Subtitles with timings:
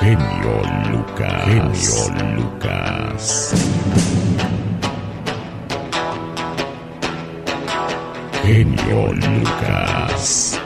[0.00, 1.44] genio Lucas.
[1.44, 3.52] Genio Lucas.
[8.42, 10.60] Genio Lucas.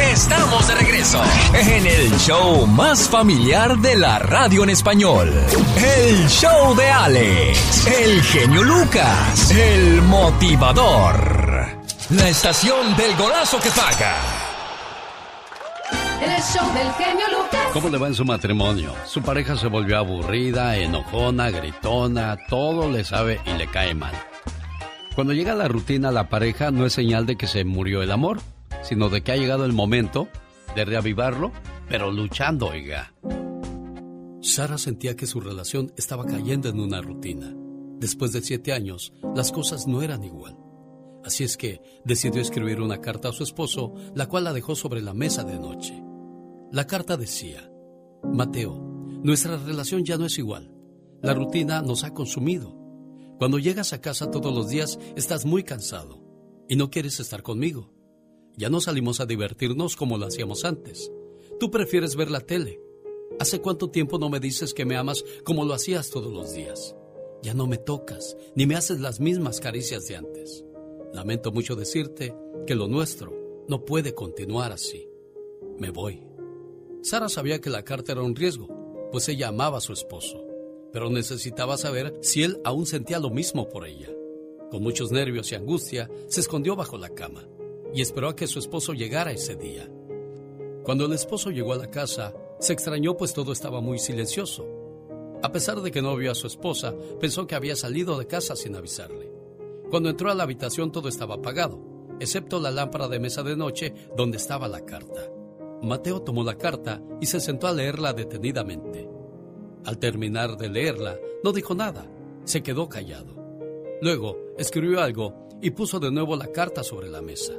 [0.00, 1.20] Estamos de regreso
[1.52, 5.30] en el show más familiar de la radio en español.
[5.76, 11.42] El show de Alex, el genio Lucas, el motivador.
[12.10, 14.31] La estación del golazo que paga.
[16.22, 17.66] El show del genio Lucas.
[17.72, 18.94] ¿Cómo le va en su matrimonio?
[19.06, 24.14] Su pareja se volvió aburrida, enojona, gritona, todo le sabe y le cae mal.
[25.14, 28.40] Cuando llega la rutina, la pareja no es señal de que se murió el amor
[28.82, 30.28] sino de que ha llegado el momento
[30.74, 31.52] de reavivarlo,
[31.88, 33.14] pero luchando, oiga.
[34.40, 37.54] Sara sentía que su relación estaba cayendo en una rutina.
[37.98, 40.56] Después de siete años, las cosas no eran igual.
[41.24, 45.00] Así es que decidió escribir una carta a su esposo, la cual la dejó sobre
[45.00, 46.02] la mesa de noche.
[46.72, 47.70] La carta decía,
[48.24, 48.72] Mateo,
[49.22, 50.74] nuestra relación ya no es igual.
[51.20, 52.74] La rutina nos ha consumido.
[53.36, 56.24] Cuando llegas a casa todos los días estás muy cansado
[56.70, 57.92] y no quieres estar conmigo.
[58.56, 61.12] Ya no salimos a divertirnos como lo hacíamos antes.
[61.60, 62.80] Tú prefieres ver la tele.
[63.38, 66.96] ¿Hace cuánto tiempo no me dices que me amas como lo hacías todos los días?
[67.42, 70.64] Ya no me tocas, ni me haces las mismas caricias de antes.
[71.12, 72.34] Lamento mucho decirte
[72.66, 75.06] que lo nuestro no puede continuar así.
[75.78, 76.31] Me voy.
[77.02, 78.68] Sara sabía que la carta era un riesgo,
[79.10, 80.46] pues ella amaba a su esposo,
[80.92, 84.08] pero necesitaba saber si él aún sentía lo mismo por ella.
[84.70, 87.48] Con muchos nervios y angustia, se escondió bajo la cama
[87.92, 89.90] y esperó a que su esposo llegara ese día.
[90.84, 94.64] Cuando el esposo llegó a la casa, se extrañó pues todo estaba muy silencioso.
[95.42, 98.54] A pesar de que no vio a su esposa, pensó que había salido de casa
[98.54, 99.32] sin avisarle.
[99.90, 101.80] Cuando entró a la habitación todo estaba apagado,
[102.20, 105.41] excepto la lámpara de mesa de noche donde estaba la carta.
[105.82, 109.08] Mateo tomó la carta y se sentó a leerla detenidamente.
[109.84, 112.06] Al terminar de leerla, no dijo nada,
[112.44, 113.34] se quedó callado.
[114.00, 117.52] Luego escribió algo y puso de nuevo la carta sobre la mesa.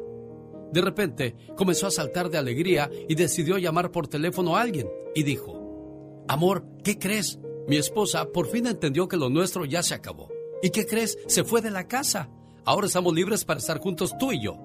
[0.72, 5.24] De repente comenzó a saltar de alegría y decidió llamar por teléfono a alguien y
[5.24, 7.40] dijo, Amor, ¿qué crees?
[7.68, 10.30] Mi esposa por fin entendió que lo nuestro ya se acabó.
[10.62, 11.18] ¿Y qué crees?
[11.28, 12.30] Se fue de la casa.
[12.66, 14.58] Ahora estamos libres para estar juntos tú y yo.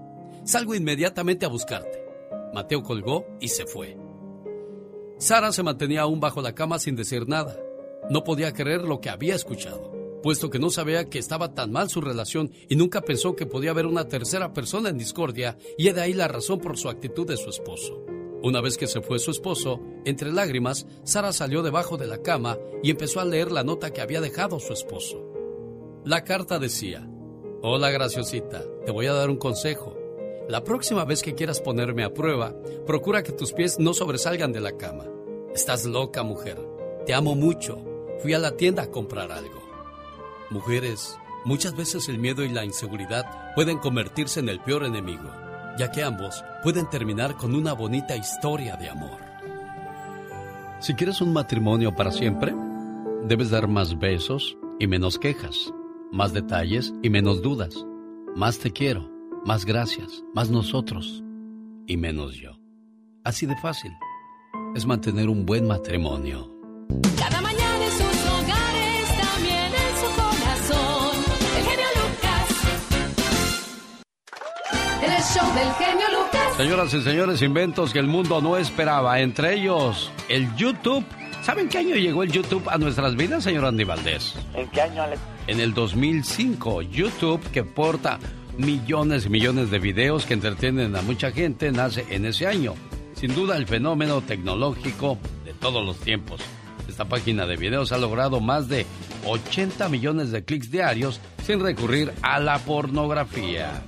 [0.44, 1.97] Salgo inmediatamente a buscarte.
[2.52, 3.96] Mateo colgó y se fue.
[5.18, 7.56] Sara se mantenía aún bajo la cama sin decir nada.
[8.10, 11.88] No podía creer lo que había escuchado puesto que no sabía que estaba tan mal
[11.88, 16.00] su relación y nunca pensó que podía haber una tercera persona en discordia y de
[16.00, 18.04] ahí la razón por su actitud de su esposo.
[18.42, 22.56] Una vez que se fue su esposo, entre lágrimas, Sara salió debajo de la cama
[22.82, 25.24] y empezó a leer la nota que había dejado su esposo.
[26.04, 27.08] La carta decía,
[27.62, 29.97] Hola graciosita, te voy a dar un consejo.
[30.48, 32.54] La próxima vez que quieras ponerme a prueba,
[32.86, 35.04] procura que tus pies no sobresalgan de la cama.
[35.54, 36.58] Estás loca, mujer.
[37.04, 37.84] Te amo mucho.
[38.22, 39.60] Fui a la tienda a comprar algo.
[40.48, 45.30] Mujeres, muchas veces el miedo y la inseguridad pueden convertirse en el peor enemigo,
[45.78, 49.20] ya que ambos pueden terminar con una bonita historia de amor.
[50.80, 52.54] Si quieres un matrimonio para siempre,
[53.24, 55.74] debes dar más besos y menos quejas,
[56.10, 57.84] más detalles y menos dudas,
[58.34, 61.22] más te quiero, más gracias, más nosotros
[61.86, 62.58] y menos yo.
[63.24, 63.92] Así de fácil
[64.74, 66.50] es mantener un buen matrimonio.
[67.18, 71.16] Cada mañana en sus hogares, también en su corazón.
[71.56, 72.48] El genio Lucas.
[75.02, 76.56] El show del genio Lucas.
[76.56, 81.04] Señoras y señores, inventos que el mundo no esperaba, entre ellos el YouTube.
[81.42, 84.34] ¿Saben qué año llegó el YouTube a nuestras vidas, señor Andy Valdés?
[84.54, 85.20] ¿En qué año, Alex?
[85.46, 88.18] En el 2005, YouTube, que porta
[88.58, 92.74] millones y millones de videos que entretienen a mucha gente, nace en ese año.
[93.14, 96.40] Sin duda el fenómeno tecnológico de todos los tiempos.
[96.88, 98.84] Esta página de videos ha logrado más de
[99.26, 103.82] 80 millones de clics diarios sin recurrir a la pornografía.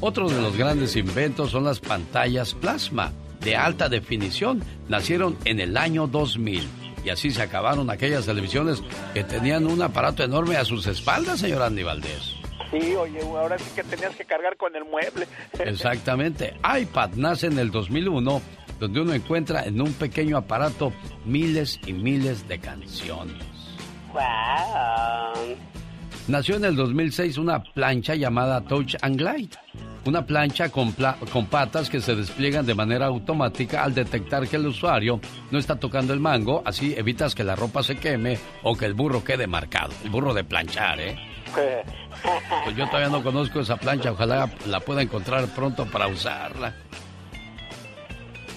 [0.00, 4.62] Otro de los grandes inventos son las pantallas plasma de alta definición.
[4.88, 6.68] Nacieron en el año 2000
[7.04, 8.82] y así se acabaron aquellas televisiones
[9.14, 12.37] que tenían un aparato enorme a sus espaldas, señor Andy Valdés.
[12.70, 15.26] Sí, oye, ahora sí que tenías que cargar con el mueble.
[15.58, 16.54] Exactamente.
[16.80, 18.42] iPad nace en el 2001,
[18.78, 20.92] donde uno encuentra en un pequeño aparato
[21.24, 23.36] miles y miles de canciones.
[24.12, 25.56] Wow.
[26.28, 29.56] Nació en el 2006 una plancha llamada Touch and Glide.
[30.04, 34.56] Una plancha con, pla- con patas que se despliegan de manera automática al detectar que
[34.56, 35.20] el usuario
[35.50, 38.94] no está tocando el mango, así evitas que la ropa se queme o que el
[38.94, 39.92] burro quede marcado.
[40.04, 41.16] El burro de planchar, ¿eh?
[42.64, 46.74] Pues yo todavía no conozco esa plancha, ojalá la pueda encontrar pronto para usarla.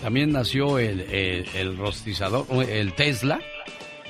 [0.02, 3.40] También nació el, el, el rostizador, el Tesla.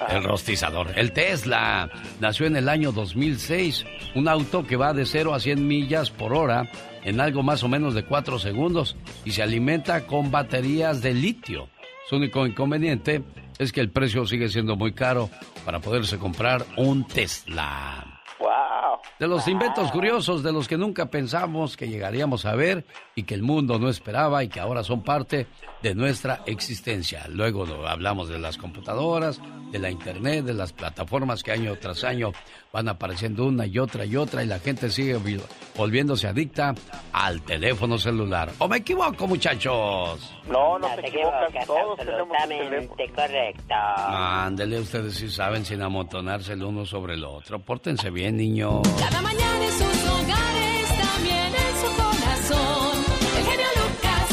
[0.09, 0.93] El rostizador.
[0.95, 1.89] El Tesla
[2.19, 3.85] nació en el año 2006.
[4.15, 6.69] Un auto que va de 0 a 100 millas por hora
[7.03, 8.95] en algo más o menos de 4 segundos
[9.25, 11.69] y se alimenta con baterías de litio.
[12.09, 13.21] Su único inconveniente
[13.59, 15.29] es que el precio sigue siendo muy caro
[15.65, 18.10] para poderse comprar un Tesla.
[18.41, 18.99] Wow.
[19.19, 22.85] De los inventos curiosos de los que nunca pensamos que llegaríamos a ver
[23.15, 25.47] y que el mundo no esperaba y que ahora son parte
[25.81, 27.25] de nuestra existencia.
[27.29, 29.39] Luego hablamos de las computadoras,
[29.71, 32.31] de la internet, de las plataformas que año tras año
[32.73, 35.39] van apareciendo una y otra y otra y la gente sigue vi-
[35.77, 36.73] volviéndose adicta
[37.13, 38.49] al teléfono celular.
[38.59, 40.33] ¿O me equivoco, muchachos?
[40.47, 41.49] No, no, No te te equivocas.
[41.49, 42.67] equivocas, Todos tenemos un teléfono.
[42.67, 43.73] absolutamente correcto.
[43.75, 47.59] Ándele, ustedes sí saben sin amontonarse el uno sobre el otro.
[47.59, 48.81] Pórtense bien, niños.
[48.99, 52.97] Cada mañana en sus hogares, también en su corazón.
[53.37, 54.27] El genio Lucas.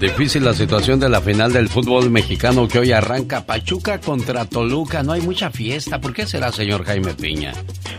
[0.00, 5.02] Difícil la situación de la final del fútbol mexicano que hoy arranca Pachuca contra Toluca.
[5.02, 6.00] No hay mucha fiesta.
[6.00, 7.52] ¿Por qué será, señor Jaime Piña?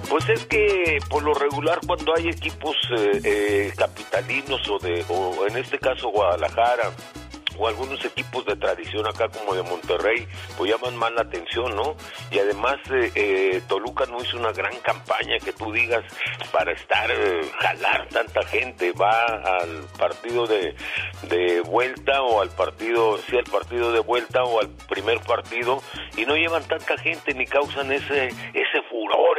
[0.09, 5.47] Pues es que por lo regular cuando hay equipos eh, eh, capitalinos o de o
[5.47, 6.91] en este caso Guadalajara
[7.57, 10.27] o algunos equipos de tradición acá como de Monterrey,
[10.57, 11.95] pues llaman más la atención, ¿no?
[12.31, 16.04] Y además eh, eh, Toluca no hizo una gran campaña que tú digas
[16.51, 20.75] para estar, eh, jalar tanta gente, va al partido de,
[21.24, 25.81] de vuelta o al partido, sí, al partido de vuelta o al primer partido
[26.15, 29.36] y no llevan tanta gente ni causan ese, ese furor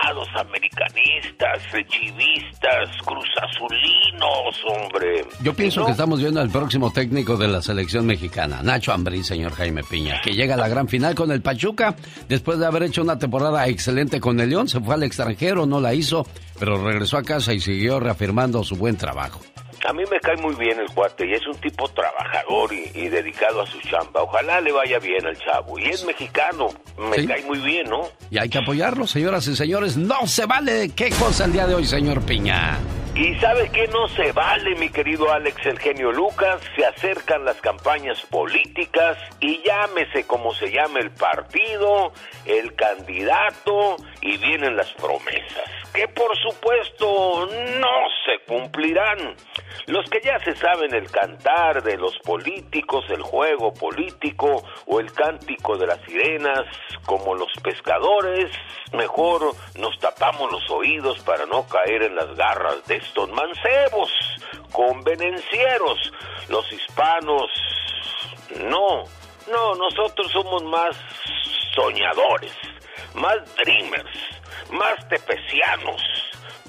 [0.00, 5.24] aficionados, americanistas, chivistas, cruzazulinos, hombre.
[5.42, 5.86] Yo pienso ¿No?
[5.86, 10.20] que estamos viendo al próximo técnico de la selección mexicana, Nacho Ambriz, señor Jaime Piña,
[10.22, 11.94] que llega a la gran final con el Pachuca
[12.28, 14.68] después de haber hecho una temporada excelente con el León.
[14.68, 16.26] Se fue al extranjero, no la hizo,
[16.58, 19.40] pero regresó a casa y siguió reafirmando su buen trabajo.
[19.88, 23.08] A mí me cae muy bien el cuate y es un tipo trabajador y, y
[23.08, 24.22] dedicado a su chamba.
[24.22, 25.78] Ojalá le vaya bien al chavo.
[25.78, 26.68] Y es mexicano,
[26.98, 27.26] me Sí.
[27.26, 28.02] cae muy bien, ¿no?
[28.30, 29.96] Y hay que apoyarlo, señoras y señores.
[29.96, 30.90] No se vale.
[30.94, 32.78] ¿Qué cosa el día de hoy, señor Piña?
[33.14, 37.60] Y sabe que no se vale, mi querido Alex el genio Lucas, se acercan las
[37.60, 42.12] campañas políticas y llámese como se llame el partido,
[42.46, 47.46] el candidato y vienen las promesas, que por supuesto
[47.78, 47.88] no
[48.24, 49.34] se cumplirán.
[49.86, 55.12] Los que ya se saben el cantar de los políticos, el juego político o el
[55.12, 56.64] cántico de las sirenas,
[57.06, 58.50] como los pescadores,
[58.92, 64.10] mejor nos tapamos los oídos para no caer en las garras de estos mancebos,
[64.72, 66.12] convenencieros.
[66.48, 67.50] Los hispanos,
[68.68, 69.04] no,
[69.50, 70.96] no, nosotros somos más
[71.74, 72.52] soñadores,
[73.14, 74.10] más dreamers,
[74.72, 76.02] más tepecianos,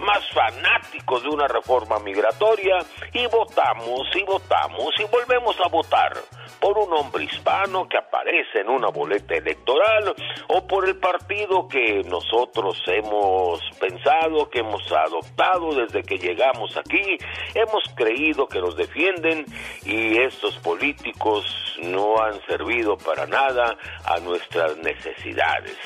[0.01, 2.79] más fanáticos de una reforma migratoria
[3.13, 6.13] y votamos y votamos y volvemos a votar
[6.59, 10.13] por un hombre hispano que aparece en una boleta electoral
[10.47, 17.17] o por el partido que nosotros hemos pensado, que hemos adoptado desde que llegamos aquí,
[17.55, 19.45] hemos creído que nos defienden
[19.83, 25.77] y estos políticos no han servido para nada a nuestras necesidades.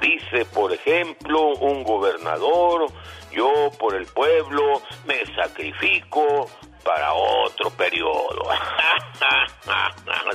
[0.00, 2.86] Dice, por ejemplo, un gobernador,
[3.32, 6.48] yo por el pueblo me sacrifico
[6.84, 8.44] para otro periodo.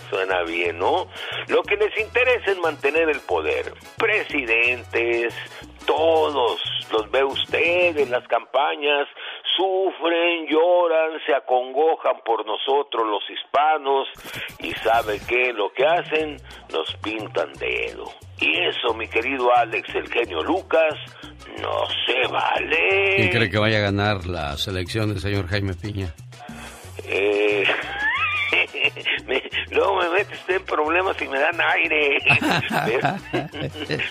[0.10, 1.08] Suena bien, ¿no?
[1.48, 3.74] Lo que les interesa es mantener el poder.
[3.98, 5.34] Presidentes,
[5.86, 9.08] todos, los ve usted en las campañas,
[9.56, 14.08] sufren, lloran, se acongojan por nosotros los hispanos
[14.60, 16.38] y sabe que lo que hacen
[16.72, 18.06] nos pintan dedo.
[18.40, 20.94] Y eso, mi querido Alex, el genio Lucas,
[21.62, 23.16] no se vale.
[23.18, 26.14] ¿Quién cree que vaya a ganar las elecciones, señor Jaime Piña?
[27.08, 27.64] Eh,
[29.28, 32.18] me- luego me mete usted en problemas y me dan aire.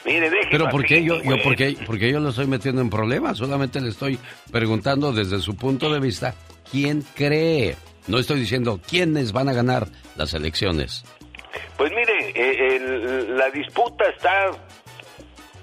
[0.05, 2.91] Mire, Pero ¿por qué yo, yo por qué, por qué yo lo estoy metiendo en
[2.91, 3.39] problemas?
[3.39, 4.19] Solamente le estoy
[4.51, 6.35] preguntando desde su punto de vista,
[6.71, 7.77] ¿quién cree?
[8.07, 9.87] No estoy diciendo quiénes van a ganar
[10.17, 11.05] las elecciones.
[11.77, 14.51] Pues mire, eh, el- la disputa está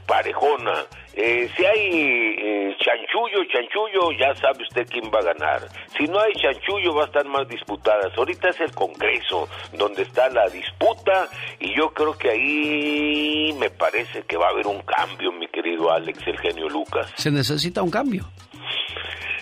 [0.08, 0.86] parejona.
[1.14, 5.68] Eh, si hay eh, chanchullo, chanchullo, ya sabe usted quién va a ganar.
[5.98, 8.18] Si no hay chanchullo, va a estar más disputadas.
[8.18, 11.28] Ahorita es el Congreso donde está la disputa
[11.60, 15.92] y yo creo que ahí me parece que va a haber un cambio, mi querido
[15.92, 17.12] Alex, el genio Lucas.
[17.16, 18.26] Se necesita un cambio.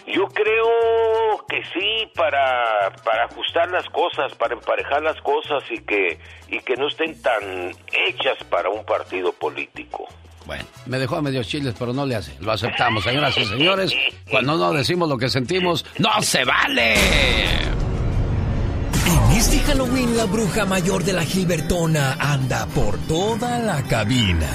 [0.08, 6.18] Yo creo que sí para, para ajustar las cosas, para emparejar las cosas y que
[6.48, 7.70] y que no estén tan
[8.08, 10.08] hechas para un partido político.
[10.50, 12.34] Bueno, me dejó a medios chiles, pero no le hace.
[12.40, 13.94] Lo aceptamos, señoras y señores.
[14.32, 16.96] Cuando no decimos lo que sentimos, ¡no se vale!
[19.06, 24.50] En este Halloween, la bruja mayor de la Gilbertona anda por toda la cabina.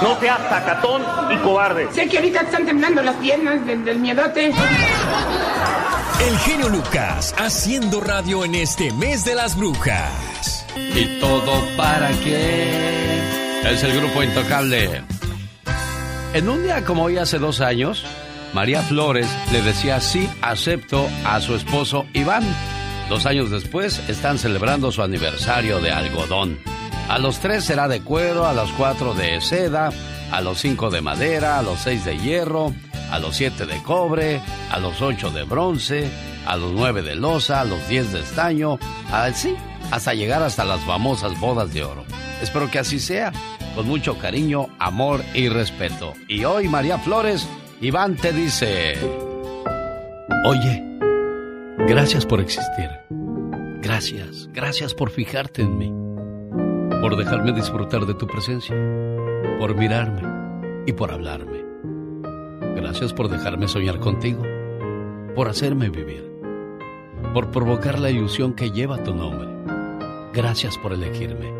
[0.00, 1.88] No seas sacatón y cobarde.
[1.92, 4.46] Sé que ahorita están temblando las piernas del, del miedote.
[6.26, 10.63] El genio Lucas haciendo radio en este mes de las brujas.
[10.76, 13.20] ¿Y todo para qué?
[13.64, 15.02] Es el grupo intocable.
[16.34, 18.04] En un día como hoy hace dos años,
[18.52, 22.44] María Flores le decía sí, acepto a su esposo Iván.
[23.08, 26.58] Dos años después están celebrando su aniversario de algodón.
[27.08, 29.90] A los tres será de cuero, a los cuatro de seda,
[30.30, 32.72] a los cinco de madera, a los seis de hierro,
[33.10, 34.40] a los siete de cobre,
[34.70, 36.10] a los ocho de bronce,
[36.46, 38.78] a los nueve de losa, a los diez de estaño,
[39.12, 39.54] así,
[39.90, 42.04] hasta llegar hasta las famosas bodas de oro.
[42.42, 43.32] Espero que así sea,
[43.74, 46.14] con mucho cariño, amor y respeto.
[46.28, 47.46] Y hoy, María Flores,
[47.80, 48.98] Iván te dice,
[50.44, 50.82] oye,
[51.86, 52.90] gracias por existir.
[53.80, 56.04] Gracias, gracias por fijarte en mí
[57.04, 58.74] por dejarme disfrutar de tu presencia,
[59.58, 60.22] por mirarme
[60.86, 61.62] y por hablarme.
[62.76, 64.40] Gracias por dejarme soñar contigo,
[65.34, 66.26] por hacerme vivir,
[67.34, 69.53] por provocar la ilusión que lleva tu nombre.
[70.34, 71.52] Gracias por elegirme.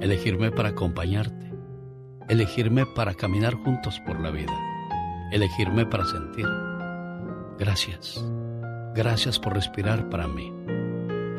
[0.00, 1.52] Elegirme para acompañarte.
[2.28, 4.52] Elegirme para caminar juntos por la vida.
[5.32, 6.46] Elegirme para sentir.
[7.58, 8.24] Gracias.
[8.94, 10.52] Gracias por respirar para mí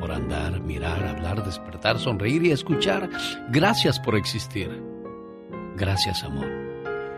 [0.06, 3.10] por andar, mirar, hablar, despertar, sonreír y escuchar.
[3.50, 4.70] Gracias por existir.
[5.76, 6.46] Gracias, amor.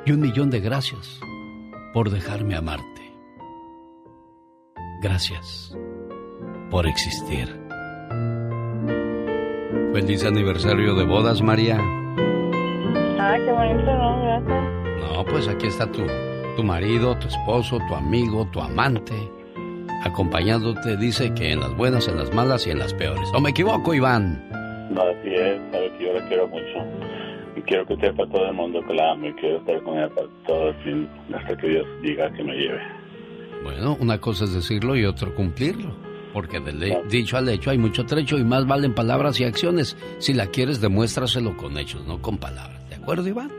[0.06, 1.20] Y un millón de gracias
[1.92, 3.14] por dejarme amarte.
[5.02, 5.76] Gracias
[6.72, 7.67] por existir.
[9.94, 11.78] Feliz aniversario de bodas, María.
[13.20, 14.22] Ah, qué bonito, ¿no?
[14.24, 15.14] Gracias.
[15.14, 16.04] No, pues aquí está tu,
[16.56, 19.16] tu marido, tu esposo, tu amigo, tu amante
[20.04, 23.30] acompañándote, dice que en las buenas, en las malas y en las peores.
[23.34, 24.44] ¿O me equivoco, Iván?
[24.92, 26.86] No, así es, sabe que yo la quiero mucho.
[27.56, 30.10] Y quiero que sepa todo el mundo que la amo y quiero estar con ella
[30.10, 32.82] para todo el fin, hasta que Dios diga que me lleve.
[33.64, 36.07] Bueno, una cosa es decirlo y otro cumplirlo.
[36.34, 39.98] Porque del dicho al hecho hay mucho trecho y más valen palabras y acciones.
[40.20, 42.88] Si la quieres, demuéstraselo con hechos, no con palabras.
[42.90, 43.52] ¿De acuerdo, Iván?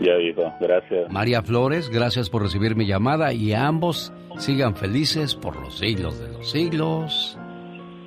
[0.00, 1.10] Ya, hijo, gracias.
[1.10, 6.18] María Flores, gracias por recibir mi llamada y a ambos sigan felices por los siglos
[6.18, 7.38] de los siglos.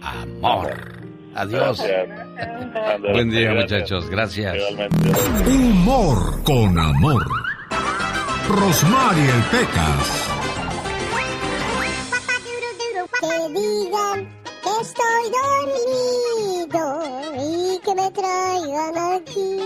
[0.01, 1.07] Amor.
[1.35, 1.83] Adiós.
[3.11, 4.09] Buen día, muchachos.
[4.09, 4.55] Gracias.
[5.45, 7.23] Humor con amor.
[8.49, 10.36] Rosmarie el Pecas.
[13.53, 14.27] Digan
[14.61, 15.31] que estoy
[16.67, 17.03] dormido
[17.37, 19.57] y que me traigan aquí.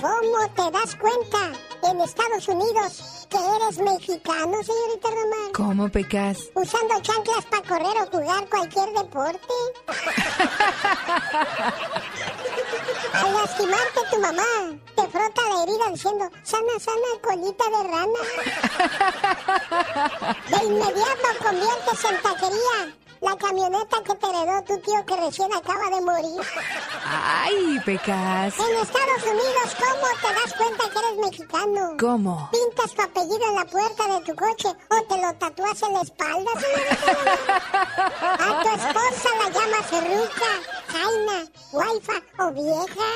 [0.00, 1.52] ¿Cómo te das cuenta
[1.84, 5.52] en Estados Unidos que eres mexicano, señorita Román?
[5.54, 6.38] ¿Cómo pecas?
[6.54, 9.54] Usando chanclas para correr o jugar cualquier deporte.
[13.12, 18.22] Al lastimarte tu mamá, te frota la herida diciendo, sana, sana, colita de rana.
[20.48, 25.88] De inmediato conviertes en taquería la camioneta que te heredó tu tío que recién acaba
[25.90, 26.40] de morir.
[27.06, 28.54] Ay, pecas.
[28.58, 31.96] En Estados Unidos, ¿cómo te das cuenta que eres mexicano?
[32.00, 32.50] ¿Cómo?
[32.50, 36.00] Pintas tu apellido en la puerta de tu coche o te lo tatúas en la
[36.00, 37.12] espalda, señorita.
[38.42, 40.52] A tu esposa la llamas Ruca,
[40.88, 43.06] Jaina, Waifa o vieja.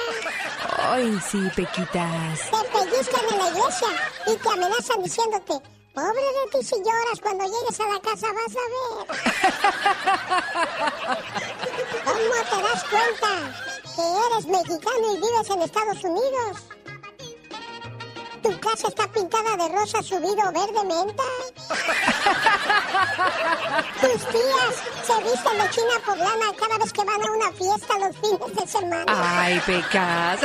[0.78, 2.40] Ay, sí, pequitas.
[2.50, 3.88] Te pellizcan en la iglesia
[4.28, 8.54] y te amenazan diciéndote, Pobre de ti si lloras cuando llegues a la casa vas
[8.54, 9.06] a ver.
[12.04, 13.30] ¿Cómo te das cuenta
[13.96, 16.75] que eres mexicano y vives en Estados Unidos?
[18.46, 21.24] Tu casa está pintada de rosa subido verde menta.
[24.00, 28.16] Tus tías se visten de china poblana cada vez que van a una fiesta los
[28.18, 29.04] fines de semana.
[29.08, 30.42] Ay, pecas.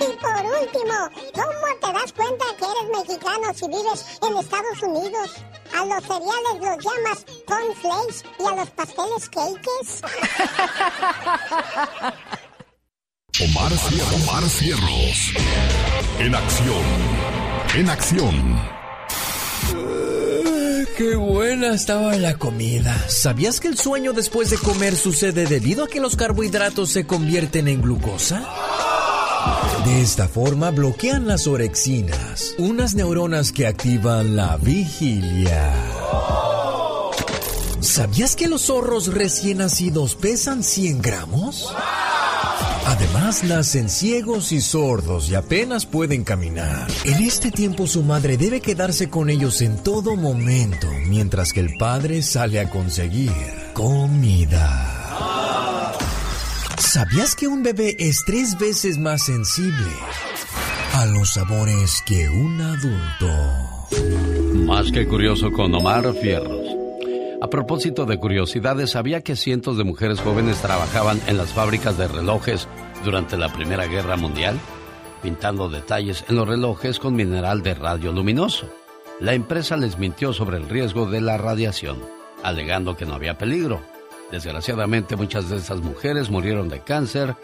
[0.00, 5.36] Y por último, ¿cómo te das cuenta que eres mexicano si vives en Estados Unidos?
[5.78, 10.02] A los cereales los llamas cornflakes y a los pasteles cakes.
[13.38, 15.32] Omar, Cier- Omar Cierros.
[16.18, 16.82] En acción.
[17.76, 18.60] En acción.
[20.98, 22.94] Qué buena estaba la comida.
[23.08, 27.68] ¿Sabías que el sueño después de comer sucede debido a que los carbohidratos se convierten
[27.68, 28.46] en glucosa?
[29.86, 35.72] De esta forma bloquean las orexinas, unas neuronas que activan la vigilia.
[37.80, 41.72] ¿Sabías que los zorros recién nacidos pesan 100 gramos?
[42.90, 46.88] Además, nacen ciegos y sordos y apenas pueden caminar.
[47.04, 51.76] En este tiempo su madre debe quedarse con ellos en todo momento, mientras que el
[51.78, 53.30] padre sale a conseguir
[53.74, 54.96] comida.
[56.78, 59.92] ¿Sabías que un bebé es tres veces más sensible
[60.94, 63.86] a los sabores que un adulto?
[64.66, 66.59] Más que curioso con Omar Fierros.
[67.42, 72.06] A propósito de curiosidades, ¿sabía que cientos de mujeres jóvenes trabajaban en las fábricas de
[72.06, 72.68] relojes
[73.02, 74.58] durante la Primera Guerra Mundial?
[75.22, 78.68] Pintando detalles en los relojes con mineral de radio luminoso.
[79.20, 81.98] La empresa les mintió sobre el riesgo de la radiación,
[82.42, 83.80] alegando que no había peligro.
[84.30, 87.36] Desgraciadamente, muchas de esas mujeres murieron de cáncer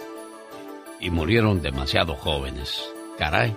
[1.01, 2.83] y murieron demasiado jóvenes.
[3.19, 3.57] Caray,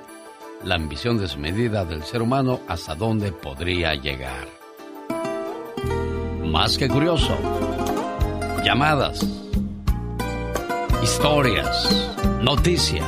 [0.64, 4.59] la ambición desmedida del ser humano hasta dónde podría llegar.
[6.50, 7.38] Más que curioso.
[8.66, 9.24] Llamadas.
[11.04, 12.12] Historias.
[12.42, 13.06] Noticias.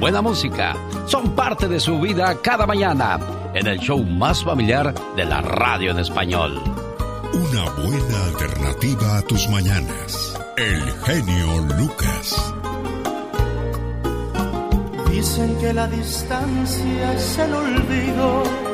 [0.00, 0.74] Buena música.
[1.06, 3.20] Son parte de su vida cada mañana
[3.54, 6.60] en el show más familiar de la radio en español.
[7.32, 10.36] Una buena alternativa a tus mañanas.
[10.56, 12.52] El genio Lucas.
[15.08, 18.71] Dicen que la distancia es el olvido.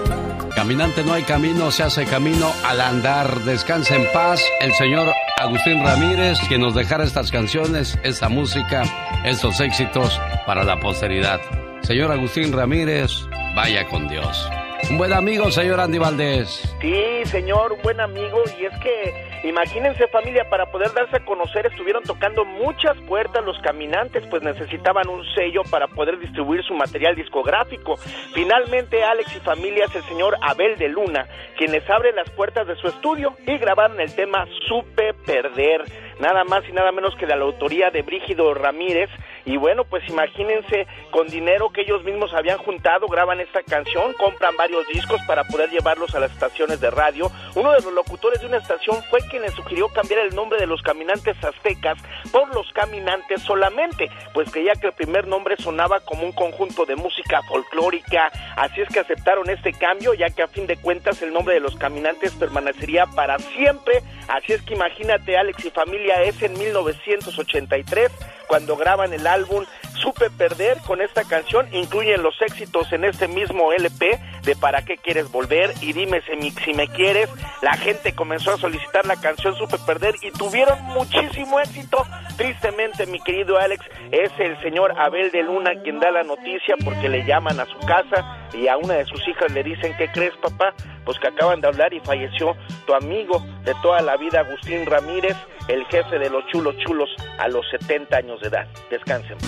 [0.59, 3.33] Caminante no hay camino, se hace camino al andar.
[3.45, 8.83] Descansa en paz el señor Agustín Ramírez, quien nos dejara estas canciones, esta música,
[9.25, 11.41] estos éxitos para la posteridad.
[11.83, 13.13] Señor Agustín Ramírez,
[13.55, 14.51] vaya con Dios.
[14.91, 16.75] Un buen amigo, señor Andy Valdés.
[16.81, 18.43] Sí, señor, un buen amigo.
[18.59, 23.59] Y es que, imagínense familia, para poder darse a conocer estuvieron tocando muchas puertas los
[23.61, 27.97] caminantes, pues necesitaban un sello para poder distribuir su material discográfico.
[28.35, 31.27] Finalmente, Alex y familia es el señor Abel de Luna,
[31.57, 35.85] quien les abre las puertas de su estudio y grabaron el tema Supe Perder
[36.21, 39.11] nada más y nada menos que de la autoría de Brígido Ramírez.
[39.49, 44.55] Y bueno, pues imagínense, con dinero que ellos mismos habían juntado, graban esta canción, compran
[44.59, 47.33] varios discos para poder llevarlos a las estaciones de radio.
[47.55, 50.67] Uno de los locutores de una estación fue quien les sugirió cambiar el nombre de
[50.67, 51.97] los caminantes aztecas
[52.31, 56.97] por los caminantes solamente, pues creía que el primer nombre sonaba como un conjunto de
[56.97, 58.31] música folclórica.
[58.55, 61.61] Así es que aceptaron este cambio, ya que a fin de cuentas el nombre de
[61.61, 64.03] los caminantes permanecería para siempre.
[64.29, 68.13] Así es que imagínate, Alex y familia, es en 1983
[68.49, 73.73] cuando graban el álbum Supe Perder con esta canción, incluyen los éxitos en este mismo
[73.73, 77.29] LP de Para qué quieres volver y Dime si me, si me quieres.
[77.63, 82.05] La gente comenzó a solicitar la canción Supe Perder y tuvieron muchísimo éxito.
[82.37, 87.09] Tristemente, mi querido Alex, es el señor Abel de Luna quien da la noticia porque
[87.09, 90.35] le llaman a su casa y a una de sus hijas le dicen, ¿qué crees
[90.37, 90.73] papá?
[91.09, 92.55] Pues que acaban de hablar y falleció
[92.87, 95.35] tu amigo de toda la vida, Agustín Ramírez,
[95.67, 98.69] el jefe de los chulos chulos a los 70 años de edad.
[98.91, 99.39] Descansen.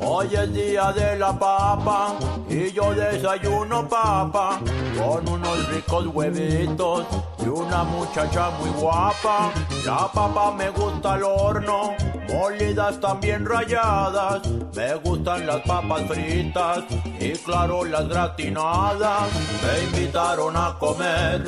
[0.01, 2.15] Hoy es día de la papa
[2.47, 4.59] y yo desayuno papa
[4.97, 7.05] con unos ricos huevitos
[7.39, 9.51] y una muchacha muy guapa.
[9.85, 11.95] La papa me gusta al horno,
[12.29, 14.47] molidas también rayadas.
[14.75, 16.83] Me gustan las papas fritas
[17.19, 19.29] y claro las gratinadas.
[19.63, 21.43] Me invitaron a comer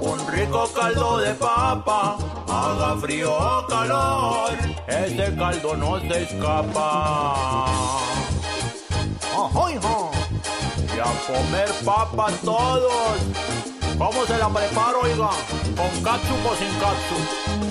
[0.00, 2.16] un rico caldo de papa.
[2.48, 4.50] Haga frío o calor,
[4.86, 7.36] ese caldo no se escapa.
[10.94, 13.18] Y a comer papas todos.
[13.96, 15.30] ¿Cómo se la preparo, oiga?
[15.76, 17.61] ¿Con catsup o sin catsup?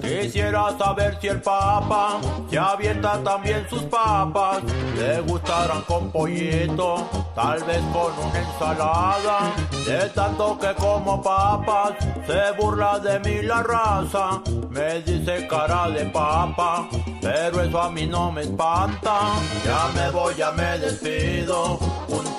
[0.00, 2.18] Quisiera saber si el papa
[2.48, 4.62] se avienta también sus papas.
[4.96, 9.52] Le gustarán con pollito, tal vez con una ensalada.
[9.84, 11.92] De tanto que como papas,
[12.26, 14.40] se burla de mí la raza.
[14.70, 16.88] Me dice cara de papa,
[17.20, 19.18] pero eso a mí no me espanta.
[19.64, 21.78] Ya me voy, ya me despido.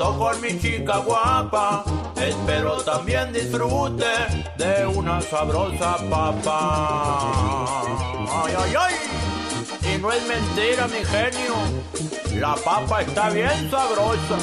[0.01, 1.83] Comparto con mi chica guapa.
[2.15, 4.05] Espero también disfrute
[4.57, 7.83] de una sabrosa papa.
[8.43, 8.95] Ay, ay, ay.
[9.93, 11.55] Y no es mentira, mi genio.
[12.39, 14.37] La papa está bien sabrosa.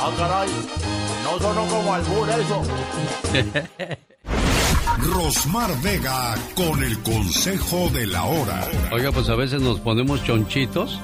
[0.00, 0.48] Ah, caray.
[1.24, 2.62] No sonó como albur eso.
[4.98, 8.68] Rosmar Vega con el consejo de la hora.
[8.92, 10.98] Oiga, pues a veces nos ponemos chonchitos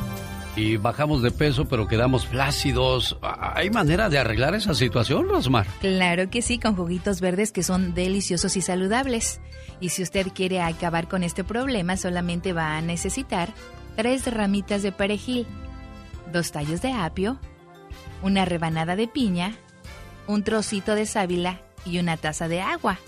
[0.57, 3.17] y bajamos de peso, pero quedamos flácidos.
[3.23, 5.67] ¿Hay manera de arreglar esa situación, Rosmar?
[5.81, 9.41] Claro que sí, con juguitos verdes que son deliciosos y saludables.
[9.81, 13.53] Y si usted quiere acabar con este problema, solamente va a necesitar
[13.97, 15.47] tres ramitas de perejil,
[16.33, 17.38] dos tallos de apio,
[18.23, 19.57] una rebanada de piña,
[20.27, 22.99] un trocito de sábila y una taza de agua.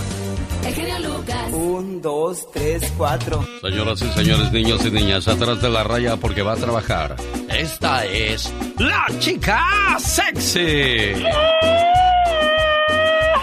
[0.66, 1.52] El genio Lucas.
[1.54, 3.46] Un, dos, tres, cuatro.
[3.62, 7.16] Señoras y señores, niños y niñas, atrás de la raya porque va a trabajar.
[7.50, 9.62] Esta es la chica
[10.00, 11.14] sexy.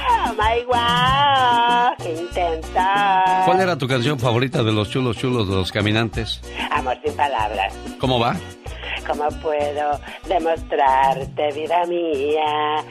[0.01, 3.43] Oh my wow, qué intensa.
[3.45, 6.41] ¿Cuál era tu canción favorita de los chulos chulos de los caminantes?
[6.71, 7.75] Amor sin palabras.
[7.99, 8.37] ¿Cómo va?
[9.07, 12.85] ¿Cómo puedo demostrarte, vida mía,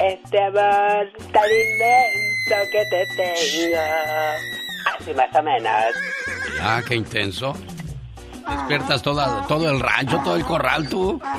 [0.00, 3.80] este amor tan inmenso que te tengo?
[4.98, 5.94] Así más o menos.
[6.60, 7.54] Ah, qué intenso.
[8.48, 11.20] Despiertas toda, todo el rancho, todo el corral, tú.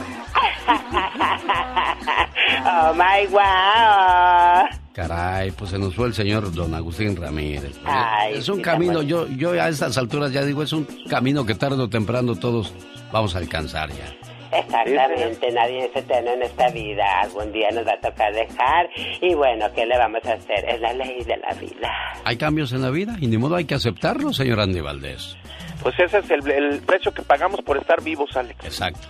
[2.65, 4.69] oh my wow.
[4.93, 7.78] Caray, pues se nos fue el señor don Agustín Ramírez.
[7.86, 11.45] Ay, es un sí, camino, yo, yo a estas alturas ya digo, es un camino
[11.45, 12.74] que tarde o temprano todos
[13.12, 14.30] vamos a alcanzar ya.
[14.51, 17.21] Exactamente, nadie se tiene en esta vida.
[17.21, 18.89] Algún día nos va a tocar dejar.
[19.21, 20.65] Y bueno, ¿qué le vamos a hacer?
[20.67, 21.89] Es la ley de la vida.
[22.25, 25.37] Hay cambios en la vida y ni modo hay que aceptarlo, señor Andy Valdés.
[25.81, 28.63] Pues ese es el, el precio que pagamos por estar vivos, Alex.
[28.65, 29.07] Exacto.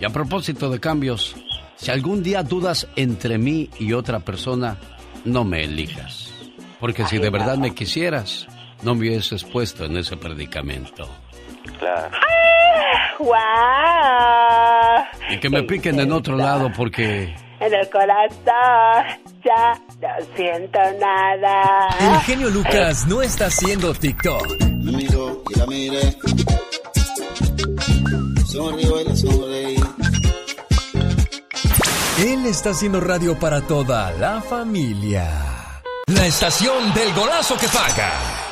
[0.00, 1.36] Y a propósito de cambios,
[1.76, 4.76] si algún día dudas entre mí y otra persona,
[5.24, 6.32] no me elijas.
[6.80, 8.46] Porque si de verdad me quisieras,
[8.82, 11.08] no me hubieses puesto en ese predicamento.
[11.78, 12.16] Claro.
[13.18, 15.04] ¡Wow!
[15.30, 19.04] Y que me piquen en otro lado porque En el corazón
[19.44, 21.88] ya no siento nada.
[22.00, 24.60] El genio Lucas no está haciendo TikTok.
[24.82, 26.16] Me miró y la miré.
[28.46, 29.76] Sonrío y la sonreí.
[32.18, 35.28] Él está haciendo radio para toda la familia.
[36.06, 38.43] La estación del golazo que paga.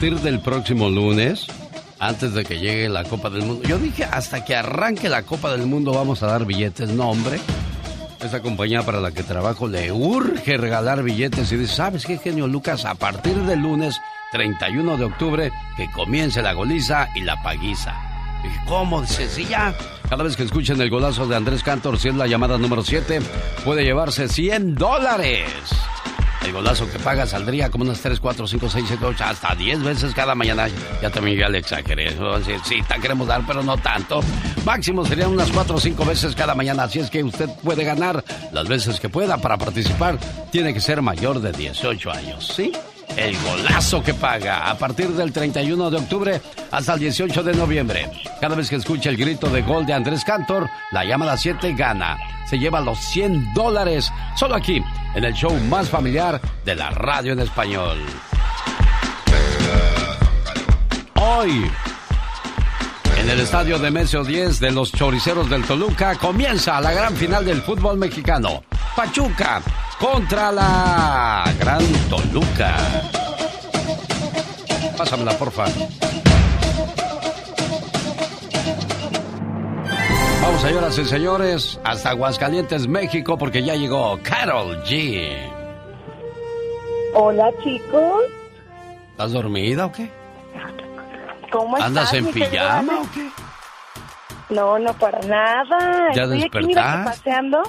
[0.00, 1.46] Partir del próximo lunes,
[1.98, 5.50] antes de que llegue la Copa del Mundo, yo dije hasta que arranque la Copa
[5.50, 6.88] del Mundo vamos a dar billetes.
[6.88, 7.38] No, hombre.
[8.24, 12.46] Esa compañía para la que trabajo le urge regalar billetes y dice, ¿sabes qué, genio
[12.46, 12.86] Lucas?
[12.86, 14.00] A partir del lunes
[14.32, 17.94] 31 de octubre, que comience la goliza y la paguiza.
[18.42, 19.02] Dije, ¿cómo?
[19.02, 19.74] Dice, ya.
[20.08, 23.20] Cada vez que escuchen el golazo de Andrés Cantor, si es la llamada número 7,
[23.66, 25.44] puede llevarse 100 dólares.
[26.44, 29.82] El golazo que paga saldría como unas 3, 4, 5, 6, 7, 8, hasta 10
[29.82, 30.68] veces cada mañana.
[31.02, 32.16] Ya también ya le exageré.
[32.64, 34.20] Sí, te queremos dar, pero no tanto.
[34.64, 36.84] Máximo serían unas 4 o 5 veces cada mañana.
[36.84, 39.36] Así es que usted puede ganar las veces que pueda.
[39.38, 40.18] Para participar,
[40.50, 42.72] tiene que ser mayor de 18 años, ¿sí?
[43.16, 48.10] El golazo que paga a partir del 31 de octubre hasta el 18 de noviembre.
[48.40, 52.18] Cada vez que escuche el grito de gol de Andrés Cantor, la llamada 7 gana.
[52.48, 54.82] Se lleva los 100 dólares solo aquí,
[55.14, 57.98] en el show más familiar de la radio en español.
[61.14, 61.70] Hoy,
[63.18, 67.44] en el estadio de Mesio 10 de los Choriceros del Toluca, comienza la gran final
[67.44, 68.62] del fútbol mexicano.
[68.96, 69.62] Pachuca
[70.00, 72.74] contra la Gran Toluca.
[74.96, 75.66] Pásamela, porfa.
[80.42, 85.52] Vamos, señoras y señores, hasta Aguascalientes, México, porque ya llegó Carol G.
[87.14, 88.22] Hola, chicos.
[89.10, 90.10] ¿Estás dormida o qué?
[91.52, 91.88] ¿Cómo estás?
[91.88, 93.28] ¿Andas en pijama o qué?
[94.48, 96.12] No, no para nada.
[96.14, 97.04] ¿Ya Estoy aquí, mira, despertaste?
[97.04, 97.62] paseando.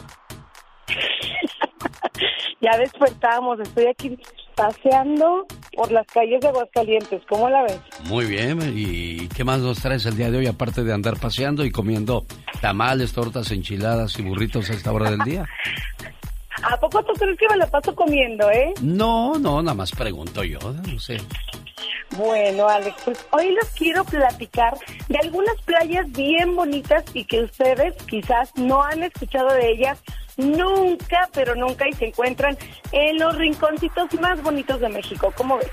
[2.61, 4.17] Ya despertamos, estoy aquí
[4.55, 7.21] paseando por las calles de Aguascalientes.
[7.27, 7.79] ¿Cómo la ves?
[8.05, 11.65] Muy bien, ¿y qué más nos traes el día de hoy aparte de andar paseando
[11.65, 12.25] y comiendo
[12.61, 15.45] tamales, tortas, enchiladas y burritos a esta hora del día?
[16.63, 18.73] ¿A poco tú crees que me la paso comiendo, eh?
[18.81, 21.17] No, no, nada más pregunto yo, no sé.
[22.17, 27.95] Bueno, Alex, pues hoy les quiero platicar de algunas playas bien bonitas y que ustedes
[28.03, 30.03] quizás no han escuchado de ellas
[30.37, 32.57] nunca, pero nunca y se encuentran
[32.91, 35.33] en los rinconcitos más bonitos de México.
[35.35, 35.71] ¿Cómo ves?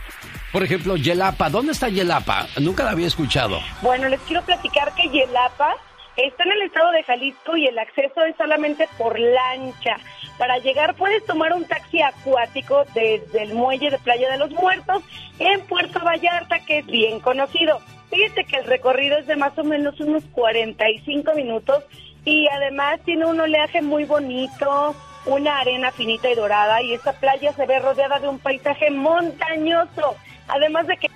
[0.52, 2.46] Por ejemplo, Yelapa, ¿dónde está Yelapa?
[2.60, 3.60] Nunca la había escuchado.
[3.82, 5.76] Bueno, les quiero platicar que Yelapa
[6.16, 9.96] está en el estado de Jalisco y el acceso es solamente por lancha.
[10.38, 15.02] Para llegar puedes tomar un taxi acuático desde el muelle de Playa de los Muertos
[15.40, 17.80] en Puerto Vallarta, que es bien conocido.
[18.08, 21.84] Fíjate que el recorrido es de más o menos unos 45 minutos
[22.24, 24.94] y además tiene un oleaje muy bonito,
[25.26, 30.16] una arena finita y dorada y esta playa se ve rodeada de un paisaje montañoso,
[30.46, 31.10] además de que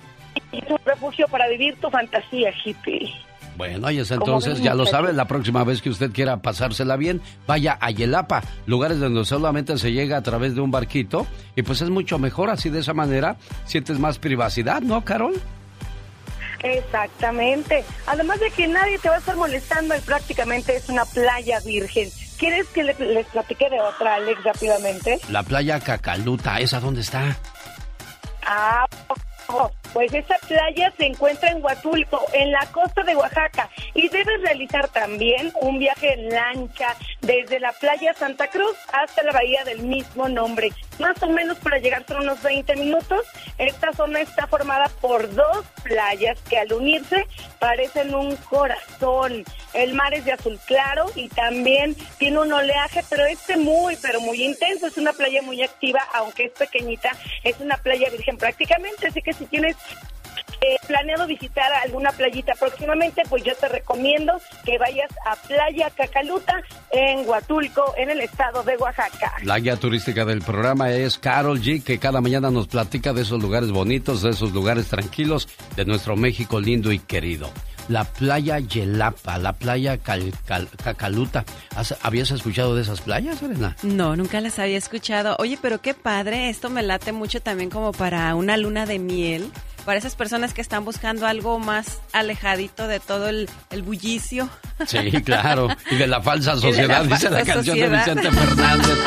[0.51, 3.13] es un refugio para vivir tu fantasía hippie.
[3.55, 7.21] Bueno, ahí es entonces, ya lo sabe, la próxima vez que usted quiera pasársela bien,
[7.45, 11.81] vaya a Yelapa, lugares donde solamente se llega a través de un barquito y pues
[11.81, 13.35] es mucho mejor así de esa manera,
[13.65, 15.33] sientes más privacidad, ¿no, Carol?
[16.63, 17.83] Exactamente.
[18.07, 22.09] Además de que nadie te va a estar molestando y prácticamente es una playa virgen.
[22.37, 25.19] ¿Quieres que le- les platique de otra, Alex, rápidamente?
[25.29, 27.37] La playa Cacaluta, ¿esa dónde está?
[28.45, 28.85] Ah,
[29.93, 34.87] pues esa playa se encuentra en Huatulco, en la costa de Oaxaca, y debes realizar
[34.89, 40.27] también un viaje en lancha desde la playa Santa Cruz hasta la bahía del mismo
[40.27, 40.71] nombre.
[40.99, 43.25] Más o menos para llegar son unos 20 minutos.
[43.57, 47.27] Esta zona está formada por dos playas que al unirse
[47.59, 49.43] parecen un corazón.
[49.73, 54.21] El mar es de azul claro y también tiene un oleaje, pero este muy, pero
[54.21, 54.87] muy intenso.
[54.87, 57.11] Es una playa muy activa, aunque es pequeñita.
[57.43, 59.75] Es una playa virgen prácticamente, así que si tienes
[60.63, 64.33] eh, planeado visitar alguna playita próximamente, pues yo te recomiendo
[64.65, 69.33] que vayas a Playa Cacaluta en Huatulco, en el estado de Oaxaca.
[69.43, 73.41] La guía turística del programa es Carol G, que cada mañana nos platica de esos
[73.41, 77.49] lugares bonitos, de esos lugares tranquilos, de nuestro México lindo y querido.
[77.89, 81.43] La playa Yelapa, la playa Cal- Cal- Cacaluta.
[81.75, 83.75] ¿Has- ¿Habías escuchado de esas playas, Elena?
[83.83, 85.35] No, nunca las había escuchado.
[85.39, 89.51] Oye, pero qué padre, esto me late mucho también como para una luna de miel,
[89.85, 94.49] para esas personas que están buscando algo más alejadito de todo el, el bullicio.
[94.87, 95.67] Sí, claro.
[95.91, 97.89] Y de la falsa la sociedad, dice la canción de.
[97.89, 98.97] Vicente Fernández.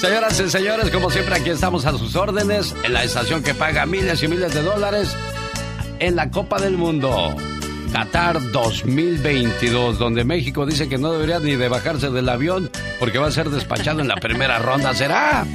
[0.00, 3.86] Señoras y señores, como siempre aquí estamos a sus órdenes en la estación que paga
[3.86, 5.16] miles y miles de dólares
[6.00, 7.34] en la Copa del Mundo.
[7.92, 13.28] Qatar 2022, donde México dice que no debería ni de bajarse del avión porque va
[13.28, 14.94] a ser despachado en la primera ronda.
[14.94, 15.46] ¿Será?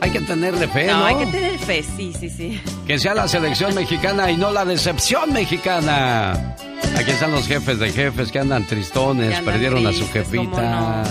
[0.00, 1.00] Hay que tenerle fe, ¿no?
[1.00, 2.60] No, hay que tener fe, sí, sí, sí.
[2.86, 6.56] Que sea la selección mexicana y no la decepción mexicana.
[6.96, 10.28] Aquí están los jefes de jefes que andan tristones, Que andan perdieron a su tristes,
[10.28, 11.04] ¿cómo jefita.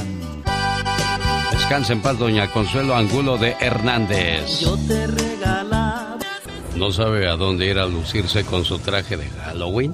[1.51, 4.61] Descansa en paz, doña Consuelo Angulo de Hernández.
[4.61, 6.17] Yo te regalaba.
[6.75, 9.93] ¿No sabe a dónde ir a lucirse con su traje de Halloween?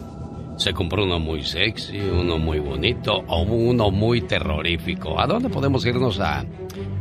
[0.57, 5.19] Se compró uno muy sexy, uno muy bonito o uno muy terrorífico.
[5.19, 6.45] ¿A dónde podemos irnos a,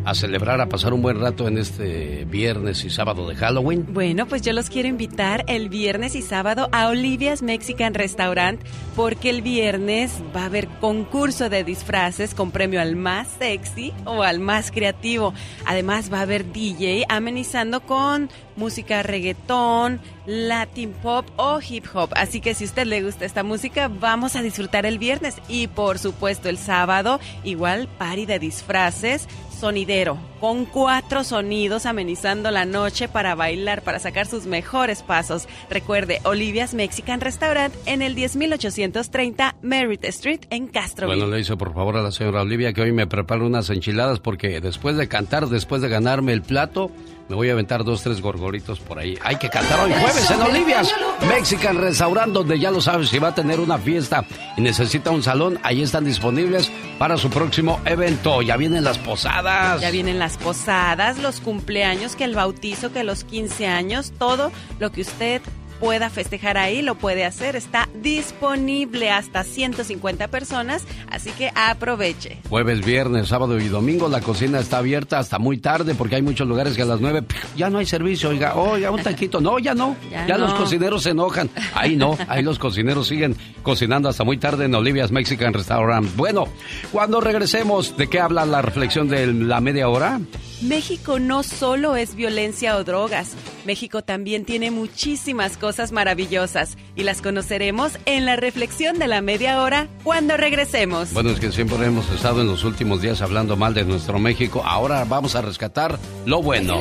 [0.04, 3.86] a celebrar, a pasar un buen rato en este viernes y sábado de Halloween?
[3.90, 8.60] Bueno, pues yo los quiero invitar el viernes y sábado a Olivia's Mexican Restaurant
[8.96, 14.22] porque el viernes va a haber concurso de disfraces con premio al más sexy o
[14.22, 15.32] al más creativo.
[15.64, 22.10] Además va a haber DJ amenizando con música reggaetón, latin pop o hip hop.
[22.14, 25.66] Así que si a usted le gusta esta música, vamos a disfrutar el viernes y
[25.66, 33.08] por supuesto el sábado igual party de disfraces sonidero, con cuatro sonidos amenizando la noche
[33.08, 35.48] para bailar, para sacar sus mejores pasos.
[35.70, 41.06] Recuerde, Olivia's Mexican Restaurant en el 10830 Merritt Street en Castro.
[41.06, 44.20] Bueno, le hizo por favor a la señora Olivia que hoy me prepare unas enchiladas
[44.20, 46.90] porque después de cantar, después de ganarme el plato,
[47.28, 49.18] me voy a aventar dos, tres gorgoritos por ahí.
[49.22, 50.94] Hay que cantar hoy jueves en Olivia's
[51.28, 54.24] Mexican Restaurant, donde ya lo sabes, si va a tener una fiesta
[54.56, 58.42] y necesita un salón, ahí están disponibles para su próximo evento.
[58.42, 59.80] Ya vienen las posadas.
[59.80, 64.92] Ya vienen las posadas, los cumpleaños, que el bautizo, que los 15 años, todo lo
[64.92, 65.40] que usted
[65.80, 67.56] pueda festejar ahí lo puede hacer.
[67.56, 72.38] Está disponible hasta 150 personas, así que aproveche.
[72.48, 76.46] Jueves, viernes, sábado y domingo la cocina está abierta hasta muy tarde porque hay muchos
[76.48, 77.22] lugares que a las nueve
[77.56, 78.30] ya no hay servicio.
[78.30, 79.40] Oiga, oiga, un taquito.
[79.40, 79.96] No, ya no.
[80.10, 80.44] Ya Ya, no.
[80.46, 81.50] los cocineros se enojan.
[81.74, 86.08] Ahí no, ahí los cocineros siguen cocinando hasta muy tarde en Olivia's Mexican Restaurant.
[86.16, 86.46] Bueno,
[86.92, 90.20] cuando regresemos, ¿de qué habla la reflexión de la media hora?
[90.62, 93.32] México no solo es violencia o drogas,
[93.66, 99.60] México también tiene muchísimas cosas maravillosas y las conoceremos en la reflexión de la media
[99.62, 101.12] hora cuando regresemos.
[101.12, 104.62] Bueno, es que siempre hemos estado en los últimos días hablando mal de nuestro México.
[104.64, 106.78] Ahora vamos a rescatar lo bueno.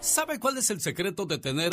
[0.00, 1.72] ¿Sabe cuál es el secreto de tener...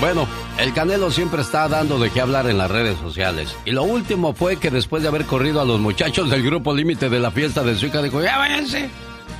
[0.00, 0.26] Bueno,
[0.58, 3.54] el Canelo siempre está dando de qué hablar en las redes sociales.
[3.66, 7.10] Y lo último fue que después de haber corrido a los muchachos del grupo límite
[7.10, 8.88] de la fiesta de su hija, dijo, ya váyanse,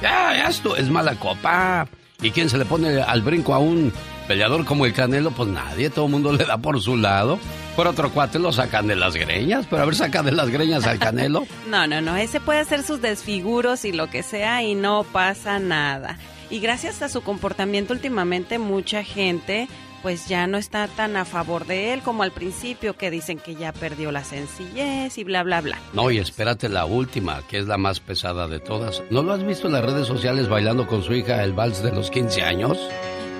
[0.03, 1.89] ya, ya esto es mala copa.
[2.23, 3.93] ¿Y quién se le pone al brinco a un
[4.29, 5.31] peleador como el Canelo?
[5.31, 7.39] Pues nadie, todo el mundo le da por su lado.
[7.77, 10.87] Por otro cuate lo sacan de las greñas, pero a ver, saca de las greñas
[10.87, 11.47] al Canelo.
[11.69, 15.59] No, no, no, ese puede hacer sus desfiguros y lo que sea y no pasa
[15.61, 16.19] nada.
[16.51, 19.69] Y gracias a su comportamiento últimamente mucha gente
[20.03, 23.55] pues ya no está tan a favor de él como al principio que dicen que
[23.55, 25.79] ya perdió la sencillez y bla bla bla.
[25.93, 29.03] No, y espérate la última, que es la más pesada de todas.
[29.11, 31.93] ¿No lo has visto en las redes sociales bailando con su hija el vals de
[31.93, 32.79] los 15 años?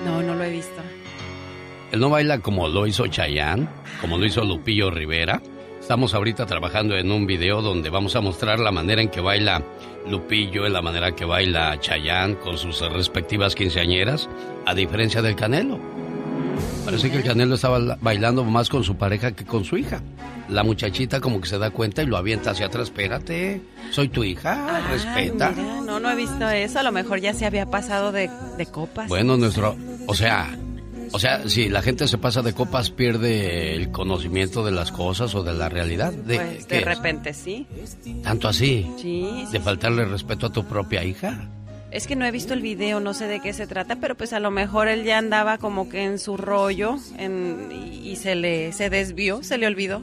[0.05, 0.81] No, no lo he visto.
[1.91, 3.67] Él no baila como lo hizo Chayanne,
[3.99, 5.41] como lo hizo Lupillo Rivera.
[5.79, 9.61] Estamos ahorita trabajando en un video donde vamos a mostrar la manera en que baila
[10.07, 14.29] Lupillo, en la manera que baila Chayanne con sus respectivas quinceañeras,
[14.65, 15.79] a diferencia del Canelo.
[16.85, 20.01] Parece que el Canelo estaba bailando más con su pareja que con su hija.
[20.49, 22.85] La muchachita como que se da cuenta y lo avienta hacia atrás.
[22.89, 25.51] Espérate, soy tu hija, respeta.
[25.55, 26.79] Mira, no, no he visto eso.
[26.79, 29.07] A lo mejor ya se había pasado de, de copas.
[29.07, 29.77] Bueno, nuestro...
[30.07, 30.49] O sea,
[31.13, 35.33] o sea, si la gente se pasa de copas pierde el conocimiento de las cosas
[35.35, 36.11] o de la realidad.
[36.11, 36.85] De, Pues ¿qué de es?
[36.85, 37.67] repente sí.
[38.23, 38.89] ¿Tanto así?
[38.97, 41.47] Sí, ¿De faltarle respeto a tu propia hija?
[41.91, 44.31] Es que no he visto el video, no sé de qué se trata, pero pues
[44.31, 48.35] a lo mejor él ya andaba como que en su rollo en, y, y se
[48.35, 50.01] le se desvió, se le olvidó.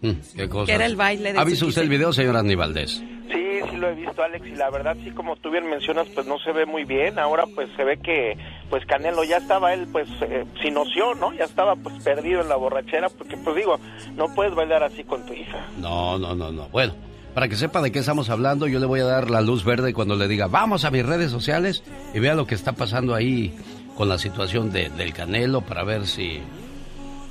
[0.00, 0.66] Mm, ¿Qué cosa?
[0.66, 3.02] Que era el baile de ¿Ha visto usted el video, señor Andy Valdés?
[3.32, 6.26] Sí, sí lo he visto, Alex, y la verdad, sí, como tú bien mencionas, pues
[6.26, 7.18] no se ve muy bien.
[7.18, 8.36] Ahora, pues se ve que,
[8.70, 11.32] pues Canelo ya estaba él, pues, eh, sin noción, ¿no?
[11.32, 13.80] Ya estaba, pues, perdido en la borrachera, porque, pues digo,
[14.14, 15.66] no puedes bailar así con tu hija.
[15.78, 16.68] No, no, no, no.
[16.68, 16.94] Bueno,
[17.34, 19.92] para que sepa de qué estamos hablando, yo le voy a dar la luz verde
[19.92, 21.82] cuando le diga, vamos a mis redes sociales
[22.14, 23.54] y vea lo que está pasando ahí
[23.96, 26.40] con la situación de- del Canelo para ver si,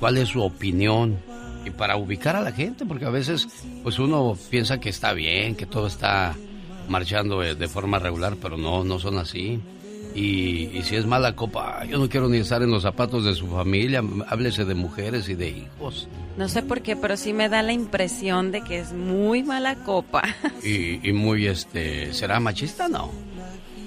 [0.00, 1.18] cuál es su opinión
[1.64, 3.48] y para ubicar a la gente, porque a veces,
[3.82, 6.34] pues uno piensa que está bien, que todo está
[6.88, 9.58] marchando eh, de forma regular, pero no, no son así.
[10.14, 13.34] Y, y si es mala copa, yo no quiero ni estar en los zapatos de
[13.34, 16.08] su familia, háblese de mujeres y de hijos.
[16.36, 19.74] No sé por qué, pero sí me da la impresión de que es muy mala
[19.76, 20.22] copa.
[20.62, 22.88] Y, y muy, este, ¿será machista?
[22.88, 23.10] No.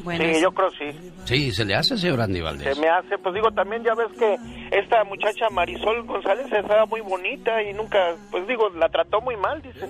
[0.03, 0.97] Bueno, sí, es- yo creo sí.
[1.25, 2.79] Sí, se le hace, señor Andy Se Valdés.
[2.79, 4.35] me hace, pues digo, también ya ves que
[4.77, 7.97] esta muchacha Marisol González estaba muy bonita y nunca,
[8.31, 9.89] pues digo, la trató muy mal, dicen.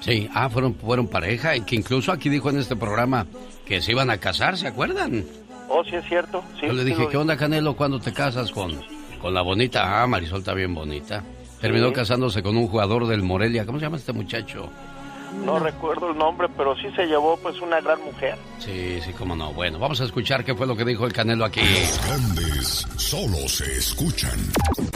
[0.00, 3.26] Sí, ah, fueron, fueron pareja y que incluso aquí dijo en este programa
[3.66, 5.24] que se iban a casar, ¿se acuerdan?
[5.68, 6.42] Oh, sí es cierto.
[6.58, 8.72] Sí, Yo le sí dije, lo- ¿qué onda, Canelo, cuando te casas con,
[9.20, 10.02] con la bonita?
[10.02, 11.22] Ah, Marisol está bien bonita.
[11.60, 11.94] Terminó Sí.
[11.94, 13.66] casándose con un jugador del Morelia.
[13.66, 14.70] ¿Cómo se llama este muchacho?
[15.44, 18.36] No recuerdo el nombre, pero sí se llevó pues una gran mujer.
[18.58, 19.52] Sí, sí, cómo no.
[19.52, 21.60] Bueno, vamos a escuchar qué fue lo que dijo el Canelo aquí.
[21.60, 24.38] Los grandes solo se escuchan.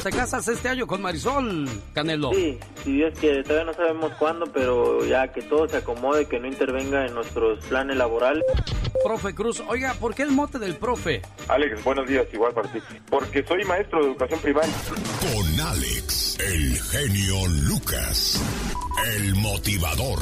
[0.03, 2.33] ¿Te casas este año con Marisol, Canelo?
[2.33, 6.41] Sí, si Dios quiere, todavía no sabemos cuándo, pero ya que todo se acomode, que
[6.41, 8.45] no intervenga en nuestros planes laborales.
[9.05, 11.23] Profe Cruz, oiga, ¿por qué el mote del profe?
[11.49, 12.79] Alex, buenos días, igual para ti.
[13.09, 14.73] Porque soy maestro de educación primaria.
[15.21, 18.43] Con Alex, el genio Lucas,
[19.17, 20.22] el motivador.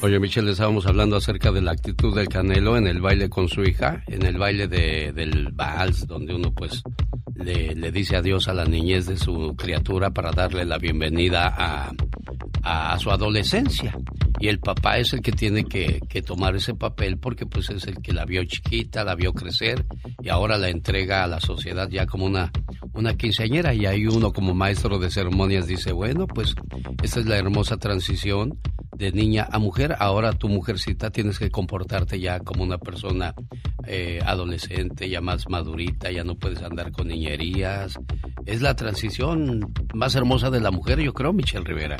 [0.00, 3.62] Oye, Michelle, estábamos hablando acerca de la actitud del Canelo en el baile con su
[3.62, 6.82] hija, en el baile de, del vals, donde uno pues
[7.34, 11.94] le, dice adiós a la niñez de su criatura para darle la bienvenida a,
[12.98, 13.96] su adolescencia.
[14.40, 17.86] Y el papá es el que tiene que, que tomar ese papel porque pues es
[17.86, 19.86] el que la vio chiquita, la vio crecer
[20.22, 22.52] y ahora la entrega a la sociedad ya como una,
[22.92, 23.72] una quinceañera.
[23.72, 26.54] Y ahí uno como maestro de ceremonias dice, bueno, pues
[27.02, 28.58] esta es la hermosa transición
[28.98, 29.96] de niña a mujer.
[29.98, 33.34] Ahora tu mujercita tienes que comportarte ya como una persona
[33.86, 37.98] eh, adolescente, ya más madurita, ya no puedes andar con niñerías.
[38.44, 41.96] Es la transición más hermosa de la mujer, yo creo, Michelle Rivera.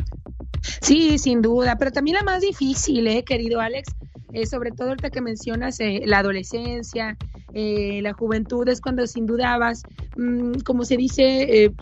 [0.80, 3.94] Sí, sin duda, pero también la más difícil, eh, querido Alex,
[4.32, 7.16] eh, sobre todo ahorita que mencionas eh, la adolescencia,
[7.54, 9.82] eh, la juventud, es cuando sin duda vas,
[10.16, 11.72] mm, como se dice, eh,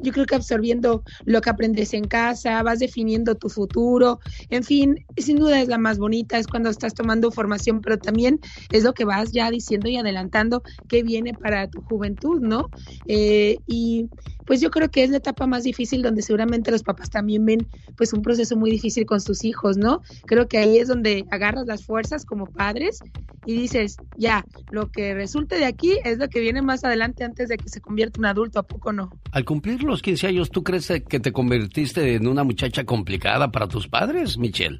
[0.00, 5.06] yo creo que absorbiendo lo que aprendes en casa, vas definiendo tu futuro, en fin,
[5.16, 8.40] sin duda es la más bonita, es cuando estás tomando formación, pero también
[8.70, 12.70] es lo que vas ya diciendo y adelantando que viene para tu juventud, ¿no?
[13.06, 14.08] Eh, y
[14.46, 17.68] pues yo creo que es la etapa más difícil donde seguramente los papás también ven
[17.96, 20.02] pues un proceso muy difícil con sus hijos, ¿no?
[20.26, 23.02] Creo que ahí es donde agarras las fuerzas como padres
[23.44, 27.48] y dices, ya, lo que resulte de aquí es lo que viene más adelante antes
[27.48, 29.12] de que se convierta en adulto, ¿a poco no?
[29.32, 33.68] Al cumplir los 15 años, ¿tú crees que te convertiste en una muchacha complicada para
[33.68, 34.78] tus padres, Michelle?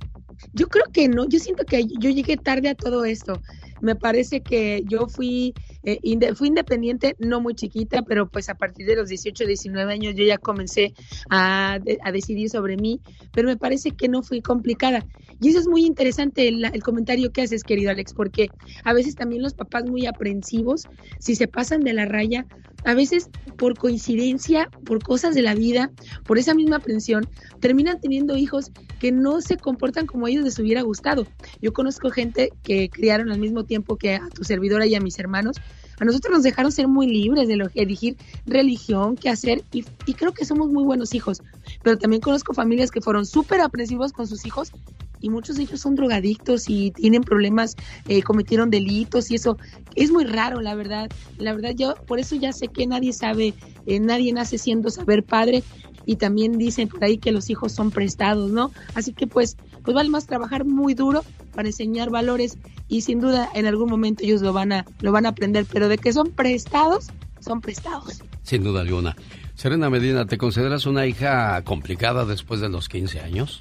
[0.53, 3.41] Yo creo que no, yo siento que yo llegué tarde a todo esto.
[3.83, 5.55] Me parece que yo fui,
[5.85, 10.25] eh, independiente, no muy chiquita, pero pues a partir de los 18, 19 años yo
[10.25, 10.93] ya comencé
[11.31, 11.79] a
[12.13, 13.01] decidir sobre mí,
[13.33, 15.07] pero me parece que no fui complicada.
[15.41, 18.49] Y eso es muy interesante el, el comentario que haces, querido Alex, porque
[18.85, 20.87] a veces también los papás muy aprensivos,
[21.19, 22.47] si se pasan de la raya,
[22.85, 25.91] a veces por coincidencia, por cosas de la vida,
[26.24, 27.28] por esa misma aprensión,
[27.61, 31.26] terminan teniendo hijos que no se comportan como a ellos les hubiera gustado.
[31.61, 35.18] Yo conozco gente que criaron al mismo tiempo que a tu servidora y a mis
[35.18, 35.57] hermanos.
[36.01, 40.32] A nosotros nos dejaron ser muy libres de elegir religión, qué hacer, y, y creo
[40.32, 41.42] que somos muy buenos hijos.
[41.82, 44.72] Pero también conozco familias que fueron súper aprensivos con sus hijos
[45.20, 47.76] y muchos de ellos son drogadictos y tienen problemas,
[48.09, 49.59] eh, cometieron delitos y eso
[49.94, 51.11] es muy raro, la verdad.
[51.38, 53.55] La verdad, yo por eso ya sé que nadie sabe,
[53.86, 55.62] eh, nadie nace siendo saber padre
[56.11, 58.73] y también dicen por ahí que los hijos son prestados, ¿no?
[58.97, 61.23] Así que pues, pues vale más trabajar muy duro
[61.55, 62.59] para enseñar valores
[62.89, 65.89] y sin duda en algún momento ellos lo van a, lo van a aprender, pero
[65.89, 68.25] de que son prestados, son prestados.
[68.43, 69.15] Sin duda alguna.
[69.55, 73.61] Serena Medina, ¿te consideras una hija complicada después de los 15 años?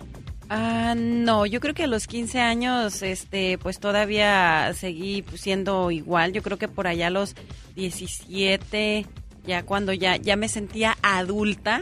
[0.50, 5.91] Ah, no, yo creo que a los 15 años, este, pues todavía seguí pues, siendo
[5.91, 6.34] igual.
[6.34, 7.36] Yo creo que por allá a los
[7.76, 9.06] 17,
[9.45, 11.82] ya cuando ya, ya me sentía adulta,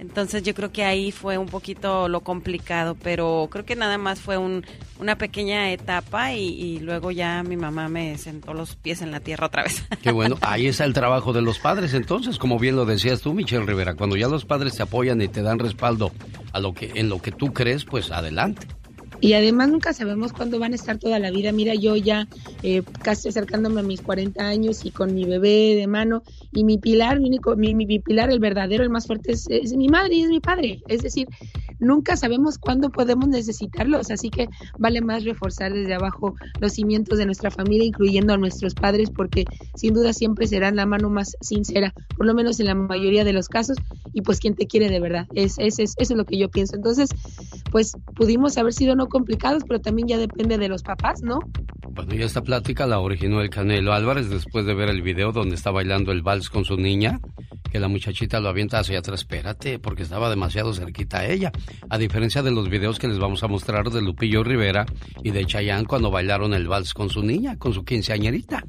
[0.00, 4.20] entonces yo creo que ahí fue un poquito lo complicado, pero creo que nada más
[4.20, 4.64] fue un,
[4.98, 9.20] una pequeña etapa y, y luego ya mi mamá me sentó los pies en la
[9.20, 9.84] tierra otra vez.
[10.02, 13.34] Qué bueno, ahí está el trabajo de los padres entonces, como bien lo decías tú,
[13.34, 16.12] Michelle Rivera, cuando ya los padres te apoyan y te dan respaldo
[16.52, 18.66] a lo que en lo que tú crees, pues adelante.
[19.20, 21.52] Y además nunca sabemos cuándo van a estar toda la vida.
[21.52, 22.28] Mira, yo ya
[22.62, 26.78] eh, casi acercándome a mis 40 años y con mi bebé de mano y mi
[26.78, 30.14] pilar, mi único, mi, mi, pilar, el verdadero, el más fuerte es, es mi madre
[30.16, 30.82] y es mi padre.
[30.86, 31.28] Es decir,
[31.78, 34.48] nunca sabemos cuándo podemos necesitarlos, así que
[34.78, 39.48] vale más reforzar desde abajo los cimientos de nuestra familia, incluyendo a nuestros padres, porque
[39.74, 43.32] sin duda siempre serán la mano más sincera, por lo menos en la mayoría de
[43.32, 45.28] los casos, y pues quien te quiere de verdad.
[45.34, 46.76] Es, es, es- eso es lo que yo pienso.
[46.76, 47.14] Entonces,
[47.70, 51.40] pues pudimos haber sido no complicados, pero también ya depende de los papás, ¿no?
[51.90, 55.56] Bueno, y esta plática la originó el Canelo Álvarez después de ver el video donde
[55.56, 57.20] está bailando el vals con su niña,
[57.70, 61.52] que la muchachita lo avienta hacia atrás, espérate, porque estaba demasiado cerquita a ella.
[61.90, 64.86] A diferencia de los videos que les vamos a mostrar de Lupillo Rivera
[65.22, 68.64] y de Chayanne cuando bailaron el vals con su niña, con su quinceañerita.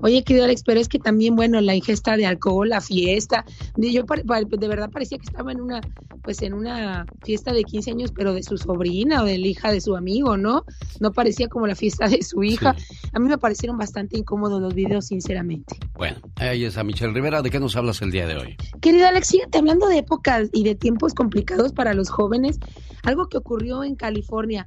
[0.00, 3.44] Oye, querido Alex, pero es que también, bueno, la ingesta de alcohol, la fiesta,
[3.76, 5.80] de- yo de verdad parecía que estaba en una,
[6.22, 9.70] pues en una fiesta de 15 años, pero de su sobrina o de la hija
[9.72, 10.64] de su amigo, ¿no?
[11.00, 12.74] No parecía como la fiesta de su hija.
[13.12, 15.76] A mí me parecieron bastante incómodos los videos, sinceramente.
[15.96, 18.56] Bueno, ahí está Michelle Rivera, ¿de qué nos hablas el día de hoy?
[18.80, 22.58] Querido Alex, fíjate, hablando de épocas y de tiempos complicados para los jóvenes,
[23.02, 24.66] algo que ocurrió en California.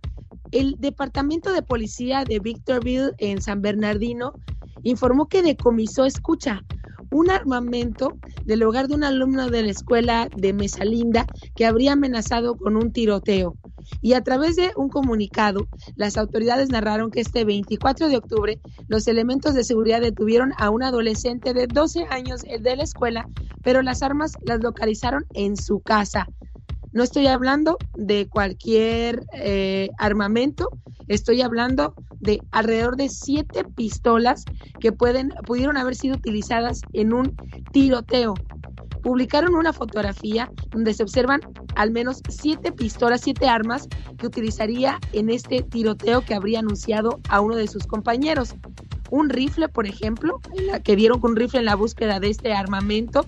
[0.51, 4.33] El Departamento de Policía de Victorville, en San Bernardino,
[4.83, 6.63] informó que decomisó, escucha,
[7.11, 11.25] un armamento del hogar de un alumno de la escuela de Mesalinda
[11.55, 13.55] que habría amenazado con un tiroteo.
[14.01, 19.07] Y a través de un comunicado, las autoridades narraron que este 24 de octubre los
[19.07, 23.29] elementos de seguridad detuvieron a un adolescente de 12 años de la escuela,
[23.63, 26.27] pero las armas las localizaron en su casa.
[26.97, 30.71] No estoy hablando de cualquier eh, armamento,
[31.07, 34.45] estoy hablando de alrededor de siete pistolas
[34.79, 37.37] que pueden, pudieron haber sido utilizadas en un
[37.71, 38.33] tiroteo.
[39.03, 41.41] Publicaron una fotografía donde se observan
[41.75, 43.87] al menos siete pistolas, siete armas
[44.17, 48.55] que utilizaría en este tiroteo que habría anunciado a uno de sus compañeros.
[49.11, 50.41] Un rifle, por ejemplo,
[50.83, 53.27] que vieron con un rifle en la búsqueda de este armamento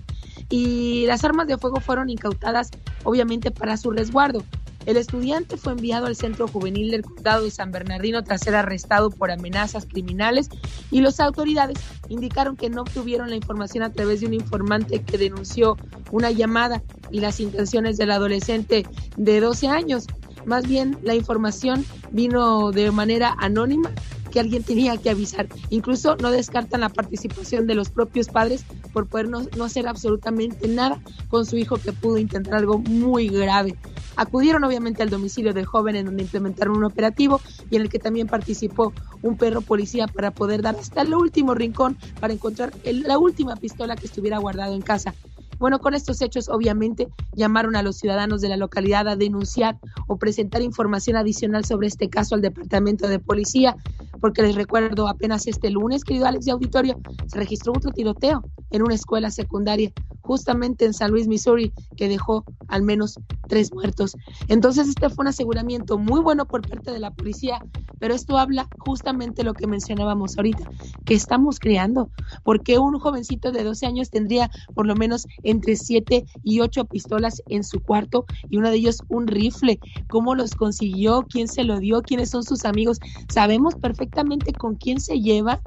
[0.50, 2.70] y las armas de fuego fueron incautadas
[3.04, 4.44] obviamente para su resguardo.
[4.86, 9.10] El estudiante fue enviado al centro juvenil del condado de San Bernardino tras ser arrestado
[9.10, 10.48] por amenazas criminales
[10.90, 11.78] y las autoridades
[12.08, 15.76] indicaron que no obtuvieron la información a través de un informante que denunció
[16.10, 18.86] una llamada y las intenciones del adolescente
[19.16, 20.06] de 12 años.
[20.46, 23.90] Más bien la información vino de manera anónima
[24.30, 25.48] que alguien tenía que avisar.
[25.70, 30.68] Incluso no descartan la participación de los propios padres por poder no, no hacer absolutamente
[30.68, 33.76] nada con su hijo que pudo intentar algo muy grave.
[34.16, 37.98] Acudieron obviamente al domicilio del joven en donde implementaron un operativo y en el que
[37.98, 43.18] también participó un perro policía para poder dar hasta el último rincón para encontrar la
[43.18, 45.14] última pistola que estuviera guardado en casa.
[45.60, 50.16] Bueno, con estos hechos obviamente llamaron a los ciudadanos de la localidad a denunciar o
[50.16, 53.76] presentar información adicional sobre este caso al Departamento de Policía,
[54.22, 58.82] porque les recuerdo apenas este lunes, querido Alex de Auditorio, se registró otro tiroteo en
[58.82, 59.92] una escuela secundaria,
[60.22, 64.16] justamente en San Luis, Missouri, que dejó al menos tres muertos.
[64.48, 67.62] Entonces, este fue un aseguramiento muy bueno por parte de la policía,
[67.98, 70.70] pero esto habla justamente lo que mencionábamos ahorita,
[71.04, 72.10] que estamos creando,
[72.44, 77.42] porque un jovencito de 12 años tendría por lo menos entre 7 y 8 pistolas
[77.48, 79.78] en su cuarto y uno de ellos un rifle.
[80.08, 81.26] ¿Cómo los consiguió?
[81.28, 82.02] ¿Quién se lo dio?
[82.02, 82.98] ¿Quiénes son sus amigos?
[83.32, 85.60] Sabemos perfectamente con quién se lleva.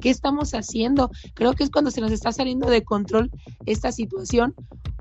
[0.00, 1.10] ¿Qué estamos haciendo?
[1.34, 3.30] Creo que es cuando se nos está saliendo de control
[3.66, 4.54] esta situación.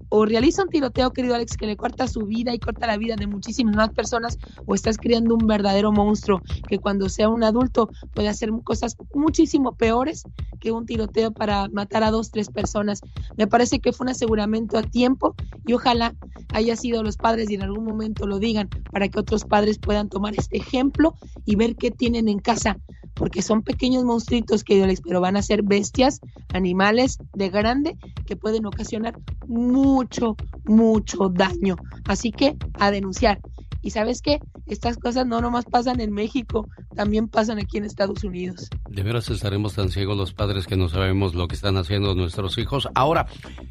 [0.09, 3.17] O realiza un tiroteo, querido Alex, que le corta su vida y corta la vida
[3.17, 7.89] de muchísimas más personas, o estás creando un verdadero monstruo que cuando sea un adulto
[8.13, 10.23] puede hacer cosas muchísimo peores
[10.61, 13.01] que un tiroteo para matar a dos, tres personas.
[13.35, 15.35] Me parece que fue un aseguramiento a tiempo
[15.65, 16.15] y ojalá
[16.53, 20.07] haya sido los padres y en algún momento lo digan para que otros padres puedan
[20.07, 22.79] tomar este ejemplo y ver qué tienen en casa,
[23.13, 26.19] porque son pequeños monstruitos que Pero van a ser bestias,
[26.53, 30.35] animales de grande que pueden ocasionar mucho,
[30.65, 31.75] mucho daño.
[32.05, 33.39] Así que a denunciar.
[33.81, 38.23] Y sabes qué, estas cosas no nomás pasan en México, también pasan aquí en Estados
[38.23, 38.69] Unidos.
[38.89, 42.57] De veras estaremos tan ciegos los padres que no sabemos lo que están haciendo nuestros
[42.57, 42.89] hijos.
[42.95, 43.27] Ahora,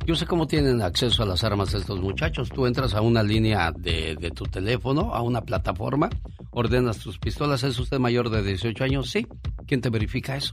[0.06, 2.48] yo sé cómo tienen acceso a las armas estos muchachos.
[2.48, 6.08] Tú entras a una línea de tu teléfono, a una plataforma,
[6.50, 7.62] ordenas tus pistolas.
[7.64, 9.10] ¿Es usted mayor de 18 años?
[9.10, 9.26] Sí.
[9.66, 10.52] ¿Quién te verifica eso?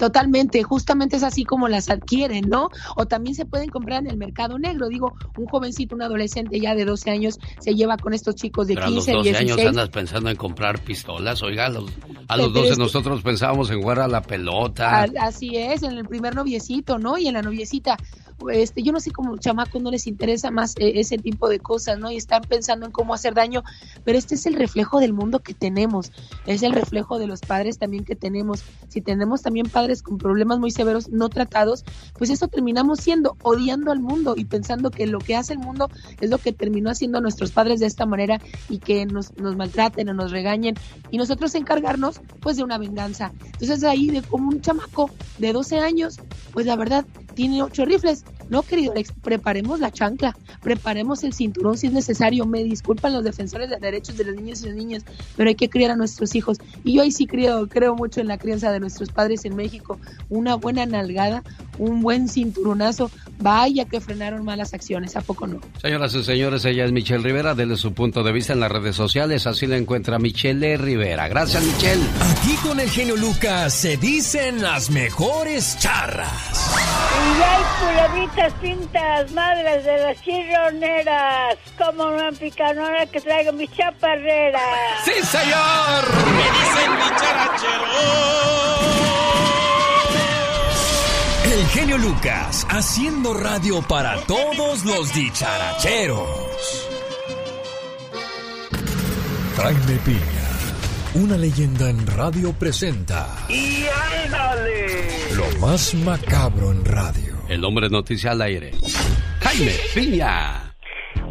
[0.00, 2.70] Totalmente, justamente es así como las adquieren, ¿no?
[2.96, 4.88] O también se pueden comprar en el mercado negro.
[4.88, 8.74] Digo, un jovencito, un adolescente ya de 12 años se lleva con estos chicos de
[8.76, 9.58] Pero a los 15, 12 16.
[9.58, 11.42] años andas pensando en comprar pistolas.
[11.42, 11.84] Oiga, a los,
[12.28, 15.02] a los Pero 12 es que- nosotros pensábamos en jugar a la pelota.
[15.02, 17.18] A- Así es, en el primer noviecito, ¿no?
[17.18, 17.98] Y en la noviecita,
[18.52, 21.98] este, yo no sé cómo chamacos no les interesa más eh, ese tipo de cosas,
[21.98, 22.10] ¿no?
[22.10, 23.62] Y están pensando en cómo hacer daño,
[24.04, 26.12] pero este es el reflejo del mundo que tenemos,
[26.46, 28.62] es el reflejo de los padres también que tenemos.
[28.88, 31.84] Si tenemos también padres con problemas muy severos no tratados,
[32.18, 35.90] pues eso terminamos siendo odiando al mundo y pensando que lo que hace el mundo
[36.20, 40.08] es lo que terminó haciendo nuestros padres de esta manera y que nos, nos maltraten
[40.08, 40.74] o nos regañen
[41.10, 43.32] y nosotros encargarnos pues de una venganza.
[43.44, 46.18] Entonces ahí de como un chamaco de 12 años,
[46.52, 47.04] pues la verdad
[47.40, 48.26] tiene ocho rifles.
[48.50, 52.44] No, querido Alex, preparemos la chancla, preparemos el cinturón si es necesario.
[52.46, 55.04] Me disculpan los defensores de derechos de los niños y las niñas,
[55.36, 56.58] pero hay que criar a nuestros hijos.
[56.84, 59.98] Y yo ahí sí creo, creo mucho en la crianza de nuestros padres en México.
[60.28, 61.44] Una buena nalgada,
[61.78, 65.60] un buen cinturonazo, vaya que frenaron malas acciones, ¿a poco no?
[65.80, 67.54] Señoras y señores, ella es Michelle Rivera.
[67.54, 69.46] Dele su punto de vista en las redes sociales.
[69.46, 71.28] Así la encuentra Michelle Rivera.
[71.28, 72.02] Gracias, Michelle.
[72.20, 76.74] Aquí con el genio Lucas se dicen las mejores charras.
[78.16, 81.56] Y culebritas pintas, madres de las chirroneras.
[81.76, 84.60] Como no picanora que traigo mi chaparrera.
[85.04, 86.04] ¡Sí, señor!
[86.24, 87.10] Me dicen mi
[91.52, 96.88] El genio Lucas haciendo radio para todos los dicharachero.s
[99.56, 100.48] Jaime Piña,
[101.14, 103.84] una leyenda en radio presenta ¡Y
[104.24, 105.34] ándale!
[105.34, 107.39] lo más macabro en radio.
[107.50, 108.70] El hombre noticia al aire.
[109.40, 110.72] Jaime Piña.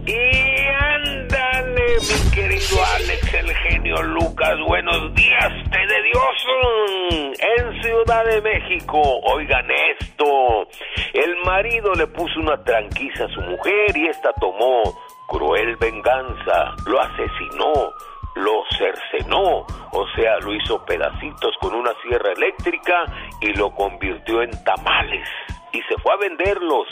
[0.05, 4.57] Y ándale, mi querido Alex, el genio Lucas.
[4.67, 7.38] Buenos días, te de Dios.
[7.39, 9.01] En Ciudad de México,
[9.34, 9.65] oigan
[10.01, 10.67] esto.
[11.13, 14.84] El marido le puso una tranquiza a su mujer y esta tomó
[15.30, 16.76] cruel venganza.
[16.86, 17.93] Lo asesinó,
[18.36, 23.05] lo cercenó, o sea, lo hizo pedacitos con una sierra eléctrica
[23.39, 25.30] y lo convirtió en tamales
[25.72, 26.88] y se fue a venderlos.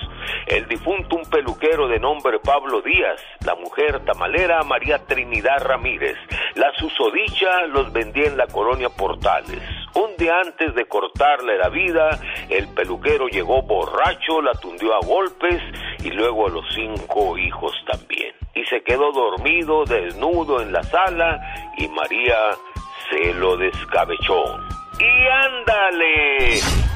[0.47, 6.17] El difunto, un peluquero de nombre Pablo Díaz, la mujer tamalera María Trinidad Ramírez.
[6.55, 9.61] La susodicha los vendía en la colonia Portales.
[9.93, 12.19] Un día antes de cortarle la vida,
[12.49, 15.61] el peluquero llegó borracho, la tundió a golpes
[16.03, 18.33] y luego a los cinco hijos también.
[18.53, 21.39] Y se quedó dormido, desnudo en la sala
[21.77, 22.37] y María
[23.09, 24.66] se lo descabechó.
[24.99, 26.53] Y ándale,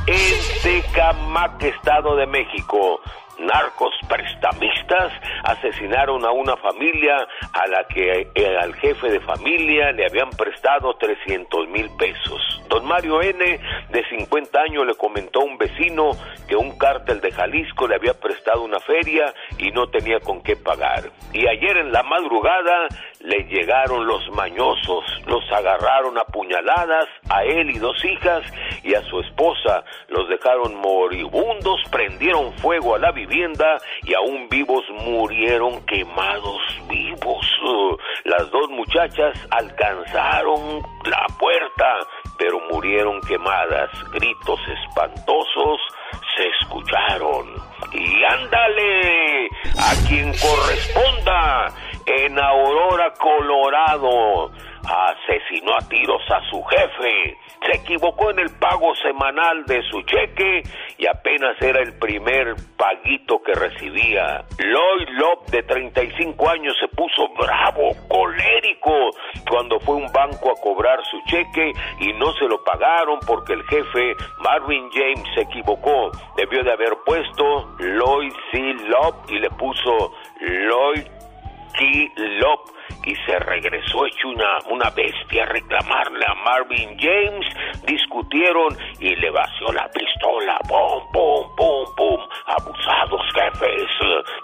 [0.08, 3.00] en Tecamac, Estado de México,
[3.42, 5.12] narcos prestamistas
[5.44, 10.96] asesinaron a una familia a la que eh, al jefe de familia le habían prestado
[10.96, 12.62] 300 mil pesos.
[12.70, 16.12] Don Mario N., de 50 años, le comentó a un vecino
[16.48, 20.56] que un cártel de Jalisco le había prestado una feria y no tenía con qué
[20.56, 21.12] pagar.
[21.34, 22.88] Y ayer en la madrugada
[23.24, 28.44] le llegaron los mañosos, los agarraron a puñaladas a él y dos hijas
[28.84, 34.84] y a su esposa, los dejaron moribundos, prendieron fuego a la vivienda y aún vivos
[35.06, 37.46] murieron quemados vivos.
[38.24, 42.00] Las dos muchachas alcanzaron la puerta,
[42.38, 43.90] pero murieron quemadas.
[44.12, 45.80] Gritos espantosos
[46.36, 47.48] se escucharon.
[47.94, 49.48] Y ándale,
[49.78, 51.68] a quien corresponda,
[52.06, 54.52] en Aurora, Colorado,
[54.84, 60.64] asesinó a tiros a su jefe, se equivocó en el pago semanal de su cheque
[60.98, 64.44] y apenas era el primer paguito que recibía.
[64.58, 69.12] Lloyd Lop, de 35 años, se puso bravo, colérico,
[69.50, 73.64] cuando fue un banco a cobrar su cheque y no se lo pagaron porque el
[73.64, 76.12] jefe, Marvin James, se equivocó.
[76.36, 78.60] Debió de haber puesto Lloyd C.
[78.88, 81.21] Lop y le puso Lloyd
[82.40, 82.70] Lop
[83.06, 87.46] y se regresó hecho una, una bestia a reclamarle a Marvin James.
[87.86, 90.60] Discutieron y le vació la pistola.
[90.68, 92.20] ¡Pum, pum, pum, pum!
[92.46, 93.88] Abusados jefes.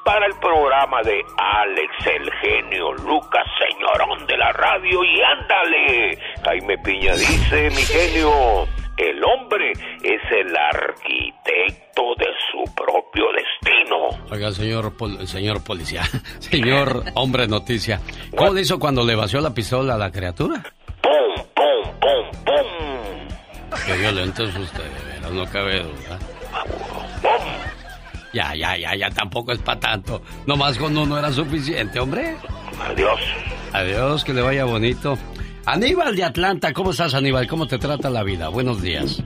[0.03, 5.03] Para el programa de Alex el genio Lucas, señorón de la radio.
[5.03, 6.17] Y ándale.
[6.43, 8.86] Jaime Piña dice, mi genio.
[8.97, 14.25] El hombre es el arquitecto de su propio destino.
[14.31, 16.03] Oiga, señor, pol- señor policía,
[16.39, 18.01] señor hombre noticia,
[18.35, 20.63] ¿cómo le hizo cuando le vació la pistola a la criatura?
[21.01, 23.77] ¡Pum, pum, pum, pum!
[23.85, 26.19] Qué violento es usted, de veras, no cabe duda.
[28.33, 30.21] Ya, ya, ya, ya, tampoco es para tanto.
[30.45, 32.35] Nomás con uno era suficiente, hombre.
[32.81, 33.19] Adiós.
[33.73, 35.17] Adiós, que le vaya bonito.
[35.68, 37.45] Aníbal de Atlanta, ¿cómo estás, Aníbal?
[37.45, 38.47] ¿Cómo te trata la vida?
[38.47, 39.22] Buenos días.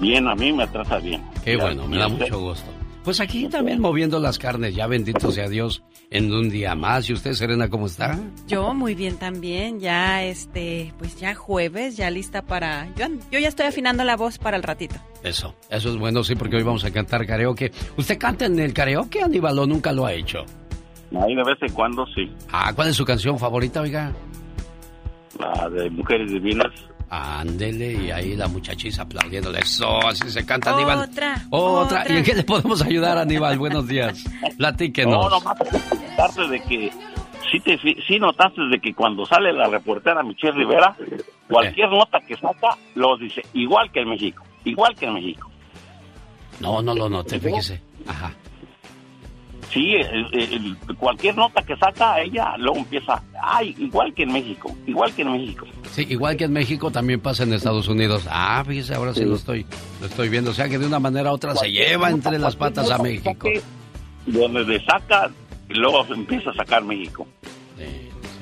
[0.00, 1.20] Bien, a mí me trata bien.
[1.44, 2.70] Qué bueno, me da mucho gusto.
[3.02, 7.10] Pues aquí también moviendo las carnes, ya bendito sea Dios, en un día más.
[7.10, 8.16] ¿Y usted, Serena, cómo está?
[8.46, 12.86] Yo muy bien también, ya este, pues ya jueves, ya lista para...
[12.94, 14.94] Yo, yo ya estoy afinando la voz para el ratito.
[15.24, 17.72] Eso, eso es bueno, sí, porque hoy vamos a cantar karaoke.
[17.96, 20.44] ¿Usted canta en el karaoke, Aníbal, o nunca lo ha hecho?
[21.20, 22.30] Ahí de vez en cuando sí.
[22.52, 24.12] Ah, ¿cuál es su canción favorita, oiga?
[25.38, 26.72] La de Mujeres Divinas.
[27.10, 29.60] Ándele, y ahí la muchachiza aplaudiéndole.
[29.60, 30.98] Eso, así se canta, Aníbal.
[31.10, 32.00] Otra, Otra.
[32.00, 32.12] otra.
[32.12, 33.58] ¿Y en qué le podemos ayudar, Aníbal?
[33.58, 34.24] Buenos días.
[34.58, 35.12] Platíquenos.
[35.14, 35.56] No, nomás
[36.50, 36.90] de que
[37.52, 40.96] sí, te, sí notaste de que cuando sale la reportera Michelle Rivera,
[41.48, 45.50] cualquier nota que saca lo dice igual que en México, igual que en México.
[46.60, 47.80] No, no lo noté, fíjese.
[48.06, 48.32] Ajá.
[49.74, 54.32] Sí, el- el- el- cualquier nota que saca ella luego empieza, ay, igual que en
[54.32, 55.66] México, igual que en México.
[55.90, 58.24] Sí, igual que en México también pasa en Estados Unidos.
[58.30, 59.66] Ah, fíjese, ahora sí, lo estoy
[60.00, 60.52] lo estoy viendo.
[60.52, 63.48] O sea que de una manera u otra se lleva entre las patas a México.
[64.26, 65.28] Donde le saca,
[65.68, 67.26] y luego empieza a sacar México.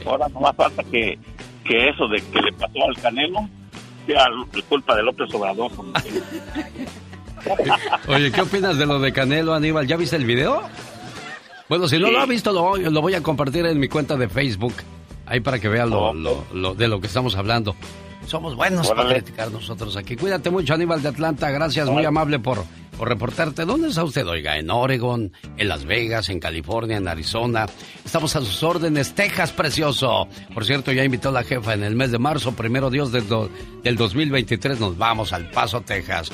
[0.05, 1.19] Ahora no más falta que,
[1.65, 3.49] que eso de que le pasó al Canelo
[4.07, 4.27] sea
[4.69, 5.71] culpa de López Obrador.
[8.09, 9.87] Oye, ¿qué opinas de lo de Canelo, Aníbal?
[9.87, 10.63] ¿Ya viste el video?
[11.73, 14.29] Bueno, si no lo ha visto, lo, lo voy a compartir en mi cuenta de
[14.29, 14.75] Facebook.
[15.25, 17.75] Ahí para que vean lo, lo- lo- de lo que estamos hablando.
[18.27, 20.15] Somos buenos para criticar nosotros aquí.
[20.17, 21.51] Cuídate mucho, Aníbal de Atlanta.
[21.51, 22.63] Gracias, muy amable por,
[22.99, 23.65] por reportarte.
[23.65, 24.59] ¿Dónde está usted, oiga?
[24.59, 25.33] ¿En Oregon?
[25.57, 26.29] ¿En Las Vegas?
[26.29, 26.99] ¿En California?
[26.99, 27.65] ¿En Arizona?
[28.05, 29.15] Estamos a sus órdenes.
[29.15, 30.29] Texas, precioso.
[30.53, 33.49] Por cierto, ya invitó la jefa en el mes de marzo, primero Dios del, do-
[33.83, 34.79] del 2023.
[34.79, 36.31] Nos vamos al Paso, Texas.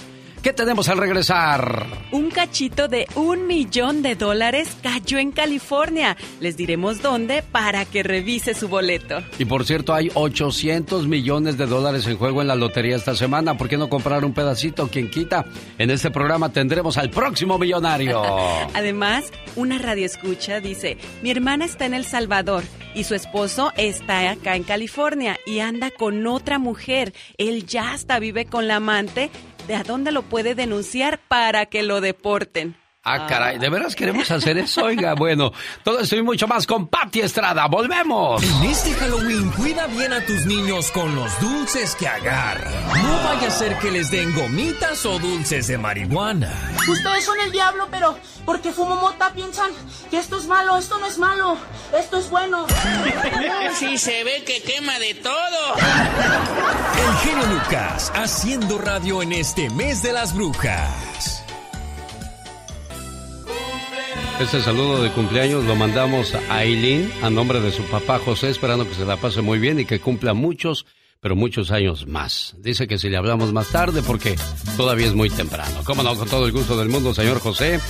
[0.48, 1.84] ¿Qué tenemos al regresar?
[2.10, 6.16] Un cachito de un millón de dólares cayó en California.
[6.40, 9.22] Les diremos dónde para que revise su boleto.
[9.38, 13.58] Y por cierto, hay 800 millones de dólares en juego en la lotería esta semana.
[13.58, 14.88] ¿Por qué no comprar un pedacito?
[14.88, 15.44] Quien quita?
[15.76, 18.22] En este programa tendremos al próximo millonario.
[18.72, 24.30] Además, una radio escucha dice, mi hermana está en El Salvador y su esposo está
[24.30, 27.12] acá en California y anda con otra mujer.
[27.36, 29.30] Él ya hasta vive con la amante.
[29.68, 32.74] ¿De a dónde lo puede denunciar para que lo deporten?
[33.10, 34.84] Ah, caray, ¿de veras queremos hacer eso?
[34.84, 35.50] Oiga, bueno,
[35.82, 37.66] todo esto y mucho más con Patti Estrada.
[37.66, 38.42] ¡Volvemos!
[38.42, 42.70] En este Halloween cuida bien a tus niños con los dulces que agarran.
[43.02, 46.52] No vaya a ser que les den gomitas o dulces de marihuana.
[46.86, 49.70] Ustedes son el diablo, pero porque fumo mota piensan
[50.10, 51.56] que esto es malo, esto no es malo,
[51.98, 52.66] esto es bueno.
[53.74, 55.76] Sí, se ve que quema de todo.
[55.76, 61.37] El genio Lucas haciendo radio en este mes de las brujas.
[64.40, 68.88] Este saludo de cumpleaños lo mandamos a Aileen a nombre de su papá José, esperando
[68.88, 70.86] que se la pase muy bien y que cumpla muchos,
[71.20, 72.54] pero muchos años más.
[72.58, 74.36] Dice que si le hablamos más tarde porque
[74.76, 75.80] todavía es muy temprano.
[75.84, 77.80] Cómo no, con todo el gusto del mundo, señor José.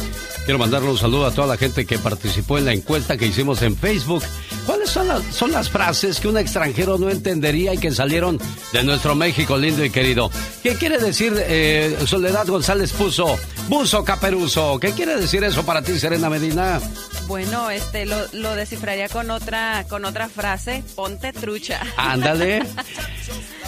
[0.45, 3.61] Quiero mandarle un saludo a toda la gente que participó en la encuesta que hicimos
[3.61, 4.23] en Facebook.
[4.65, 8.39] ¿Cuáles son las, son las frases que un extranjero no entendería y que salieron
[8.73, 10.31] de nuestro México lindo y querido?
[10.63, 13.39] ¿Qué quiere decir eh, Soledad González puso?
[13.69, 14.81] Buzo caperuso.
[14.81, 16.81] ¿Qué quiere decir eso para ti, Serena Medina?
[17.27, 21.83] Bueno, este lo, lo descifraría con otra con otra frase, ponte trucha.
[21.99, 22.63] Ándale.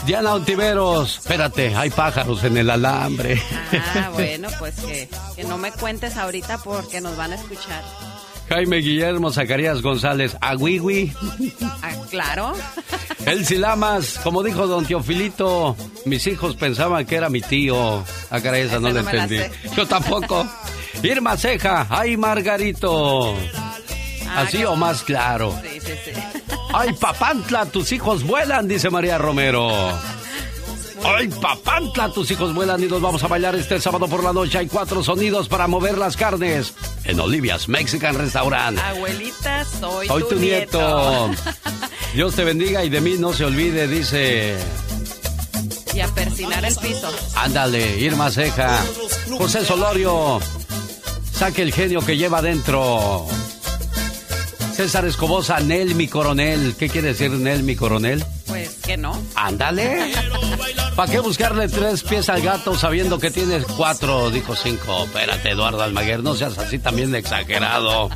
[0.07, 3.41] Diana Ontiveros, espérate, hay pájaros en el alambre.
[3.95, 7.83] Ah, bueno, pues que, que no me cuentes ahorita porque nos van a escuchar.
[8.51, 11.13] Jaime Guillermo Zacarías González, Agüigui.
[11.63, 12.53] Ah, claro.
[13.27, 18.03] Elsie Lamas, como dijo don Teofilito, mis hijos pensaban que era mi tío.
[18.29, 19.39] Ah, caray, esa no no la entendí.
[19.77, 20.45] Yo tampoco.
[21.05, 23.37] Irma Ceja, ay Margarito.
[24.35, 25.57] Así o más claro.
[25.63, 26.40] Sí, sí, sí.
[26.73, 29.71] Ay Papantla, tus hijos vuelan, dice María Romero.
[31.05, 34.59] Ay Papantla, tus hijos vuelan y nos vamos a bailar este sábado por la noche.
[34.59, 38.79] Hay cuatro sonidos para mover las carnes en Olivia's Mexican Restaurant.
[38.79, 41.31] Abuelita, soy, Soy tu nieto.
[42.15, 44.57] Dios te bendiga y de mí no se olvide, dice.
[45.95, 47.11] Y a persinar el piso.
[47.37, 48.81] Ándale, Irma Ceja.
[49.39, 50.41] José Solorio.
[51.33, 53.27] Saque el genio que lleva adentro.
[54.81, 56.75] César Escobosa, Nel mi coronel.
[56.75, 58.25] ¿Qué quiere decir Nel mi coronel?
[58.47, 59.13] Pues que no.
[59.35, 60.15] Ándale.
[60.97, 64.31] ¿Para qué buscarle tres pies al gato sabiendo que tienes cuatro?
[64.31, 65.05] Dijo cinco.
[65.05, 68.09] Espérate, Eduardo Almaguer, no seas así también de exagerado.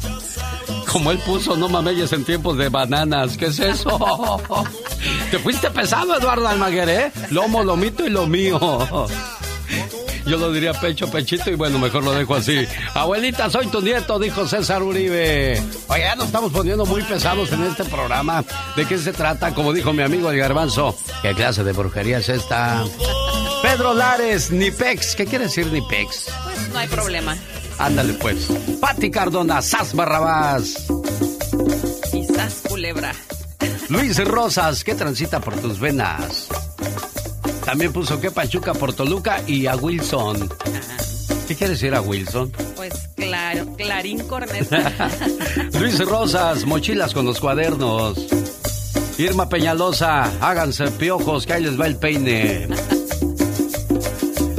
[0.90, 3.36] Como él puso, no mameyes en tiempos de bananas.
[3.36, 4.40] ¿Qué es eso?
[5.30, 7.12] Te fuiste pesado, Eduardo Almaguer, ¿eh?
[7.28, 8.58] Lomo, lomito y lo mío.
[10.26, 12.66] Yo lo diría pecho, pechito y bueno, mejor lo dejo así.
[12.94, 15.62] Abuelita, soy tu nieto, dijo César Uribe.
[15.88, 18.44] Oye, ya nos estamos poniendo muy pesados en este programa.
[18.76, 19.54] ¿De qué se trata?
[19.54, 22.84] Como dijo mi amigo el garbanzo, ¿qué clase de brujería es esta?
[23.62, 25.14] Pedro Lares, Nipex.
[25.14, 26.26] ¿Qué quiere decir Nipex?
[26.44, 27.36] Pues no hay problema.
[27.78, 28.48] Ándale pues.
[28.80, 30.86] Pati Cardona, Sas Barrabás.
[32.10, 33.12] Quizás culebra.
[33.88, 36.48] Luis Rosas, ¿qué transita por tus venas?
[37.74, 40.48] También puso que Pachuca por Toluca y a Wilson.
[41.48, 42.52] ¿Qué quiere decir a Wilson?
[42.76, 44.92] Pues claro, Clarín Corneta.
[45.80, 48.28] Luis Rosas, mochilas con los cuadernos.
[49.18, 52.68] Irma Peñalosa, háganse piojos, que ahí les va el peine.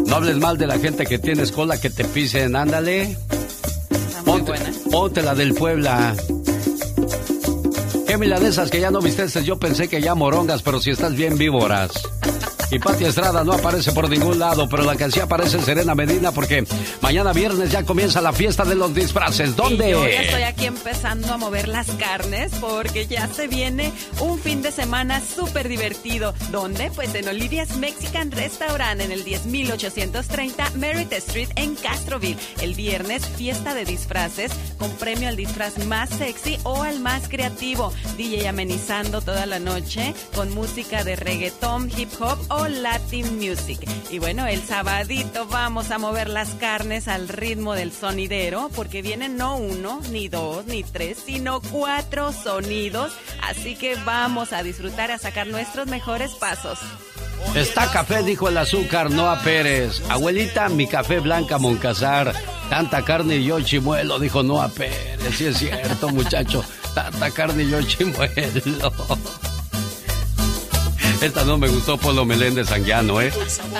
[0.06, 3.18] No hables mal de la gente que tienes cola que te pisen, ándale.
[4.26, 4.52] Ponte,
[4.92, 6.14] ponte la del Puebla.
[8.06, 11.38] Qué milanesas que ya no viste, yo pensé que ya morongas, pero si estás bien
[11.38, 11.94] víboras.
[12.72, 15.94] Y Pati Estrada no aparece por ningún lado, pero la que sí aparece es Serena
[15.96, 16.66] Medina porque
[17.02, 19.56] mañana viernes ya comienza la fiesta de los disfraces.
[19.56, 19.90] ¿Dónde?
[19.90, 24.40] Y yo ya estoy aquí empezando a mover las carnes porque ya se viene un
[24.40, 26.34] fin de semana súper divertido.
[26.52, 26.92] ¿Dónde?
[26.96, 32.38] Pues en Olivia's Mexican Restaurant en el 10830 Merritt Street en Castroville.
[32.62, 37.94] El viernes, fiesta de disfraces con premio al disfraz más sexy o al más creativo.
[38.18, 43.80] DJ amenizando toda la noche con música de reggaetón, hip hop Latin music.
[44.10, 49.38] Y bueno, el sabadito vamos a mover las carnes al ritmo del sonidero porque vienen
[49.38, 53.14] no uno, ni dos, ni tres, sino cuatro sonidos.
[53.42, 56.80] Así que vamos a disfrutar, a sacar nuestros mejores pasos.
[57.54, 60.02] Está café, dijo el azúcar, no a Pérez.
[60.10, 62.34] Abuelita, mi café blanca Moncasar.
[62.70, 65.20] Tanta carne y yo chimuelo, dijo no a Pérez.
[65.36, 66.64] Sí es cierto, muchacho.
[66.94, 68.62] Tanta carne y yo chimuelo.
[71.22, 73.32] Esta no me gustó Polo Meléndez Anguiano, ¿eh?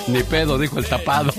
[0.08, 1.32] Ni pedo, dijo el tapado.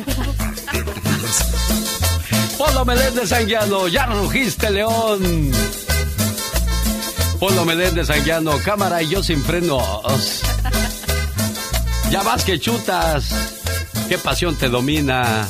[2.57, 5.51] Polo Meléndez Anguiano, ya rugiste, León.
[7.39, 10.41] Polo Meléndez Anguiano, cámara y yo sin frenos.
[12.09, 13.29] Ya vas que chutas.
[14.07, 15.47] Qué pasión te domina.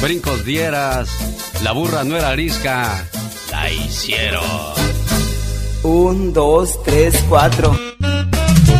[0.00, 1.08] Brincos dieras.
[1.62, 3.04] La burra no era arisca.
[3.50, 4.42] La hicieron.
[5.82, 7.87] Un, dos, tres, cuatro.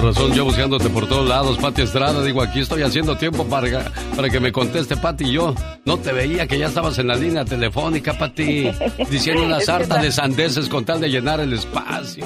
[0.09, 2.23] Razón, yo buscándote por todos lados, Pati Estrada.
[2.23, 5.31] Digo, aquí estoy haciendo tiempo para, para que me conteste, Pati.
[5.31, 5.55] Yo
[5.85, 8.71] no te veía que ya estabas en la línea telefónica, Pati.
[9.11, 12.25] Diciendo una sarta de sandeces con tal de llenar el espacio.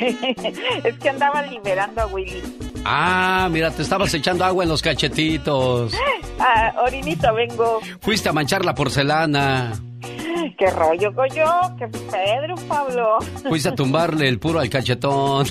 [0.82, 2.42] es que andaba liberando a Willy.
[2.84, 5.94] Ah, mira, te estabas echando agua en los cachetitos.
[6.40, 7.80] Ah, orinito vengo.
[8.00, 9.72] Fuiste a manchar la porcelana.
[10.00, 11.46] ¿Qué rollo, Goyo?
[11.78, 13.18] ¿Qué Pedro, Pablo?
[13.48, 15.46] Fuiste a tumbarle el puro al cachetón.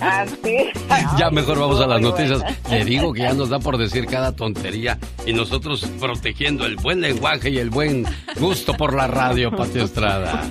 [0.00, 0.70] Así.
[1.18, 2.42] ya mejor vamos a las noticias.
[2.70, 7.00] Le digo que ya nos da por decir cada tontería y nosotros protegiendo el buen
[7.00, 8.04] lenguaje y el buen
[8.38, 10.42] gusto por la radio, Pati Estrada.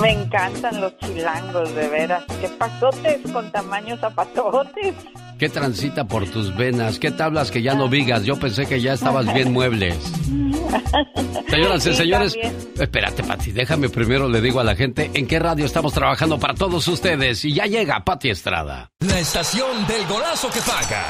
[0.00, 2.24] Me encantan los chilangos, de veras.
[2.40, 4.94] ¿Qué pasotes con tamaños zapatotes?
[5.38, 6.98] ¿Qué transita por tus venas?
[6.98, 8.24] ¿Qué tablas que ya no vigas?
[8.24, 9.94] Yo pensé que ya estabas bien muebles.
[11.48, 12.36] Señoras y señores,
[12.78, 16.54] espérate, Pati, déjame primero le digo a la gente en qué radio estamos trabajando para
[16.54, 17.44] todos ustedes.
[17.44, 18.90] Y ya llega Pati Estrada.
[18.98, 21.06] La estación del golazo que paga.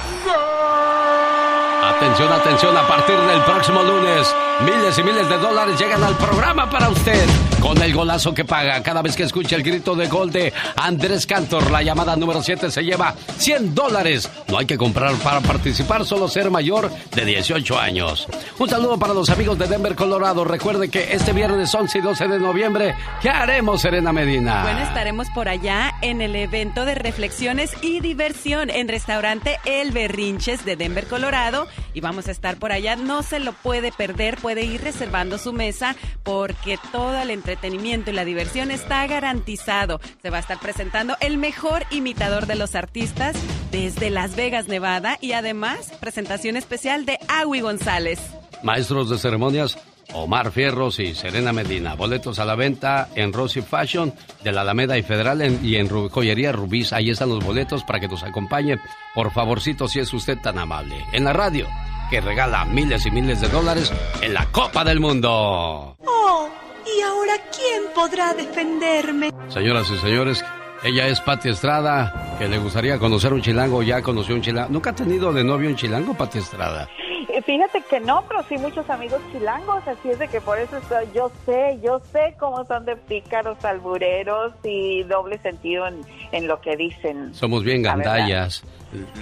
[1.83, 6.68] Atención, atención, a partir del próximo lunes, miles y miles de dólares llegan al programa
[6.68, 7.24] para usted.
[7.61, 11.26] Con el golazo que paga, cada vez que escuche el grito de gol de Andrés
[11.26, 14.29] Cantor, la llamada número 7 se lleva 100 dólares.
[14.49, 18.26] No hay que comprar para participar, solo ser mayor de 18 años.
[18.59, 20.42] Un saludo para los amigos de Denver, Colorado.
[20.42, 24.62] Recuerde que este viernes 11 y 12 de noviembre, ¿qué haremos, Serena Medina?
[24.62, 30.64] Bueno, estaremos por allá en el evento de reflexiones y diversión en restaurante El Berrinches
[30.64, 31.66] de Denver, Colorado.
[31.92, 35.53] Y vamos a estar por allá, no se lo puede perder, puede ir reservando su
[35.53, 40.01] mesa porque todo el entretenimiento y la diversión está garantizado.
[40.22, 43.36] Se va a estar presentando el mejor imitador de los artistas
[43.71, 48.21] desde Las Vegas, Nevada y además presentación especial de Agui González.
[48.62, 49.79] Maestros de ceremonias,
[50.14, 51.95] Omar Fierros y Serena Medina.
[51.95, 54.12] Boletos a la venta en Rosy Fashion
[54.43, 56.93] de la Alameda y Federal en- y en Joyería Rubís.
[56.93, 58.79] Ahí están los boletos para que nos acompañe.
[59.14, 60.97] Por favorcito, si es usted tan amable.
[61.12, 61.66] En la radio,
[62.11, 63.93] que regala miles y miles de dólares
[64.23, 65.97] en la Copa del Mundo.
[66.07, 66.49] Oh,
[66.87, 69.31] ¿y ahora quién podrá defenderme?
[69.51, 70.43] Señoras y señores,
[70.83, 73.83] ella es Pati Estrada, que le gustaría conocer un chilango.
[73.83, 74.70] Ya conoció un chilango.
[74.70, 76.89] ¿Nunca ha tenido de novio un chilango, Pati Estrada?
[77.29, 80.76] Eh, Fíjate que no, pero sí muchos amigos chilangos, así es de que por eso
[80.79, 86.01] estoy- yo sé, yo sé cómo son de pícaros, albureros y doble sentido en,
[86.33, 87.35] en lo que dicen.
[87.35, 88.64] Somos bien gandallas.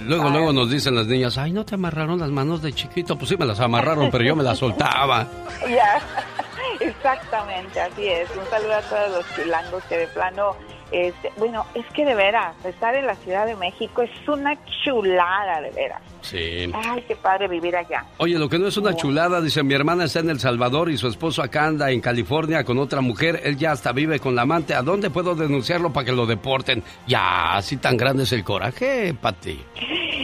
[0.05, 3.17] Luego, luego nos dicen las niñas, ay, ¿no te amarraron las manos de chiquito?
[3.17, 5.27] Pues sí, me las amarraron, pero yo me las soltaba.
[5.69, 5.99] Ya,
[6.79, 8.29] exactamente, así es.
[8.37, 10.55] Un saludo a todos los chilangos que de plano,
[10.91, 15.61] este, bueno, es que de veras, estar en la Ciudad de México es una chulada,
[15.61, 16.01] de veras.
[16.21, 16.71] Sí.
[16.73, 18.05] Ay, qué padre vivir allá.
[18.17, 20.97] Oye, lo que no es una chulada, dice, mi hermana está en El Salvador y
[20.97, 24.43] su esposo acá anda en California con otra mujer, él ya hasta vive con la
[24.43, 24.73] amante.
[24.73, 26.83] ¿A dónde puedo denunciarlo para que lo deporten?
[27.05, 29.59] Ya, así tan grande es el coraje, Pati.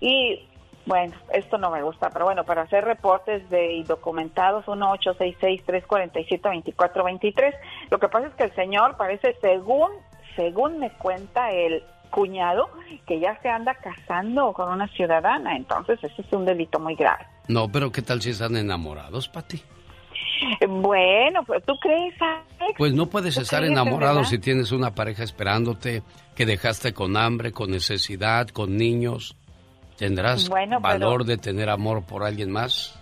[0.00, 0.48] Y
[0.84, 7.54] bueno, esto no me gusta, pero bueno, para hacer reportes de documentados, 1-866-347-2423.
[7.90, 9.92] Lo que pasa es que el señor parece, según,
[10.34, 12.68] según me cuenta el cuñado,
[13.06, 17.26] que ya se anda casando con una ciudadana, entonces eso es un delito muy grave.
[17.48, 19.62] No, pero ¿qué tal si están enamorados, Pati?
[20.68, 22.74] Bueno, pues tú crees, Alex?
[22.76, 24.30] Pues no puedes ¿Tú estar crees, enamorado verdad?
[24.30, 26.02] si tienes una pareja esperándote,
[26.34, 29.36] que dejaste con hambre, con necesidad, con niños.
[29.96, 32.98] ¿Tendrás Bueno, pero- valor de tener amor por alguien más?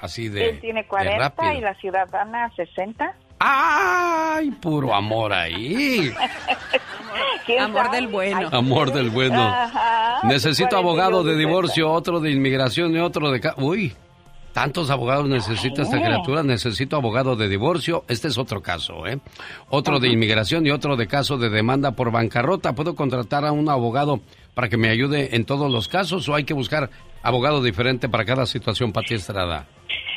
[0.00, 1.52] Así de, Él tiene de 40 rápido.
[1.54, 3.14] y la ciudadana 60.
[3.38, 6.12] ¡Ay, puro amor ahí!
[7.46, 7.96] ¿Quién Amor sabe?
[7.96, 8.48] del bueno.
[8.52, 9.42] Amor del bueno.
[9.42, 10.20] Ajá.
[10.24, 11.38] Necesito 40 y abogado de 60.
[11.48, 13.40] divorcio, otro de inmigración y otro de...
[13.40, 13.94] ca- Uy,
[14.52, 16.42] tantos abogados necesita esta criatura.
[16.42, 18.04] Necesito abogado de divorcio.
[18.08, 19.18] Este es otro caso, ¿eh?
[19.70, 22.74] Otro de inmigración y otro de caso de demanda por bancarrota.
[22.74, 24.20] ¿Puedo contratar a un abogado
[24.54, 26.90] para que me ayude en todos los casos o hay que buscar
[27.22, 29.66] abogado diferente para cada situación, Pati Estrada?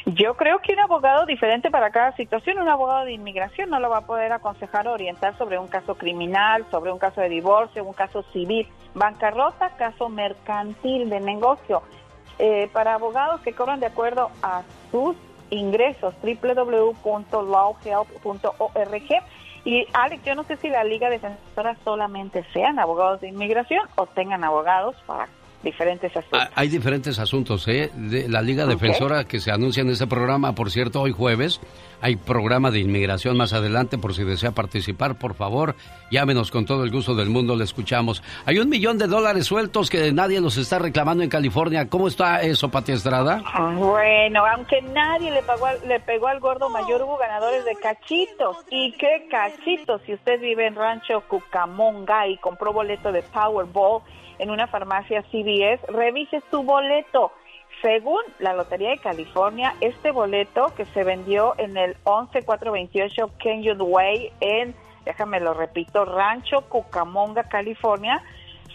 [0.06, 3.89] Yo creo que un abogado diferente para cada situación, un abogado de inmigración no lo
[3.89, 7.84] va a poder aconsejar o orientar sobre un caso criminal, sobre un caso de divorcio,
[7.84, 11.84] un caso civil, bancarrota, caso mercantil de negocio.
[12.39, 15.16] Eh, para abogados que cobran de acuerdo a sus
[15.52, 17.04] ingresos, www.lawhelp.org.
[19.64, 24.08] Y Alex, yo no sé si la Liga Defensora solamente sean abogados de inmigración o
[24.08, 25.28] tengan abogados para
[25.64, 26.39] diferentes asuntos.
[26.41, 27.91] Ah, Hay diferentes asuntos, ¿eh?
[27.95, 28.66] De la Liga.
[28.66, 31.59] Defensora que se anuncia en este programa, por cierto, hoy jueves.
[32.03, 35.76] Hay programa de inmigración más adelante, por si desea participar, por favor,
[36.09, 38.24] llámenos con todo el gusto del mundo, le escuchamos.
[38.47, 41.88] Hay un millón de dólares sueltos que nadie los está reclamando en California.
[41.89, 43.43] ¿Cómo está eso, Pati Estrada?
[43.78, 48.57] Bueno, aunque nadie le pagó, al- le pegó al gordo mayor, hubo ganadores de cachitos.
[48.72, 50.01] ¿Y qué cachitos?
[50.07, 54.01] Si usted vive en Rancho Cucamonga y compró boleto de Powerball
[54.42, 57.32] en una farmacia CVS, revise su boleto.
[57.84, 64.32] Según la Lotería de California, este boleto que se vendió en el 11428 Kenyon Way
[64.39, 64.76] en,
[65.06, 68.24] déjame lo repito, Rancho Cucamonga, California,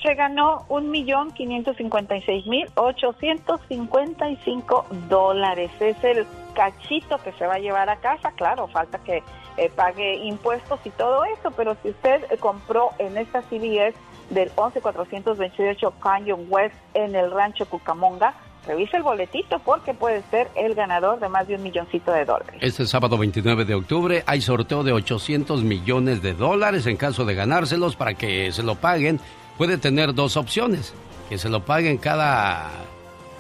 [0.03, 5.71] se ganó un millón quinientos cincuenta y seis mil ochocientos cincuenta y cinco dólares.
[5.81, 8.31] Es el cachito que se va a llevar a casa.
[8.37, 9.23] Claro, falta que
[9.57, 13.95] eh, pague impuestos y todo eso, pero si usted eh, compró en esta CBS
[14.31, 18.35] del 11428 Canyon West en el rancho Cucamonga,
[18.67, 22.57] revise el boletito porque puede ser el ganador de más de un milloncito de dólares.
[22.61, 27.35] Este sábado 29 de octubre hay sorteo de 800 millones de dólares en caso de
[27.35, 29.21] ganárselos para que se lo paguen
[29.57, 30.93] puede tener dos opciones,
[31.29, 32.71] que se lo paguen cada,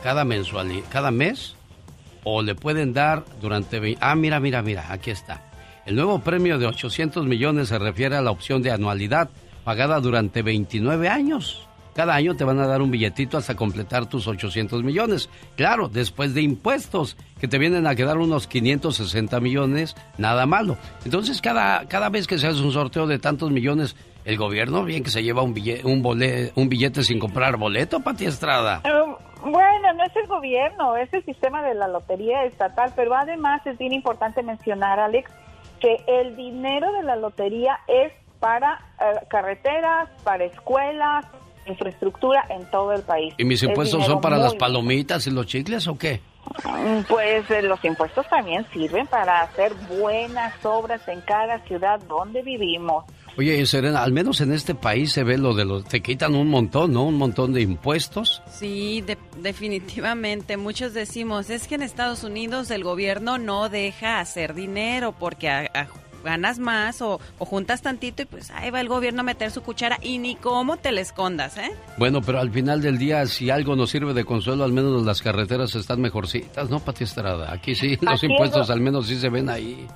[0.02, 1.56] cada mensualidad, cada mes,
[2.24, 3.96] o le pueden dar durante...
[4.00, 5.42] Ah, mira, mira, mira, aquí está.
[5.84, 9.28] El nuevo premio de 800 millones se refiere a la opción de anualidad
[9.66, 11.66] pagada durante 29 años.
[11.92, 15.28] Cada año te van a dar un billetito hasta completar tus 800 millones.
[15.56, 20.76] Claro, después de impuestos, que te vienen a quedar unos 560 millones, nada malo.
[21.04, 25.02] Entonces, cada, cada vez que se hace un sorteo de tantos millones, el gobierno bien
[25.02, 26.00] que se lleva un billete, un,
[26.54, 28.82] un billete sin comprar boleto, Pati Estrada.
[28.84, 28.90] Eh,
[29.42, 33.76] bueno, no es el gobierno, es el sistema de la lotería estatal, pero además es
[33.78, 35.28] bien importante mencionar, Alex,
[35.80, 41.26] que el dinero de la lotería es para eh, carreteras, para escuelas,
[41.66, 43.34] infraestructura en todo el país.
[43.38, 46.20] ¿Y mis impuestos son para las palomitas y los chicles o qué?
[46.64, 52.42] Mm, pues eh, los impuestos también sirven para hacer buenas obras en cada ciudad donde
[52.42, 53.04] vivimos.
[53.36, 55.84] Oye, Serena, al menos en este país se ve lo de los...
[55.84, 57.04] Te quitan un montón, ¿no?
[57.04, 58.42] Un montón de impuestos.
[58.48, 59.04] Sí,
[59.36, 60.56] definitivamente.
[60.56, 65.68] Muchos decimos, es que en Estados Unidos el gobierno no deja hacer dinero porque
[66.26, 69.98] ganas más o, juntas tantito y pues ahí va el gobierno a meter su cuchara
[70.02, 71.70] y ni cómo te le escondas, ¿eh?
[71.96, 75.22] Bueno, pero al final del día, si algo nos sirve de consuelo, al menos las
[75.22, 77.52] carreteras están mejorcitas, ¿no, Pati Estrada?
[77.52, 79.86] Aquí sí, los impuestos al menos sí se ven ahí.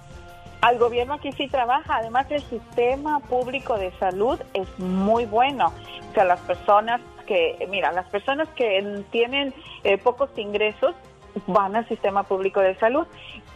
[0.60, 5.72] Al gobierno aquí sí trabaja, además el sistema público de salud es muy bueno.
[6.10, 9.54] O sea, las personas que, mira, las personas que tienen
[9.84, 10.94] eh, pocos ingresos
[11.46, 13.06] van al sistema público de salud.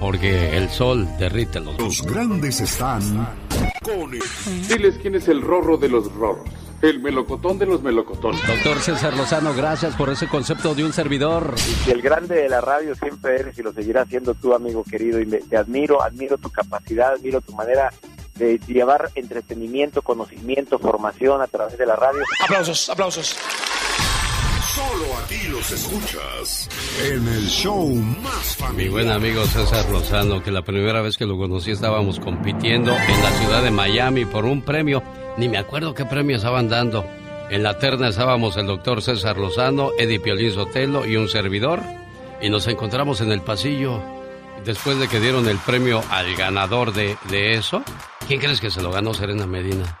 [0.00, 1.78] Porque el sol derrite los...
[1.78, 3.28] Los grandes están
[3.82, 4.10] con
[4.68, 6.48] Diles quién es el rorro de los rorros.
[6.80, 8.40] El melocotón de los melocotones.
[8.46, 11.54] Doctor César Lozano, gracias por ese concepto de un servidor.
[11.86, 15.20] Y el grande de la radio siempre eres y lo seguirás siendo tú, amigo querido.
[15.20, 17.92] Y te admiro, admiro tu capacidad, admiro tu manera
[18.36, 22.20] de llevar entretenimiento, conocimiento, formación a través de la radio.
[22.44, 23.36] Aplausos, aplausos.
[24.78, 26.68] Solo aquí los escuchas
[27.04, 28.84] en el show más familiar.
[28.84, 33.22] Mi buen amigo César Lozano, que la primera vez que lo conocí estábamos compitiendo en
[33.24, 35.02] la ciudad de Miami por un premio.
[35.36, 37.04] Ni me acuerdo qué premio estaban dando.
[37.50, 41.80] En la terna estábamos el doctor César Lozano, Eddie Piolín Sotelo y un servidor.
[42.40, 44.00] Y nos encontramos en el pasillo
[44.64, 47.16] después de que dieron el premio al ganador de,
[47.54, 47.82] eso,
[48.28, 49.98] ¿quién crees que se lo ganó Serena Medina?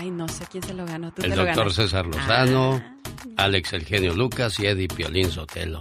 [0.00, 1.12] Ay, no sé quién se lo ganó.
[1.22, 2.96] el doctor César Lozano, ah.
[3.36, 5.78] Alex El Genio Lucas y Eddie Piolín Sotelo.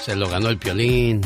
[0.00, 1.20] Se lo ganó el Piolín.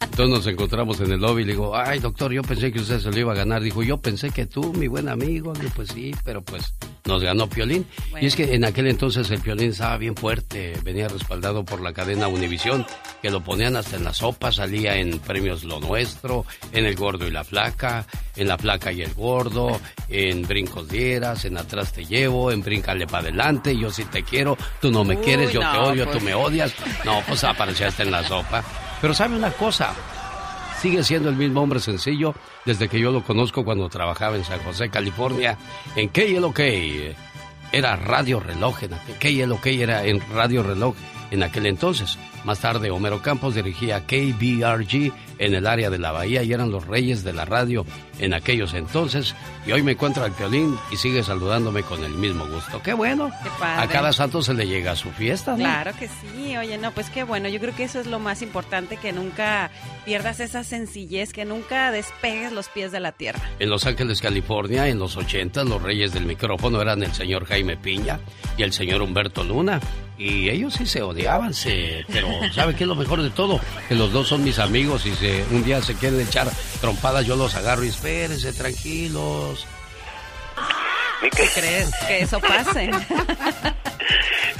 [0.00, 2.98] Entonces nos encontramos en el lobby y le digo, ay doctor, yo pensé que usted
[2.98, 3.62] se lo iba a ganar.
[3.62, 5.52] Dijo, yo pensé que tú, mi buen amigo.
[5.52, 6.74] Digo, pues sí, pero pues
[7.04, 7.86] nos ganó Piolín.
[8.20, 11.92] Y es que en aquel entonces el Piolín estaba bien fuerte, venía respaldado por la
[11.92, 12.86] cadena Univisión,
[13.22, 17.26] que lo ponían hasta en la sopa, salía en premios Lo Nuestro, en El Gordo
[17.26, 22.04] y la Flaca, en La Flaca y el Gordo, en Brincos Dieras, en Atrás Te
[22.04, 25.78] Llevo, en Bríncale para adelante, yo sí te quiero, tú no me quieres, yo te
[25.78, 26.24] odio, tú pues.
[26.24, 26.74] me odias.
[27.04, 28.62] No, pues aparecía hasta en la sopa.
[29.00, 29.94] Pero sabe una cosa,
[30.80, 34.60] sigue siendo el mismo hombre sencillo desde que yo lo conozco cuando trabajaba en San
[34.60, 35.58] José, California,
[35.94, 36.60] en KLOK.
[37.72, 40.94] Era Radio Reloj, en KLOK era en Radio Reloj
[41.30, 42.18] en aquel entonces.
[42.44, 46.86] Más tarde, Homero Campos dirigía KBRG en el área de la Bahía y eran los
[46.86, 47.84] reyes de la radio
[48.18, 49.34] en aquellos entonces.
[49.66, 52.80] Y hoy me encuentra el violín y sigue saludándome con el mismo gusto.
[52.82, 53.30] ¡Qué bueno!
[53.60, 55.58] A cada santo se le llega a su fiesta, ¿no?
[55.58, 56.56] Claro que sí.
[56.56, 57.48] Oye, no, pues qué bueno.
[57.48, 59.70] Yo creo que eso es lo más importante, que nunca
[60.04, 63.40] pierdas esa sencillez, que nunca despegues los pies de la tierra.
[63.58, 67.78] En Los Ángeles, California, en los 80, los reyes del micrófono eran el señor Jaime
[67.78, 68.20] Piña
[68.58, 69.80] y el señor Humberto Luna
[70.20, 73.58] y ellos sí se odiaban, se, pero ¿sabe qué es lo mejor de todo?
[73.88, 76.46] Que los dos son mis amigos y se, un día se quieren echar
[76.82, 79.66] trompadas, yo los agarro y espérense, tranquilos.
[81.22, 81.90] ¿Qué crees?
[82.06, 82.90] Que eso pase.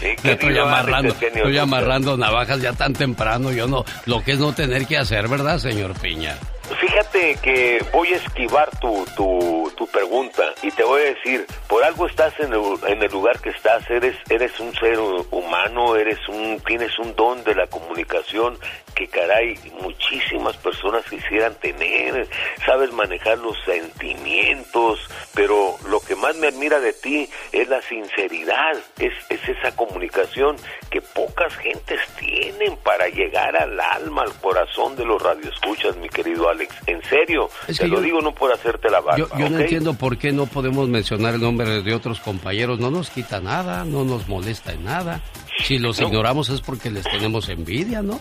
[0.24, 4.86] estoy amarrando, estoy amarrando navajas ya tan temprano, yo no, lo que es no tener
[4.86, 6.38] que hacer, ¿verdad, señor Piña?
[6.78, 11.82] Fíjate que voy a esquivar tu, tu, tu, pregunta y te voy a decir, por
[11.82, 14.98] algo estás en el, en el, lugar que estás, eres, eres un ser
[15.30, 18.56] humano, eres un, tienes un don de la comunicación
[18.94, 22.28] que caray, muchísimas personas quisieran tener,
[22.64, 25.00] sabes manejar los sentimientos,
[25.34, 30.56] pero lo que más me admira de ti es la sinceridad, es, es esa comunicación
[30.90, 36.48] que pocas gentes tienen para llegar al alma, al corazón de los radioescuchas, mi querido
[36.48, 39.26] Alex en serio, te lo digo no por hacerte la barba.
[39.38, 43.10] Yo, no entiendo por qué no podemos mencionar el nombre de otros compañeros, no nos
[43.10, 45.22] quita nada, no nos molesta en nada.
[45.64, 48.20] Si los ignoramos es porque les tenemos envidia, ¿no?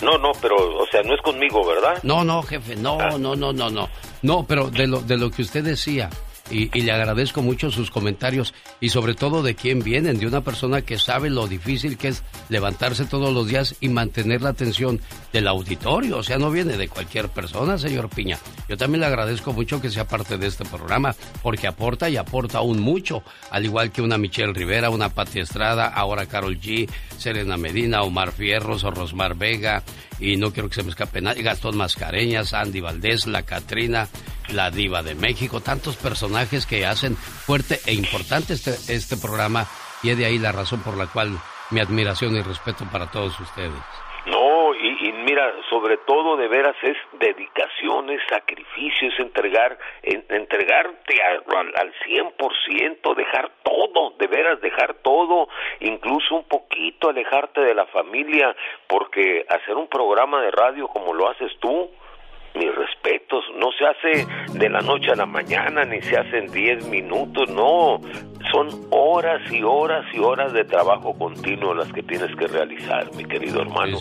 [0.00, 1.98] No, no, pero, o sea, no es conmigo, ¿verdad?
[2.02, 3.18] No, no, jefe, no, ah.
[3.18, 3.88] no, no, no, no.
[4.22, 6.08] No, pero de lo, de lo que usted decía,
[6.50, 10.82] y, le agradezco mucho sus comentarios y sobre todo de quién vienen, de una persona
[10.82, 15.00] que sabe lo difícil que es levantarse todos los días y mantener la atención
[15.32, 16.18] del auditorio.
[16.18, 18.38] O sea, no viene de cualquier persona, señor Piña.
[18.68, 22.58] Yo también le agradezco mucho que sea parte de este programa porque aporta y aporta
[22.58, 27.56] aún mucho, al igual que una Michelle Rivera, una Pati Estrada, ahora Carol G, Serena
[27.56, 29.82] Medina, Omar Fierros o Rosmar Vega,
[30.20, 34.08] y no quiero que se me escape nadie, Gastón Mascareñas, Andy Valdés, la Catrina,
[34.48, 39.66] la diva de México, tantos personajes que hacen fuerte e importante este, este programa.
[40.02, 41.38] Y es de ahí la razón por la cual
[41.70, 43.72] mi admiración y respeto para todos ustedes.
[44.26, 51.72] No, y, mira, sobre todo de veras es dedicación, es sacrificio, es entregar, entregarte al,
[51.74, 55.48] al 100%, dejar todo, de veras dejar todo,
[55.80, 58.54] incluso un poquito alejarte de la familia,
[58.86, 61.90] porque hacer un programa de radio como lo haces tú,
[62.54, 66.52] mis respetos, no se hace de la noche a la mañana, ni se hace en
[66.52, 68.00] 10 minutos, no,
[68.52, 73.24] son horas y horas y horas de trabajo continuo las que tienes que realizar, mi
[73.24, 73.98] querido hermano.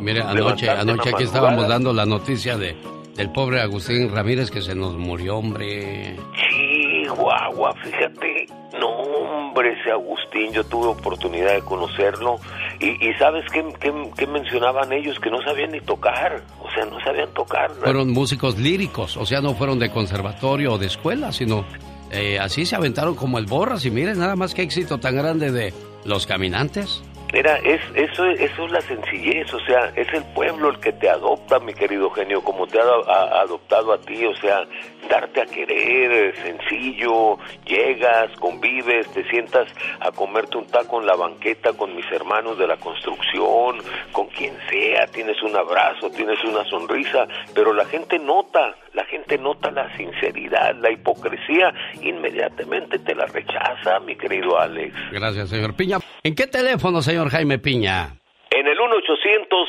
[0.00, 2.74] Mire, anoche, anoche aquí estábamos dando la noticia de
[3.16, 6.16] del pobre Agustín Ramírez que se nos murió, hombre.
[6.50, 6.63] Sí,
[7.08, 8.46] guagua, fíjate,
[8.78, 12.38] no, hombre, ese Agustín, yo tuve oportunidad de conocerlo
[12.80, 15.18] y, ¿sabes qué, mencionaban ellos?
[15.20, 17.70] Que no sabían ni tocar, o sea, no sabían tocar.
[17.70, 21.64] Fueron músicos líricos, o sea, no fueron de conservatorio o de escuela, sino
[22.10, 25.50] eh, así se aventaron como el Borras y miren nada más qué éxito tan grande
[25.50, 25.72] de
[26.04, 27.02] Los Caminantes.
[27.34, 31.10] Mira, es, eso, eso es la sencillez, o sea, es el pueblo el que te
[31.10, 34.62] adopta, mi querido genio, como te ha, adoptado a ti, o sea,
[35.10, 39.66] darte a querer, sencillo, llegas, convives, te sientas
[39.98, 43.78] a comerte un taco en la banqueta con mis hermanos de la construcción,
[44.12, 49.38] con quien sea, tienes un abrazo, tienes una sonrisa, pero la gente nota, la gente
[49.38, 54.94] nota la sinceridad, la hipocresía, inmediatamente te la rechaza, mi querido Alex.
[55.10, 55.98] Gracias, señor Piña.
[56.22, 58.16] ¿En qué teléfono, señor Jaime Piña?
[58.50, 59.68] En el 1 800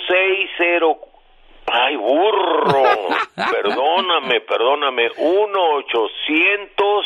[0.58, 1.16] 60
[1.68, 2.84] Ay, burro.
[3.52, 5.10] perdóname, perdóname.
[5.12, 7.04] 1-800.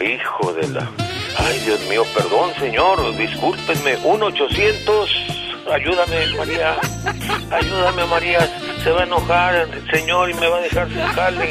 [0.00, 0.90] Hijo de la.
[1.38, 3.16] Ay, Dios mío, perdón, señor.
[3.16, 3.96] Discúlpenme.
[3.98, 5.41] 1-800.
[5.72, 6.76] Ayúdame, María.
[7.50, 8.40] Ayúdame, María.
[8.84, 11.48] Se va a enojar el Señor y me va a dejar sin jale.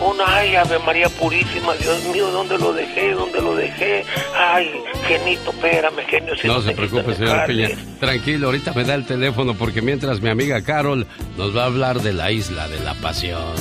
[0.00, 1.74] Una, ay, Ave María Purísima.
[1.74, 3.12] Dios mío, ¿dónde lo dejé?
[3.12, 4.04] ¿Dónde lo dejé?
[4.36, 4.70] Ay,
[5.06, 6.34] genito, espérame, genio.
[6.44, 7.68] no se preocupe, señor Piña.
[8.00, 11.06] Tranquilo, ahorita me da el teléfono porque mientras mi amiga Carol
[11.36, 13.54] nos va a hablar de la isla de la pasión.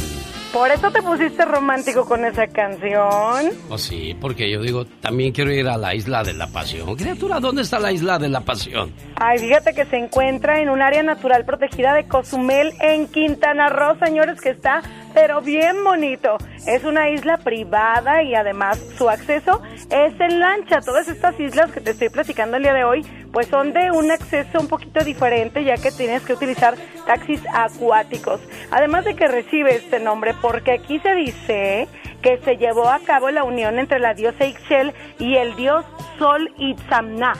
[0.54, 3.52] ¿Por eso te pusiste romántico con esa canción?
[3.70, 6.96] Oh, sí, porque yo digo, también quiero ir a la Isla de la Pasión.
[6.96, 8.92] Criatura, ¿dónde está la Isla de la Pasión?
[9.16, 13.96] Ay, fíjate que se encuentra en un área natural protegida de Cozumel en Quintana Roo,
[14.04, 14.82] señores, que está
[15.20, 16.38] pero bien bonito.
[16.66, 20.80] Es una isla privada y además su acceso es en lancha.
[20.80, 24.12] Todas estas islas que te estoy platicando el día de hoy, pues son de un
[24.12, 26.76] acceso un poquito diferente ya que tienes que utilizar
[27.06, 28.40] taxis acuáticos.
[28.72, 31.90] Además de que recibe este nombre porque aquí se dice
[32.22, 35.84] que se llevó a cabo la unión entre la diosa Ixchel y el dios
[36.18, 37.34] Sol Itzamna.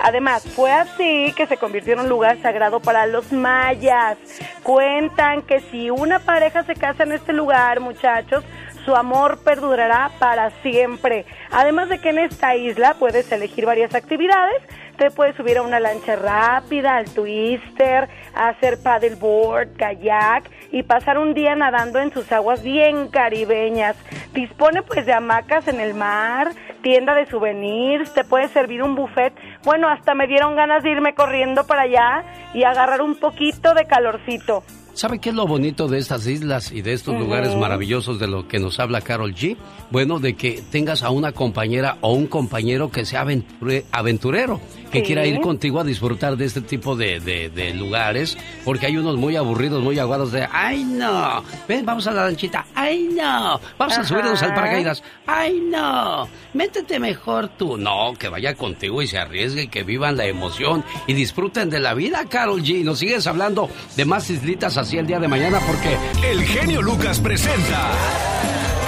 [0.00, 4.18] Además, fue así que se convirtió en un lugar sagrado para los mayas.
[4.62, 8.44] Cuentan que si una pareja se casa en este lugar, muchachos,
[8.84, 11.24] su amor perdurará para siempre.
[11.50, 14.62] Además de que en esta isla puedes elegir varias actividades,
[14.96, 21.34] te puedes subir a una lancha rápida, al twister, hacer paddleboard, kayak y pasar un
[21.34, 23.96] día nadando en sus aguas bien caribeñas.
[24.32, 26.52] Dispone pues de hamacas en el mar,
[26.82, 29.32] tienda de souvenirs, te puede servir un buffet.
[29.64, 33.86] Bueno, hasta me dieron ganas de irme corriendo para allá y agarrar un poquito de
[33.86, 34.62] calorcito.
[34.94, 38.46] ¿Sabe qué es lo bonito de estas islas y de estos lugares maravillosos de lo
[38.46, 39.56] que nos habla Carol G?
[39.90, 44.60] Bueno, de que tengas a una compañera o un compañero que sea aventure- aventurero,
[44.90, 45.06] que Sí.
[45.06, 48.36] quiera ir contigo a disfrutar de este tipo de, de- de lugares,
[48.66, 52.66] porque hay unos muy aburridos, muy aguados de, ay no, ven, vamos a la lanchita,
[52.74, 57.78] ay no, vamos a subirnos al paracaídas, ay no, métete mejor tú.
[57.78, 61.94] No, que vaya contigo y se arriesgue, que vivan la emoción y disfruten de la
[61.94, 62.84] vida, Carol G.
[62.84, 65.96] Nos sigues hablando de más islitas así el día de mañana porque
[66.28, 67.92] El genio Lucas presenta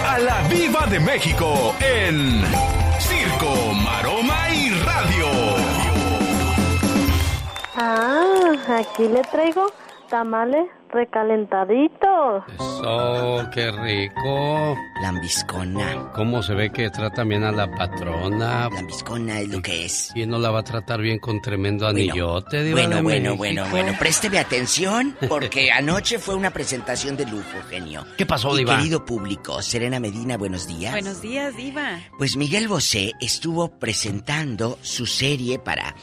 [0.04, 2.42] a la Viva de México en
[2.98, 5.26] Circo, Maroma y Radio.
[7.76, 9.66] Ah, aquí le traigo
[10.14, 12.44] tamales recalentaditos.
[12.60, 14.76] Oh, qué rico.
[15.02, 16.12] Lambiscona.
[16.14, 18.68] ¿Cómo se ve que trata bien a la patrona?
[18.72, 20.12] Lambiscona es lo que es.
[20.14, 22.70] ¿Quién no la va a tratar bien con tremendo anillote?
[22.70, 23.36] Bueno, bueno, México?
[23.36, 23.92] bueno, bueno.
[23.98, 28.06] Présteme atención porque anoche fue una presentación de lujo, genio.
[28.16, 28.76] ¿Qué pasó, Mi Diva?
[28.76, 30.92] querido público, Serena Medina, buenos días.
[30.92, 31.98] Buenos días, Diva.
[32.18, 35.96] Pues Miguel Bosé estuvo presentando su serie para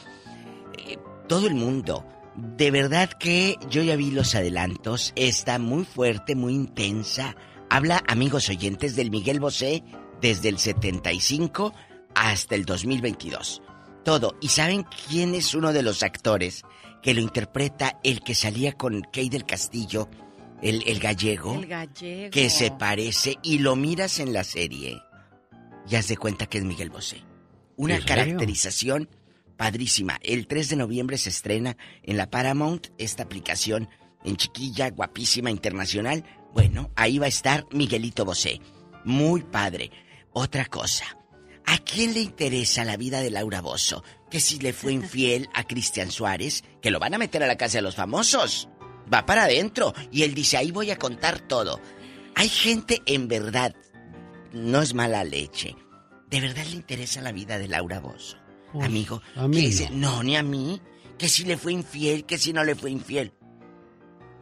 [0.76, 0.98] eh,
[1.28, 2.04] todo el mundo.
[2.36, 5.12] De verdad que yo ya vi los adelantos.
[5.16, 7.36] Está muy fuerte, muy intensa.
[7.68, 9.82] Habla, amigos oyentes, del Miguel Bosé
[10.20, 11.74] desde el 75
[12.14, 13.62] hasta el 2022.
[14.04, 14.36] Todo.
[14.40, 16.62] ¿Y saben quién es uno de los actores
[17.02, 20.08] que lo interpreta el que salía con Kay del Castillo,
[20.62, 21.54] el, el gallego?
[21.54, 22.30] El gallego.
[22.30, 25.02] que se parece y lo miras en la serie,
[25.86, 27.22] ya has de cuenta que es Miguel Bosé.
[27.76, 28.38] Una ¿En serio?
[29.62, 30.18] Padrísima.
[30.24, 33.88] El 3 de noviembre se estrena en la Paramount esta aplicación
[34.24, 36.24] en chiquilla, guapísima, internacional.
[36.52, 38.60] Bueno, ahí va a estar Miguelito Bosé.
[39.04, 39.92] Muy padre.
[40.32, 41.04] Otra cosa.
[41.64, 44.02] ¿A quién le interesa la vida de Laura Bozo?
[44.32, 47.56] Que si le fue infiel a Cristian Suárez, que lo van a meter a la
[47.56, 48.68] casa de los famosos.
[49.14, 49.94] Va para adentro.
[50.10, 51.80] Y él dice, ahí voy a contar todo.
[52.34, 53.76] Hay gente en verdad,
[54.52, 55.76] no es mala leche.
[56.28, 58.41] ¿De verdad le interesa la vida de Laura Bozo?
[58.72, 59.68] Pues, Amigo, a mí que no.
[59.68, 60.80] dice, no, ni a mí.
[61.18, 63.32] Que si le fue infiel, que si no le fue infiel.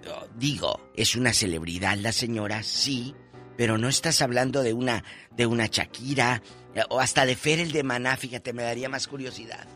[0.05, 3.15] Yo Digo, es una celebridad la señora, sí,
[3.57, 5.05] pero no estás hablando de una
[5.37, 6.43] de una Shakira
[6.75, 9.67] eh, o hasta de Fer el de Maná, fíjate, me daría más curiosidad.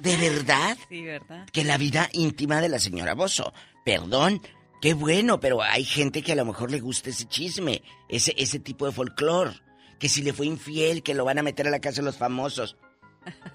[0.00, 0.76] ¿De verdad?
[0.88, 1.46] Sí, ¿verdad?
[1.52, 3.54] Que la vida íntima de la señora Bozo.
[3.84, 4.42] Perdón,
[4.82, 8.58] qué bueno, pero hay gente que a lo mejor le gusta ese chisme, ese ese
[8.58, 9.62] tipo de folclore,
[9.98, 12.18] que si le fue infiel, que lo van a meter a la casa de los
[12.18, 12.76] famosos.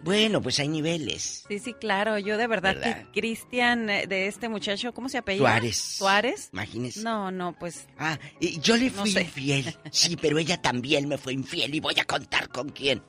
[0.03, 1.45] Bueno, pues hay niveles.
[1.47, 2.17] Sí, sí, claro.
[2.17, 3.05] Yo de verdad, ¿Verdad?
[3.11, 5.47] que Cristian, eh, de este muchacho, ¿cómo se apellida?
[5.47, 5.77] Suárez.
[5.77, 6.49] ¿Suárez?
[6.53, 7.01] Imagínese.
[7.03, 7.87] No, no, pues...
[7.97, 9.21] Ah, y yo le No fui sé.
[9.21, 9.75] infiel.
[9.91, 13.01] Sí, pero ella también me fue infiel y voy a contar con quién.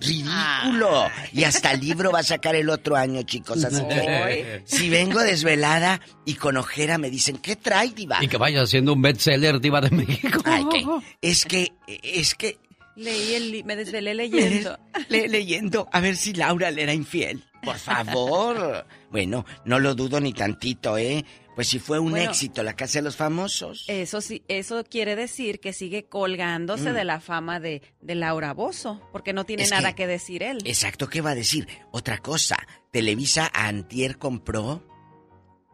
[0.00, 1.08] ¡Ridículo!
[1.32, 3.62] Y hasta el libro va a sacar el otro año, chicos.
[3.64, 8.18] Así que si vengo desvelada y con ojera me dicen, ¿qué trae, diva?
[8.24, 10.40] Y que vaya siendo un bestseller diva de México.
[10.46, 10.86] Ay, ¿qué?
[11.20, 12.58] Es que, es que
[13.00, 13.64] Leí el...
[13.64, 14.78] Me desvelé leyendo.
[15.08, 17.42] le- leyendo a ver si Laura le era infiel.
[17.62, 18.86] Por favor.
[19.10, 21.24] bueno, no lo dudo ni tantito, ¿eh?
[21.54, 22.30] Pues si fue un Bueno.
[22.30, 23.84] éxito la casa de los famosos.
[23.88, 26.94] Eso sí, eso quiere decir que sigue colgándose Mm.
[26.94, 30.42] de la fama de, de Laura Bozo, porque no tiene Es nada que- que, decir
[30.42, 30.58] él.
[30.64, 31.68] Exacto, ¿qué va a decir?
[31.90, 32.56] Otra cosa,
[32.92, 34.82] Televisa a Antier compró,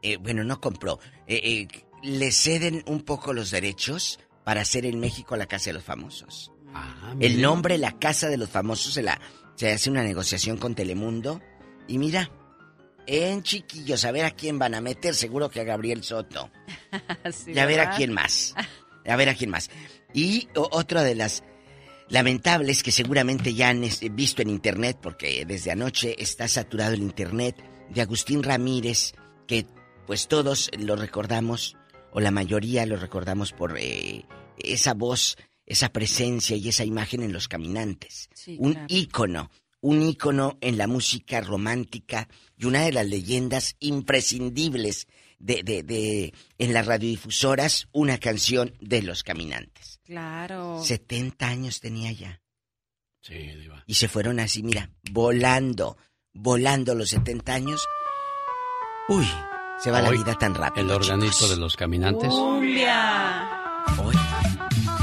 [0.02, 0.98] eh, bueno, no compró,
[1.28, 1.68] eh, eh,
[2.02, 6.50] le ceden un poco los derechos para hacer en México la Casa de los Famosos.
[7.20, 7.42] El mire.
[7.42, 9.20] nombre La Casa de los Famosos se, la,
[9.54, 11.40] se hace una negociación con Telemundo
[11.88, 12.30] y mira,
[13.06, 16.50] en chiquillos, a ver a quién van a meter, seguro que a Gabriel Soto.
[17.32, 18.54] Sí, y a ver a quién más.
[19.08, 19.70] A ver a quién más.
[20.12, 21.44] Y o- otra de las
[22.08, 27.02] lamentables que seguramente ya han este, visto en internet, porque desde anoche está saturado el
[27.02, 27.56] internet,
[27.90, 29.14] de Agustín Ramírez,
[29.46, 29.64] que
[30.08, 31.76] pues todos lo recordamos,
[32.12, 34.24] o la mayoría lo recordamos por eh,
[34.58, 35.36] esa voz,
[35.66, 38.28] esa presencia y esa imagen en los caminantes.
[38.34, 38.86] Sí, un claro.
[38.88, 45.06] ícono, un ícono en la música romántica y una de las leyendas imprescindibles
[45.38, 50.00] de, de, de en las radiodifusoras, una canción de los caminantes.
[50.04, 50.80] Claro.
[50.82, 52.40] 70 años tenía ya.
[53.20, 53.82] Sí, Diva.
[53.86, 55.96] Y se fueron así, mira, volando,
[56.32, 57.84] volando los 70 años.
[59.08, 59.26] Uy,
[59.78, 60.86] se va la vida tan rápido.
[60.86, 61.50] El organito chicos.
[61.50, 62.28] de los caminantes.
[62.30, 63.48] ¡Cumbia!
[64.02, 64.15] Hoy,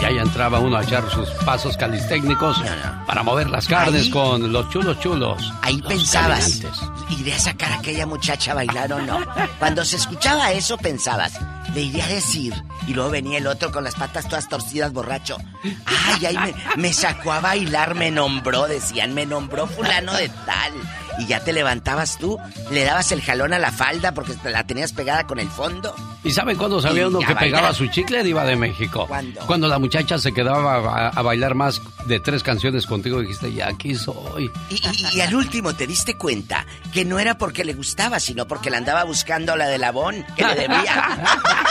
[0.04, 2.62] Y ahí entraba uno a echar sus pasos calistécnicos
[3.08, 5.54] para mover las carnes con los chulos chulos.
[5.62, 6.62] Ahí pensabas,
[7.10, 9.26] ¿iré a sacar a aquella muchacha a bailar o no?
[9.60, 11.40] Cuando se escuchaba eso pensabas,
[11.74, 12.54] le iré a decir.
[12.86, 15.38] Y luego venía el otro con las patas todas torcidas, borracho.
[15.86, 20.74] Ay, ahí me, me sacó a bailar, me nombró, decían, me nombró fulano de tal
[21.20, 22.38] y ya te levantabas tú,
[22.72, 25.96] le dabas el jalón a la falda porque la tenías pegada con el fondo.
[26.24, 29.06] ¿Y saben cuándo sabía uno que pegaba su chicle, Diva de México?
[29.08, 29.42] ¿Cuándo?
[29.42, 33.68] Cuando la muchacha se quedaba a, bailar más de tres canciones contigo y dijiste, ya
[33.68, 34.50] aquí soy.
[34.70, 38.78] Y, al último te diste cuenta que no era porque le gustaba, sino porque le
[38.78, 41.20] andaba buscando la de Labón que le debía.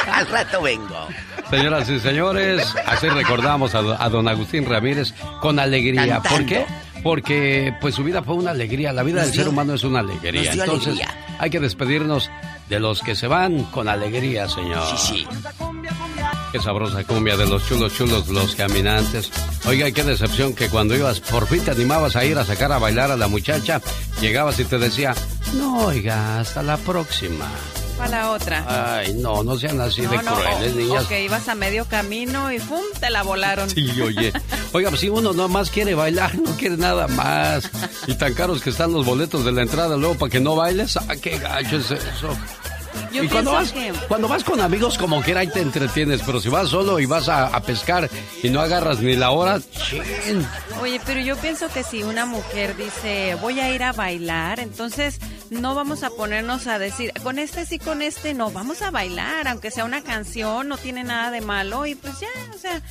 [0.13, 1.09] al rato vengo.
[1.49, 6.21] Señoras y señores, así recordamos a, don Agustín Ramírez con alegría.
[6.21, 6.67] ¿Por qué?
[7.03, 10.53] Porque pues su vida fue una alegría, la vida del ser humano es una alegría.
[10.53, 11.01] Entonces
[11.39, 12.31] hay que despedirnos
[12.69, 14.87] de los que se van con alegría, señor.
[14.97, 15.27] Sí, sí.
[16.53, 19.31] Qué sabrosa cumbia de los chulos chulos, los caminantes.
[19.67, 22.79] Oiga, qué decepción que cuando ibas, por fin te animabas a ir a sacar a
[22.79, 23.81] bailar a la muchacha,
[24.21, 25.15] llegabas y te decía,
[25.55, 27.49] no, oiga, hasta la próxima
[28.01, 28.97] a la otra.
[28.97, 31.07] Ay, no, no sean así de crueles, niñas.
[31.07, 32.83] que ibas a medio camino y ¡pum!
[33.01, 33.69] te la volaron.
[33.71, 34.33] Sí, oye.
[34.73, 37.71] Oiga, pues si uno no más quiere bailar, no quiere nada más.
[38.07, 40.97] Y tan caros que están los boletos de la entrada luego para que no bailes,
[40.97, 42.37] ¡ah, qué gacho es eso!
[43.13, 43.75] Yo y cuando vas,
[44.09, 47.29] cuando vas con amigos como quiera ahí te entretienes, pero si vas solo y vas
[47.29, 48.09] a, pescar
[48.43, 50.47] y no agarras ni la hora, ¡chin!
[50.81, 55.19] Oye, pero yo pienso que si una mujer dice voy a ir a bailar, entonces
[55.53, 59.49] no vamos a ponernos a decir con este sí, con este no, vamos a bailar,
[59.49, 62.83] aunque sea una canción, no tiene nada de malo y pues ya, o sea,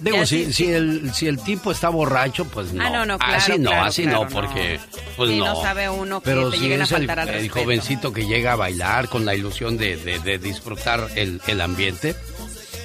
[0.00, 2.84] Digo, si, si, el, si el tipo está borracho, pues no.
[2.84, 4.78] Ah, no, no, claro, así no, así no, porque
[5.16, 5.46] pues sí, no.
[5.46, 5.62] no.
[5.62, 8.26] sabe uno que Pero te si lleguen es a faltar el, al el jovencito que
[8.26, 12.14] llega a bailar con la ilusión de, de, de disfrutar el, el ambiente,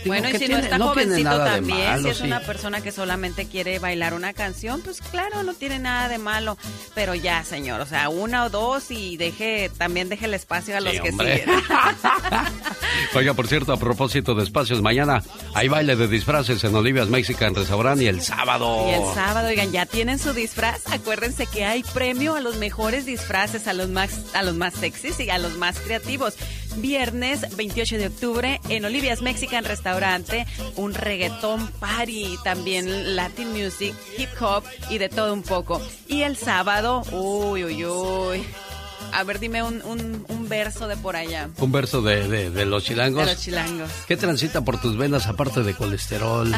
[0.05, 4.13] bueno, y si no está jovencito también, si es una persona que solamente quiere bailar
[4.13, 6.57] una canción, pues claro, no tiene nada de malo.
[6.95, 10.81] Pero ya, señor, o sea, una o dos y deje, también deje el espacio a
[10.81, 11.49] los que siguen.
[13.15, 15.23] Oiga, por cierto, a propósito de espacios, mañana
[15.53, 18.87] hay baile de disfraces en Olivia's Mexican Restaurant y el sábado.
[18.87, 20.81] Y el sábado, oigan, ya tienen su disfraz.
[20.91, 25.19] Acuérdense que hay premio a los mejores disfraces, a los más, a los más sexys
[25.19, 26.35] y a los más creativos.
[26.77, 29.65] Viernes 28 de octubre en Olivia's Mexican
[30.75, 35.81] Un reggaetón party, también Latin music, hip hop y de todo un poco.
[36.07, 38.45] Y el sábado, uy, uy, uy.
[39.13, 41.49] A ver, dime un, un, verso de por allá.
[41.59, 43.25] Un verso de, de, los chilangos.
[43.25, 43.89] De los chilangos.
[44.07, 46.53] ¿Qué transita por tus venas aparte de colesterol?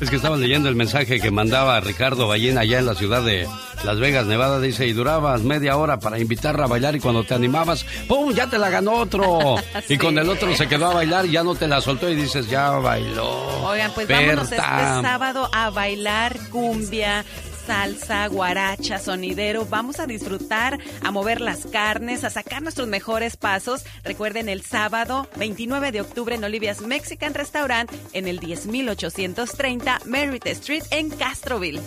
[0.00, 3.48] es que estaba leyendo el mensaje que mandaba Ricardo Ballena allá en la ciudad de
[3.84, 4.60] Las Vegas, Nevada.
[4.60, 8.32] Dice, y durabas media hora para invitarla a bailar y cuando te animabas, ¡pum!
[8.34, 9.56] Ya te la ganó otro.
[9.88, 12.14] Y con el otro se quedó a bailar y ya no te la soltó y
[12.14, 13.28] dices, ya bailó.
[13.64, 17.24] Oigan, pues vámonos este sábado a bailar cumbia
[17.70, 19.64] salsa, guaracha, sonidero.
[19.64, 23.84] Vamos a disfrutar, a mover las carnes, a sacar nuestros mejores pasos.
[24.02, 30.82] Recuerden el sábado 29 de octubre en Olivia's Mexican Restaurant en el 10830 Merritt Street
[30.90, 31.80] en Castroville.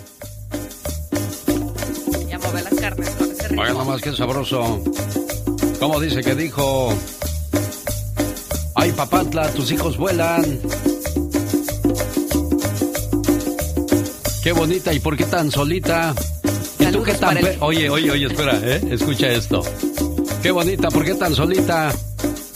[2.29, 4.81] Y a mover las carnes con ese nomás que sabroso.
[5.81, 6.97] ¿Cómo dice que dijo?
[8.75, 10.61] Ay, papatla, tus hijos vuelan.
[14.43, 16.13] Qué bonita y por qué tan solita.
[16.77, 18.81] ¿Y tú qué tan Oye, oye, oye, espera, ¿eh?
[18.91, 19.63] Escucha esto.
[20.41, 21.93] Qué bonita, ¿por qué tan solita?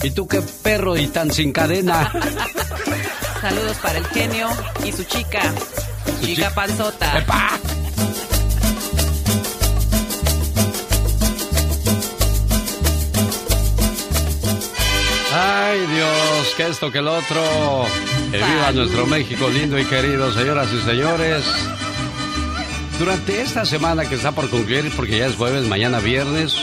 [0.02, 2.12] ¿Y tú qué perro y tan sin cadena?
[3.40, 4.48] Saludos para el genio
[4.84, 5.40] y su chica.
[6.20, 7.24] Su chica panzota.
[15.32, 17.86] Ay Dios, que esto, que el otro.
[18.30, 21.44] Que viva nuestro México lindo y querido, señoras y señores.
[22.98, 26.54] Durante esta semana que está por concluir, porque ya es jueves, mañana viernes,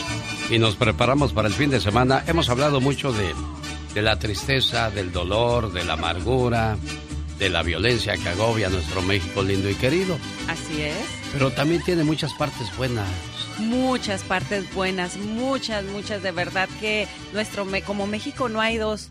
[0.50, 3.34] y nos preparamos para el fin de semana, hemos hablado mucho de,
[3.96, 6.78] de la tristeza, del dolor, de la amargura,
[7.40, 10.20] de la violencia que agobia a nuestro México lindo y querido.
[10.48, 10.96] Así es.
[11.34, 13.08] Pero también tiene muchas partes buenas.
[13.58, 19.10] Muchas partes buenas, muchas, muchas de verdad que nuestro como México no hay dos.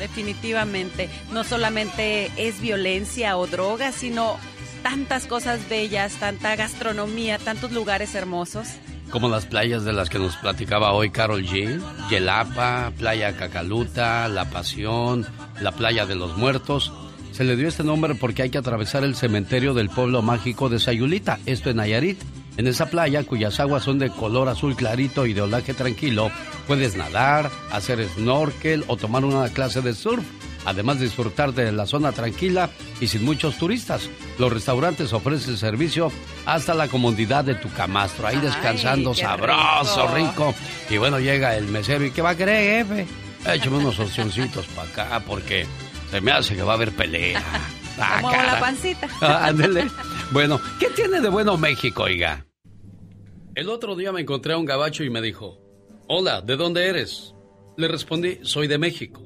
[0.00, 4.38] Definitivamente, no solamente es violencia o droga, sino
[4.82, 8.66] tantas cosas bellas, tanta gastronomía, tantos lugares hermosos.
[9.10, 11.80] Como las playas de las que nos platicaba hoy Carol G.
[12.08, 15.26] Yelapa, Playa Cacaluta, La Pasión,
[15.60, 16.92] la Playa de los Muertos.
[17.32, 20.78] Se le dio este nombre porque hay que atravesar el cementerio del pueblo mágico de
[20.78, 22.20] Sayulita, esto en Nayarit.
[22.56, 26.30] En esa playa, cuyas aguas son de color azul clarito y de olaje tranquilo,
[26.66, 30.24] puedes nadar, hacer snorkel o tomar una clase de surf
[30.64, 32.70] además de disfrutar de la zona tranquila
[33.00, 34.08] y sin muchos turistas.
[34.38, 36.12] Los restaurantes ofrecen servicio
[36.46, 40.54] hasta la comodidad de tu camastro, ahí descansando sabroso, rico.
[40.88, 43.06] Y bueno, llega el mesero y ¿qué va a querer, jefe?
[43.46, 45.66] Échame unos opcioncitos para acá porque
[46.10, 47.42] se me hace que va a haber pelea.
[48.20, 49.08] Como la pancita.
[49.20, 49.86] Ah, ándele.
[50.32, 52.46] Bueno, ¿qué tiene de bueno México, oiga?
[53.54, 55.60] El otro día me encontré a un gabacho y me dijo,
[56.06, 57.34] hola, ¿de dónde eres?
[57.76, 59.22] Le respondí, soy de México.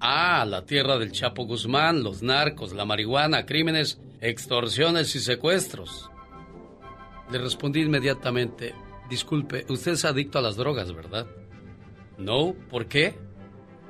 [0.00, 6.10] Ah, la tierra del Chapo Guzmán, los narcos, la marihuana, crímenes, extorsiones y secuestros.
[7.30, 8.74] Le respondí inmediatamente,
[9.08, 11.26] disculpe, usted es adicto a las drogas, ¿verdad?
[12.18, 13.14] No, ¿por qué?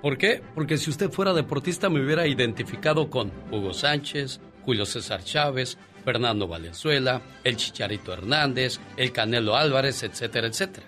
[0.02, 0.42] ¿Por qué?
[0.54, 6.46] Porque si usted fuera deportista me hubiera identificado con Hugo Sánchez, Julio César Chávez, Fernando
[6.46, 10.86] Valenzuela, el Chicharito Hernández, el Canelo Álvarez, etcétera, etcétera.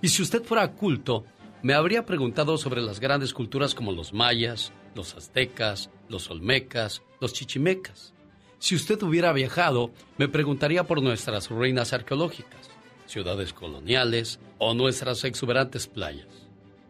[0.00, 1.24] Y si usted fuera culto,
[1.62, 7.32] me habría preguntado sobre las grandes culturas como los mayas, los aztecas, los olmecas, los
[7.32, 8.14] chichimecas.
[8.60, 12.70] Si usted hubiera viajado, me preguntaría por nuestras ruinas arqueológicas,
[13.06, 16.48] ciudades coloniales o nuestras exuberantes playas.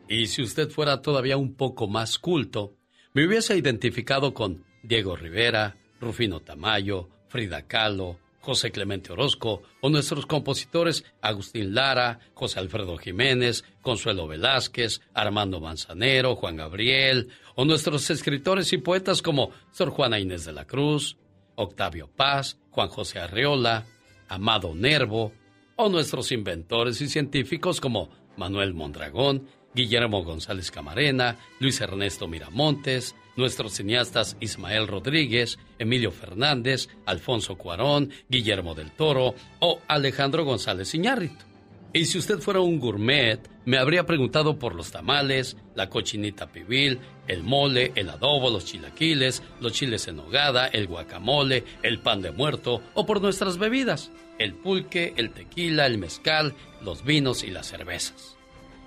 [0.09, 2.75] Y si usted fuera todavía un poco más culto,
[3.13, 10.27] me hubiese identificado con Diego Rivera, Rufino Tamayo, Frida Kahlo, José Clemente Orozco o nuestros
[10.27, 18.73] compositores Agustín Lara, José Alfredo Jiménez, Consuelo Velázquez, Armando Manzanero, Juan Gabriel o nuestros escritores
[18.73, 21.19] y poetas como Sor Juana Inés de la Cruz,
[21.57, 23.85] Octavio Paz, Juan José Arreola,
[24.29, 25.33] Amado Nervo
[25.77, 33.73] o nuestros inventores y científicos como Manuel Mondragón, Guillermo González Camarena, Luis Ernesto Miramontes, nuestros
[33.73, 41.47] cineastas Ismael Rodríguez, Emilio Fernández, Alfonso Cuarón, Guillermo del Toro o Alejandro González Iñárritu.
[41.95, 46.99] Y si usted fuera un gourmet, me habría preguntado por los tamales, la cochinita pibil,
[47.27, 52.31] el mole, el adobo, los chilaquiles, los chiles en nogada, el guacamole, el pan de
[52.31, 57.69] muerto o por nuestras bebidas, el pulque, el tequila, el mezcal, los vinos y las
[57.69, 58.37] cervezas.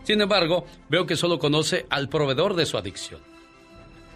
[0.03, 3.30] Sin embargo, veo que solo conoce al proveedor de su adicción.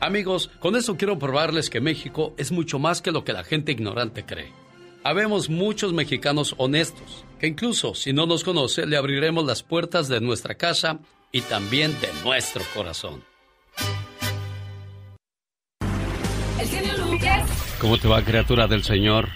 [0.06, 3.72] Amigos, con eso quiero probarles que México es mucho más que lo que la gente
[3.72, 4.54] ignorante cree.
[5.04, 10.22] Habemos muchos mexicanos honestos, que incluso si no nos conoce, le abriremos las puertas de
[10.22, 11.00] nuestra casa
[11.32, 13.24] y también de nuestro corazón.
[17.82, 19.30] ¿Cómo te va, criatura del Señor?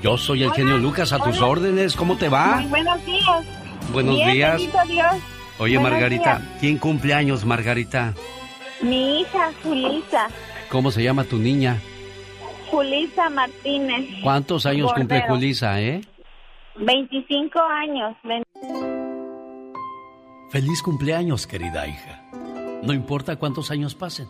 [0.00, 1.96] Yo soy el genio Lucas, a tus órdenes.
[1.96, 2.60] ¿Cómo te va?
[2.60, 3.44] Muy buenos días.
[3.90, 4.62] Buenos días.
[4.86, 5.35] Dios.
[5.58, 8.14] Oye, Margarita, ¿quién cumple años, Margarita?
[8.82, 10.28] Mi hija, Julisa.
[10.70, 11.80] ¿Cómo se llama tu niña?
[12.70, 14.06] Julisa Martínez.
[14.22, 16.02] ¿Cuántos años cumple Julisa, eh?
[16.78, 18.16] 25 años.
[20.50, 22.22] Feliz cumpleaños, querida hija.
[22.82, 24.28] No importa cuántos años pasen,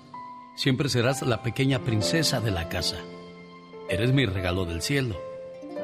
[0.55, 2.97] siempre serás la pequeña princesa de la casa.
[3.89, 5.17] Eres mi regalo del cielo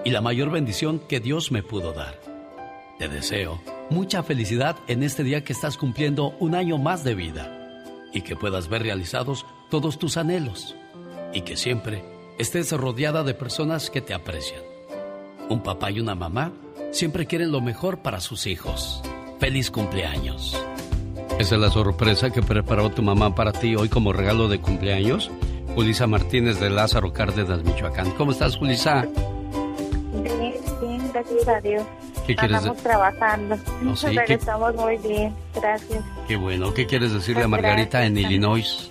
[0.05, 2.21] y la mayor bendición que Dios me pudo dar.
[3.02, 3.60] Te deseo
[3.90, 7.50] mucha felicidad en este día que estás cumpliendo un año más de vida
[8.12, 10.76] y que puedas ver realizados todos tus anhelos
[11.34, 12.04] y que siempre
[12.38, 14.62] estés rodeada de personas que te aprecian.
[15.48, 16.52] Un papá y una mamá
[16.92, 19.02] siempre quieren lo mejor para sus hijos.
[19.40, 20.56] Feliz cumpleaños.
[21.40, 25.28] Esa es la sorpresa que preparó tu mamá para ti hoy como regalo de cumpleaños.
[25.74, 28.12] Julisa Martínez de Lázaro Cárdenas, Michoacán.
[28.12, 29.08] ¿Cómo estás, Julisa?
[30.22, 31.82] Bien, bien, gracias a Dios.
[32.26, 33.56] ¿Qué quieres Estamos trabajando.
[33.82, 36.04] No, sí, Pero ¿qué- estamos muy bien, gracias.
[36.28, 36.72] Qué bueno.
[36.72, 38.88] ¿Qué quieres decirle a Margarita en Illinois?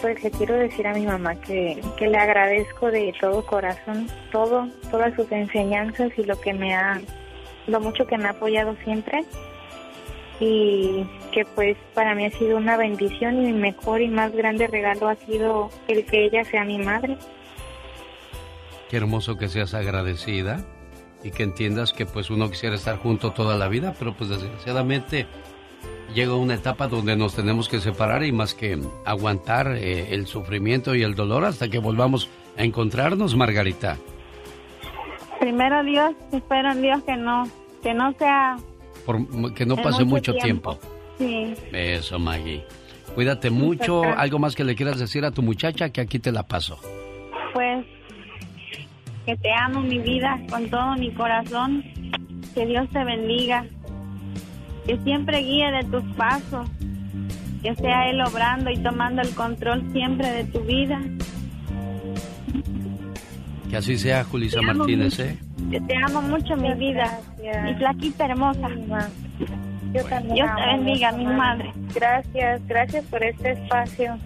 [0.00, 4.68] Pues le quiero decir a mi mamá que, que le agradezco de todo corazón todo,
[4.92, 7.00] todas sus enseñanzas y lo que me ha,
[7.66, 9.24] lo mucho que me ha apoyado siempre.
[10.40, 14.68] Y que pues para mí ha sido una bendición y mi mejor y más grande
[14.68, 17.16] regalo ha sido el que ella sea mi madre.
[18.88, 20.64] Qué hermoso que seas agradecida
[21.22, 25.26] y que entiendas que pues uno quisiera estar junto toda la vida, pero pues desgraciadamente
[26.14, 30.94] llega una etapa donde nos tenemos que separar y más que aguantar eh, el sufrimiento
[30.94, 33.96] y el dolor hasta que volvamos a encontrarnos, Margarita.
[35.40, 37.48] Primero Dios, espero en Dios que no,
[37.82, 38.56] que no sea
[39.06, 40.78] Por que no pase mucho tiempo.
[41.18, 41.54] Sí.
[41.72, 42.64] Eso, Maggie.
[43.14, 44.02] Cuídate mucho.
[44.04, 45.90] ¿Algo más que le quieras decir a tu muchacha?
[45.90, 46.78] Que aquí te la paso.
[47.52, 47.84] Pues
[49.28, 51.84] que te amo mi vida con todo mi corazón.
[52.54, 53.66] Que Dios te bendiga.
[54.86, 56.66] Que siempre guíe de tus pasos.
[57.62, 60.98] Que sea Él obrando y tomando el control siempre de tu vida.
[63.68, 65.22] Que así sea, Julisa Te amo Martínez, mucho.
[65.24, 65.38] ¿eh?
[65.72, 67.20] Que te amo mucho mi vida.
[67.64, 68.70] Mi flaquita hermosa.
[69.92, 70.36] Yo también.
[70.36, 71.70] Dios te bendiga, mi madre.
[71.94, 74.18] Gracias, gracias por este espacio.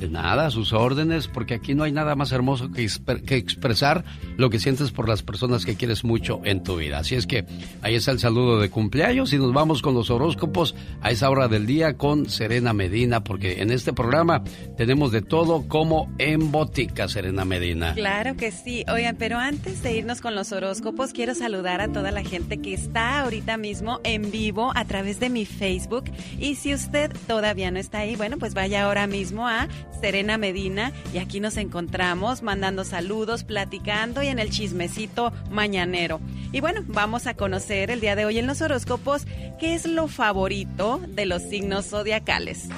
[0.00, 2.86] De nada, sus órdenes, porque aquí no hay nada más hermoso que,
[3.24, 4.04] que, expresar
[4.36, 6.98] lo que sientes por las personas que quieres mucho en tu vida.
[6.98, 7.46] Así es que
[7.82, 11.48] ahí está el saludo de cumpleaños y nos vamos con los horóscopos a esa hora
[11.48, 14.42] del día con Serena Medina, porque en este programa
[14.76, 17.94] tenemos de todo como en botica, Serena Medina.
[17.94, 18.84] Claro que sí.
[18.92, 22.74] Oigan, pero antes de irnos con los horóscopos, quiero saludar a toda la gente que
[22.74, 26.04] está ahorita mismo en vivo a través de mi Facebook.
[26.38, 29.68] Y si usted todavía no está ahí, bueno, pues vaya ahora mismo a
[30.00, 36.20] Serena Medina y aquí nos encontramos mandando saludos, platicando y en el chismecito mañanero.
[36.52, 39.26] Y bueno, vamos a conocer el día de hoy en los horóscopos
[39.58, 42.68] qué es lo favorito de los signos zodiacales.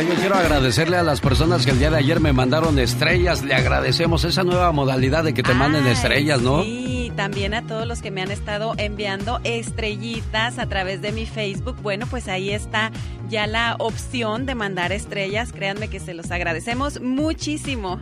[0.00, 3.44] Oiga, yo quiero agradecerle a las personas que el día de ayer me mandaron estrellas.
[3.44, 6.62] Le agradecemos esa nueva modalidad de que te manden estrellas, ¿no?
[6.62, 11.26] Sí, también a todos los que me han estado enviando estrellitas a través de mi
[11.26, 11.76] Facebook.
[11.82, 12.90] Bueno, pues ahí está
[13.28, 15.52] ya la opción de mandar estrellas.
[15.52, 18.00] Créanme que se los agradecemos muchísimo.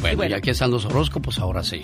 [0.00, 1.82] Bueno, y, bueno, y aquí están los horóscopos, ahora sí.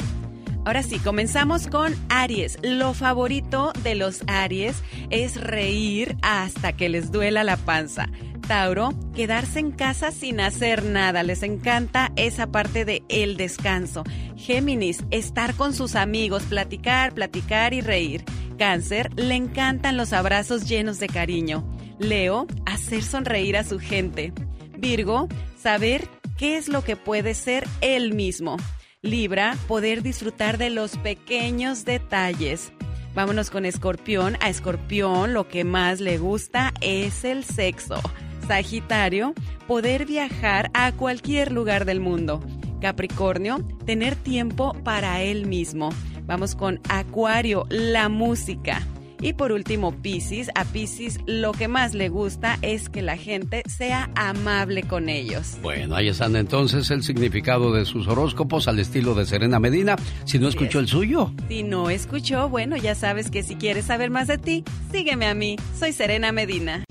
[0.65, 2.59] Ahora sí, comenzamos con Aries.
[2.63, 8.09] Lo favorito de los Aries es reír hasta que les duela la panza.
[8.49, 11.23] Tauro, quedarse en casa sin hacer nada.
[11.23, 14.05] Les encanta esa parte de el descanso.
[14.37, 18.25] Géminis, estar con sus amigos, platicar, platicar y reír.
[18.59, 21.65] Cáncer, le encantan los abrazos llenos de cariño.
[21.99, 24.33] Leo, hacer sonreír a su gente.
[24.79, 25.29] Virgo,
[25.61, 26.09] saber
[26.39, 28.57] qué es lo que puede ser él mismo.
[29.05, 32.73] Libra, poder disfrutar de los pequeños detalles.
[33.15, 34.39] Vámonos con Escorpión.
[34.41, 38.01] A Escorpión lo que más le gusta es el sexo.
[38.49, 39.35] Sagitario,
[39.69, 42.41] poder viajar a cualquier lugar del mundo.
[42.81, 45.91] Capricornio, tener tiempo para él mismo.
[46.25, 48.81] Vamos con Acuario, la música.
[49.25, 50.51] Y por último, Piscis.
[50.55, 55.57] A Piscis lo que más le gusta es que la gente sea amable con ellos.
[55.63, 59.97] Bueno, ahí están entonces el significado de sus horóscopos al estilo de Serena Medina.
[60.27, 61.33] Si no escuchó el suyo.
[61.49, 65.33] Si no escuchó, bueno, ya sabes que si quieres saber más de ti, sígueme a
[65.33, 65.57] mí.
[65.75, 66.85] Soy Serena Medina.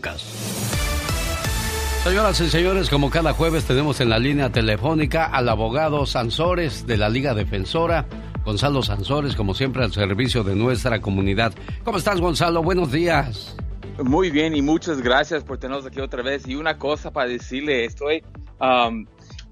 [2.03, 6.97] Señoras y señores, como cada jueves tenemos en la línea telefónica al abogado Sansores de
[6.97, 8.07] la Liga Defensora,
[8.45, 11.53] Gonzalo Sansores, como siempre al servicio de nuestra comunidad.
[11.83, 12.61] ¿Cómo estás, Gonzalo?
[12.61, 13.55] Buenos días.
[14.03, 16.47] Muy bien y muchas gracias por tenernos aquí otra vez.
[16.47, 18.23] Y una cosa para decirle, estoy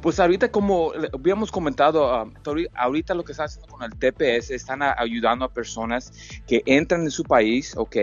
[0.00, 2.30] Pues ahorita como habíamos comentado, ah,
[2.76, 6.12] ahorita lo que está haciendo con el TPS están ayudando a personas
[6.46, 7.96] que entran en su país, ¿ok?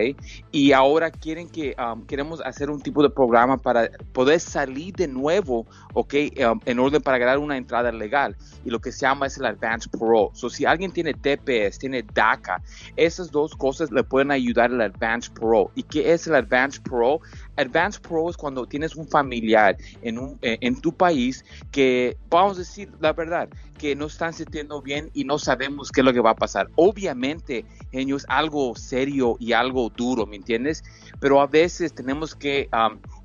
[0.52, 5.08] Y ahora quieren que um, queremos hacer un tipo de programa para poder salir de
[5.08, 6.14] nuevo, ¿ok?
[6.46, 8.36] Um, en orden para ganar una entrada legal.
[8.62, 10.30] Y lo que se llama es el Advance Pro.
[10.34, 12.60] So, si alguien tiene TPS, tiene DACA,
[12.96, 15.70] esas dos cosas le pueden ayudar al Advance Pro.
[15.74, 17.20] ¿Y qué es el Advance Pro?
[17.56, 21.42] Advance Pro es cuando tienes un familiar en, un, eh, en tu país
[21.72, 21.85] que,
[22.30, 23.48] vamos a decir la verdad,
[23.78, 26.68] que no están sintiendo bien y no sabemos qué es lo que va a pasar.
[26.76, 30.82] Obviamente, genio, es algo serio y algo duro, ¿me entiendes?
[31.20, 32.68] Pero a veces tenemos que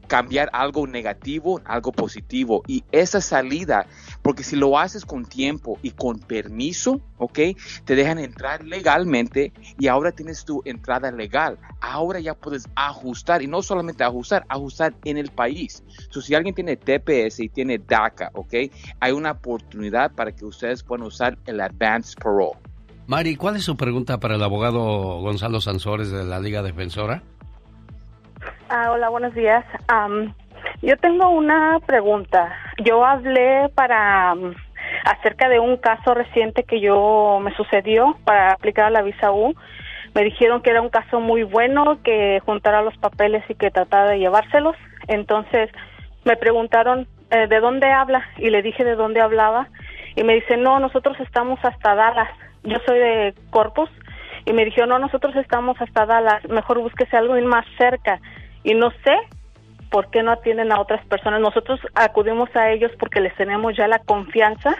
[0.07, 2.63] cambiar algo negativo, algo positivo.
[2.67, 3.85] Y esa salida,
[4.21, 7.39] porque si lo haces con tiempo y con permiso, ¿ok?
[7.85, 11.57] Te dejan entrar legalmente y ahora tienes tu entrada legal.
[11.81, 15.83] Ahora ya puedes ajustar y no solamente ajustar, ajustar en el país.
[16.09, 18.53] So, si alguien tiene TPS y tiene DACA, ¿ok?
[18.99, 22.59] Hay una oportunidad para que ustedes puedan usar el Advanced Parole.
[23.07, 27.23] Mari, ¿cuál es su pregunta para el abogado Gonzalo Sansores de la Liga Defensora?
[28.69, 29.65] Ah, hola, buenos días.
[30.81, 32.55] Yo tengo una pregunta.
[32.83, 34.35] Yo hablé para
[35.05, 39.53] acerca de un caso reciente que yo me sucedió para aplicar a la visa U.
[40.13, 44.09] Me dijeron que era un caso muy bueno, que juntara los papeles y que tratara
[44.09, 44.75] de llevárselos.
[45.07, 45.69] Entonces
[46.25, 49.69] me preguntaron eh, de dónde habla y le dije de dónde hablaba
[50.15, 52.29] y me dice no, nosotros estamos hasta Dallas.
[52.63, 53.89] Yo soy de Corpus
[54.45, 58.19] y me dijeron, no, nosotros estamos hasta Dallas, mejor búsquese algo más cerca.
[58.63, 59.17] Y no sé
[59.91, 61.41] por qué no atienden a otras personas.
[61.41, 64.75] Nosotros acudimos a ellos porque les tenemos ya la confianza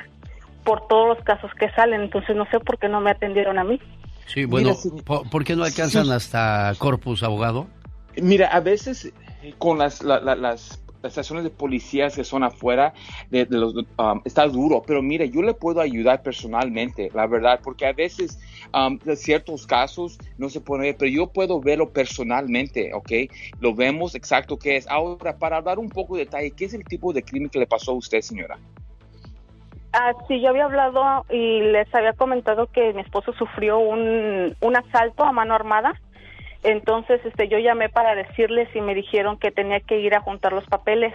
[0.63, 3.63] por todos los casos que salen, entonces no sé por qué no me atendieron a
[3.63, 3.79] mí.
[4.27, 4.75] Sí, bueno,
[5.05, 7.67] ¿por, qué no alcanzan hasta Corpus, abogado?
[8.15, 9.11] Mira, a veces
[9.57, 12.93] con las, las las estaciones de policías que son afuera
[13.29, 17.85] de, los, um, está duro, pero mire, yo le puedo ayudar personalmente, la verdad, porque
[17.85, 18.39] a veces
[18.73, 23.11] um, en ciertos casos no se puede ver, pero yo puedo verlo personalmente, ¿ok?
[23.59, 24.87] Lo vemos exacto qué es.
[24.87, 27.67] Ahora, para hablar un poco de detalle, ¿qué es el tipo de crimen que le
[27.67, 28.57] pasó a usted, señora?
[29.93, 34.75] Ah, sí, yo había hablado y les había comentado que mi esposo sufrió un, un
[34.77, 35.99] asalto a mano armada
[36.63, 40.53] entonces, este, yo llamé para decirles y me dijeron que tenía que ir a juntar
[40.53, 41.13] los papeles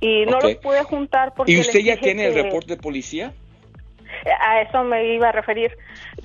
[0.00, 1.52] y no los pude juntar porque.
[1.52, 3.32] ¿Y usted ya tiene el reporte de policía?
[4.46, 5.70] A eso me iba a referir.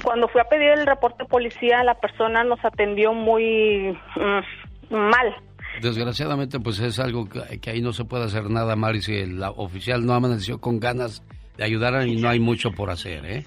[0.03, 5.35] Cuando fui a pedir el reporte de policía, la persona nos atendió muy mm, mal.
[5.81, 9.41] Desgraciadamente, pues es algo que, que, ahí no se puede hacer nada, Mari, si el
[9.43, 11.23] oficial no amaneció con ganas
[11.55, 13.45] de ayudar y no hay mucho por hacer, ¿eh?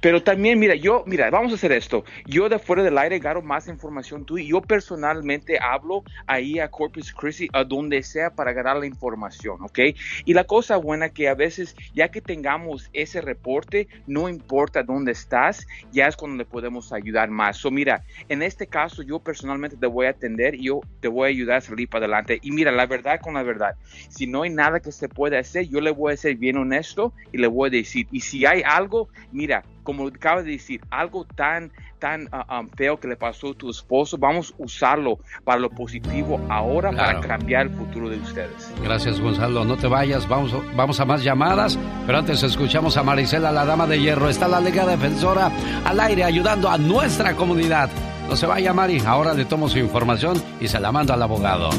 [0.00, 2.04] Pero también, mira, yo, mira, vamos a hacer esto.
[2.26, 6.68] Yo de fuera del aire gano más información tú y yo personalmente hablo ahí a
[6.68, 9.78] Corpus Christi, a donde sea para ganar la información, ¿ok?
[10.24, 15.12] Y la cosa buena que a veces, ya que tengamos ese reporte, no importa dónde
[15.12, 17.56] estás, ya es cuando le podemos ayudar más.
[17.56, 21.26] So, mira, en este caso yo personalmente te voy a atender y yo te voy
[21.26, 22.38] a ayudar a salir para adelante.
[22.42, 23.74] Y mira, la verdad con la verdad,
[24.08, 27.12] si no hay nada que se pueda hacer, yo le voy a ser bien honesto
[27.32, 31.24] y le voy a decir, y si hay algo, mira, como acabas de decir, algo
[31.24, 35.70] tan, tan ah, feo que le pasó a tu esposo, vamos a usarlo para lo
[35.70, 38.70] positivo ahora para cambiar el futuro de ustedes.
[38.84, 39.64] Gracias, Gonzalo.
[39.64, 43.86] No te vayas, vamos, vamos a más llamadas, pero antes escuchamos a Marisela, la dama
[43.86, 44.28] de hierro.
[44.28, 45.50] Está la Liga Defensora
[45.86, 47.88] al aire ayudando a nuestra comunidad.
[48.28, 49.00] No se vaya, Mari.
[49.06, 51.70] Ahora le tomo su información y se la mando al abogado.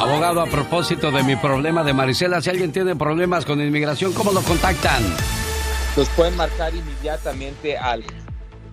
[0.00, 4.32] Abogado, a propósito de mi problema de Marisela, si alguien tiene problemas con inmigración, ¿cómo
[4.32, 5.00] lo contactan?
[5.96, 8.04] Los pueden marcar inmediatamente al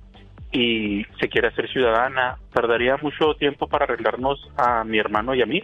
[0.53, 5.47] y se quiere hacer ciudadana, ¿tardaría mucho tiempo para arreglarnos a mi hermano y a
[5.47, 5.63] mí?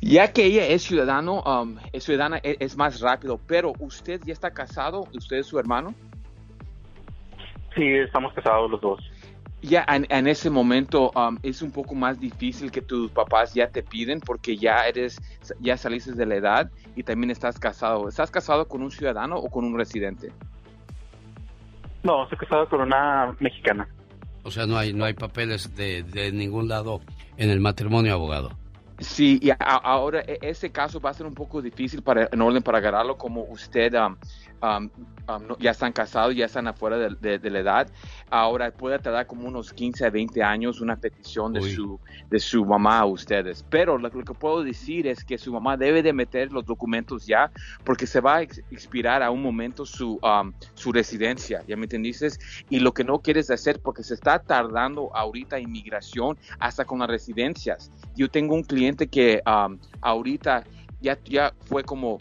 [0.00, 4.34] Ya que ella es ciudadano, um, es ciudadana, e, es, más rápido, pero usted ya
[4.34, 5.94] está casado, usted es su hermano.
[7.74, 9.00] Sí, estamos casados los dos.
[9.62, 13.82] Ya en, ese momento um, es un poco más difícil que tus papás ya te
[13.82, 15.18] piden porque ya eres,
[15.58, 18.06] ya saliste de la edad y también estás casado.
[18.06, 20.32] ¿Estás casado con un ciudadano o con un residente?
[22.04, 23.88] No, estoy casado con una mexicana.
[24.44, 27.00] O sea, no hay, no hay papeles de, de ningún lado
[27.38, 28.50] en el matrimonio, abogado.
[28.98, 32.62] Sí, y ahora e, ese caso va a ser un poco difícil para, en orden
[32.62, 34.16] para agarrarlo, como usted um,
[34.64, 34.90] um,
[35.28, 37.90] um, ya están casados, ya están afuera de, la edad.
[38.30, 42.00] Ahora puede tardar como unos 15 a 20 años una petición de su,
[42.30, 43.64] de su mamá a ustedes.
[43.68, 47.50] Pero lo, que puedo decir es que su mamá debe de meter los documentos ya,
[47.84, 50.18] porque se va a expirar a un momento su,
[50.74, 52.28] su residencia, ¿ya me entendiste?
[52.70, 57.08] Y lo que no quieres hacer, porque se está tardando ahorita inmigración hasta con las
[57.08, 57.90] residencias.
[58.16, 59.42] Yo tengo un cliente que
[60.00, 60.64] ahorita
[61.00, 62.18] ya, ya fue como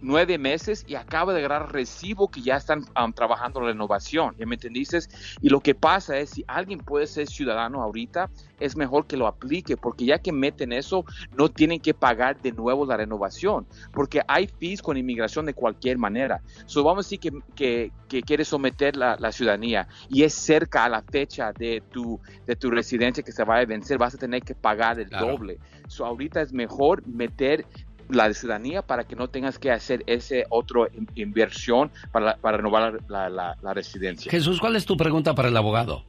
[0.00, 4.56] nueve meses y acaba de agarrar recibo que ya están trabajando la renovación, ¿ya me
[4.56, 4.98] entendiste?
[5.40, 9.26] Y lo que pasa es, si alguien puede ser ciudadano ahorita, es mejor que lo
[9.26, 11.04] aplique, porque ya que meten eso,
[11.36, 15.98] no tienen que pagar de nuevo la renovación, porque hay fees con inmigración de cualquier
[15.98, 16.42] manera.
[16.66, 20.84] So, vamos a decir que, que, que quieres someter la, la, ciudadanía y es cerca
[20.84, 24.18] a la fecha de tu, de tu residencia que se va a vencer, vas a
[24.18, 25.58] tener que pagar el doble.
[25.88, 27.66] So, ahorita es mejor meter
[28.12, 33.74] la ciudadanía para que no tengas que hacer ese otro inversión para, para renovar la,
[33.74, 34.30] residencia.
[34.30, 36.04] Jesús, ¿cuál es tu pregunta para el abogado?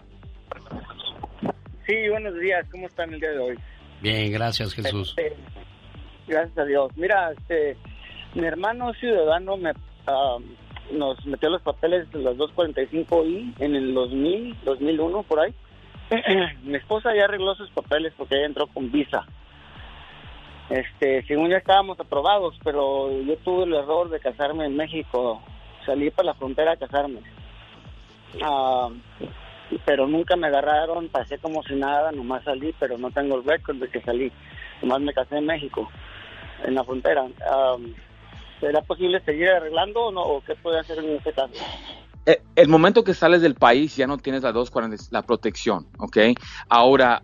[1.86, 3.60] Sí, buenos días, ¿cómo están el día de hoy?
[4.02, 5.14] Bien, gracias Jesús.
[5.18, 5.36] Este,
[6.28, 6.92] gracias a Dios.
[6.96, 7.78] Mira, este,
[8.34, 9.74] mi hermano ciudadano me,
[10.92, 15.54] nos metió los papeles de las 245I en el 2000, 2001, por ahí.
[16.64, 19.26] mi esposa ya arregló sus papeles porque ella entró con visa.
[20.72, 25.42] Este, según ya estábamos aprobados, pero yo tuve el error de casarme en México.
[25.86, 27.20] Salí para la frontera a casarme.
[28.42, 28.90] Ah,
[29.86, 33.78] pero nunca me agarraron, pasé como si nada, nomás salí, pero no tengo el récord
[33.78, 34.32] de que salí.
[34.82, 35.90] Nomás me casé en México.
[36.64, 37.26] en la frontera.
[38.60, 40.22] ¿Será posible seguir arreglando o no?
[40.22, 41.54] ¿O qué puede hacer en este caso?
[42.28, 46.18] Eh, el momento que sales del país ya no tienes la 240, la protección, ¿ok?
[46.70, 47.20] Ahora,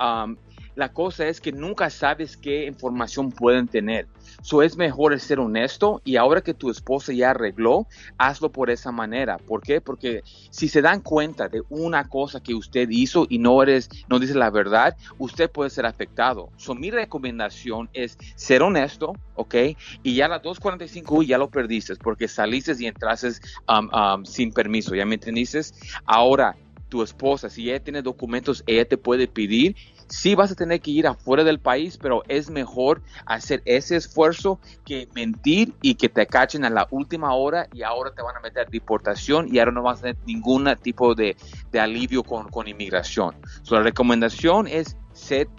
[0.78, 4.08] la cosa es que nunca sabes qué información pueden tener.
[4.44, 7.88] So es mejor ser honesto y ahora que tu esposa ya arregló,
[8.20, 9.40] hazlo por esa manera.
[9.40, 9.82] ¿Por qué?
[9.82, 10.22] Porque
[10.52, 14.36] si se dan cuenta de una cosa que usted hizo y no eres, no dice
[14.36, 16.52] la verdad, usted puede ser afectado.
[16.58, 19.56] So mi recomendación es ser honesto, ¿ok?
[20.04, 23.30] Y ya la 245 ya lo perdiste porque saliste y entraste
[23.68, 25.62] um, um, sin permiso, ¿ya me entendiste?
[26.06, 26.56] Ahora,
[26.90, 29.76] tu esposa, si ella tiene documentos, ella te puede pedir
[30.08, 34.60] sí vas a tener que ir afuera del país, pero es mejor hacer ese esfuerzo
[34.86, 38.40] que mentir y que te cachen a la última hora y ahora te van a
[38.40, 41.36] meter deportación y ahora no vas a tener ningún tipo de,
[41.80, 43.36] alivio con, inmigración.
[43.70, 44.98] la recomendación es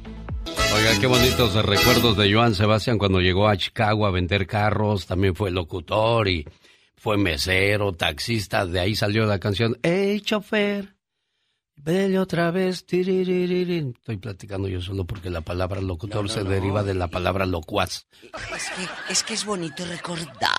[0.75, 5.07] Oiga, qué bonitos recuerdos de Joan Sebastián cuando llegó a Chicago a vender carros.
[5.07, 6.47] También fue locutor y
[6.97, 8.67] fue mesero, taxista.
[8.67, 10.97] De ahí salió la canción Hey, chofer,
[11.77, 12.85] vele otra vez.
[12.89, 18.07] Estoy platicando yo solo porque la palabra locutor se deriva de la palabra locuaz.
[18.55, 20.57] Es que, es que es bonito recordar.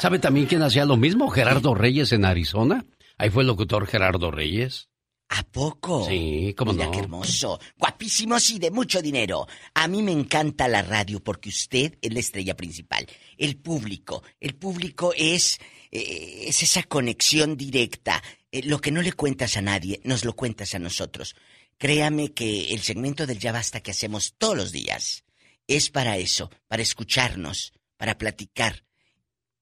[0.00, 1.28] ¿Sabe también quién hacía lo mismo?
[1.28, 2.84] Gerardo Reyes en Arizona.
[3.18, 4.88] Ahí fue el locutor Gerardo Reyes.
[5.34, 6.06] ¿A poco?
[6.06, 7.58] Sí, cómo Mira qué hermoso.
[7.78, 9.46] Guapísimos y de mucho dinero.
[9.72, 13.06] A mí me encanta la radio porque usted es la estrella principal.
[13.38, 14.22] El público.
[14.38, 15.58] El público es,
[15.90, 18.22] eh, es esa conexión directa.
[18.50, 21.34] Eh, lo que no le cuentas a nadie, nos lo cuentas a nosotros.
[21.78, 25.24] Créame que el segmento del Ya Basta que hacemos todos los días
[25.66, 28.84] es para eso, para escucharnos, para platicar.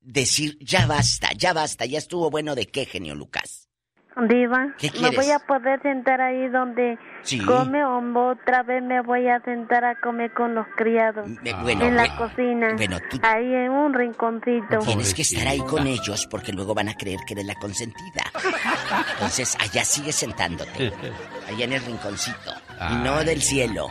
[0.00, 3.69] Decir, ya basta, ya basta, ya estuvo bueno de qué, genio Lucas.
[4.16, 6.98] Diva, ¿me voy a poder sentar ahí donde
[7.46, 8.00] come o
[8.30, 11.26] otra vez me voy a sentar a comer con los criados?
[11.26, 12.76] en la cocina.
[13.22, 14.78] Ahí en un rinconcito.
[14.80, 18.24] Tienes que estar ahí con ellos porque luego van a creer que eres la consentida.
[19.14, 20.92] Entonces, allá sigue sentándote.
[21.48, 22.52] Allá en el rinconcito.
[22.90, 23.88] Y no del cielo.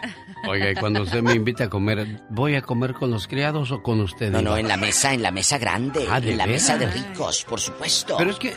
[0.48, 3.82] Oiga, y cuando usted me invita a comer, ¿voy a comer con los criados o
[3.82, 4.32] con usted?
[4.32, 6.08] No, no, en la mesa, en la mesa grande.
[6.10, 8.16] Ah, en la mesa de ricos, por supuesto.
[8.18, 8.54] Pero es que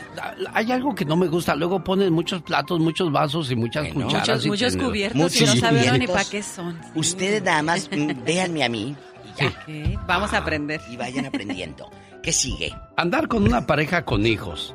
[0.53, 1.55] hay algo que no me gusta.
[1.55, 4.47] Luego ponen muchos platos, muchos vasos y muchas cucharas.
[4.47, 6.79] Muchos, cubiertos y no sabemos ni para qué son.
[6.95, 10.01] Ustedes nada más mm, véanme a mí y ya.
[10.07, 10.81] Vamos a aprender.
[10.91, 11.91] Y vayan aprendiendo.
[12.23, 12.73] ¿Qué sigue?
[12.97, 14.75] Andar con una pareja con hijos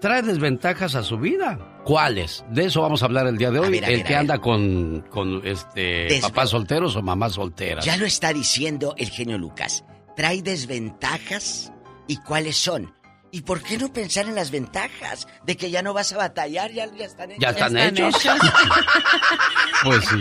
[0.00, 1.58] trae desventajas a su vida.
[1.84, 2.44] ¿Cuáles?
[2.50, 3.78] De eso vamos a hablar el día de hoy.
[3.78, 7.84] el que anda con, con este papás solteros o mamás solteras.
[7.84, 9.84] Ya lo está diciendo el genio Lucas.
[10.16, 11.72] Trae desventajas
[12.08, 12.94] y cuáles son.
[13.32, 15.28] ¿Y por qué no pensar en las ventajas?
[15.44, 17.40] De que ya no vas a batallar, ya, están hechos.
[17.42, 18.14] ¿Ya están, hechos?
[19.84, 20.16] pues sí.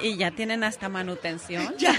[0.00, 1.74] y ya tienen hasta manutención.
[1.78, 1.94] Ya,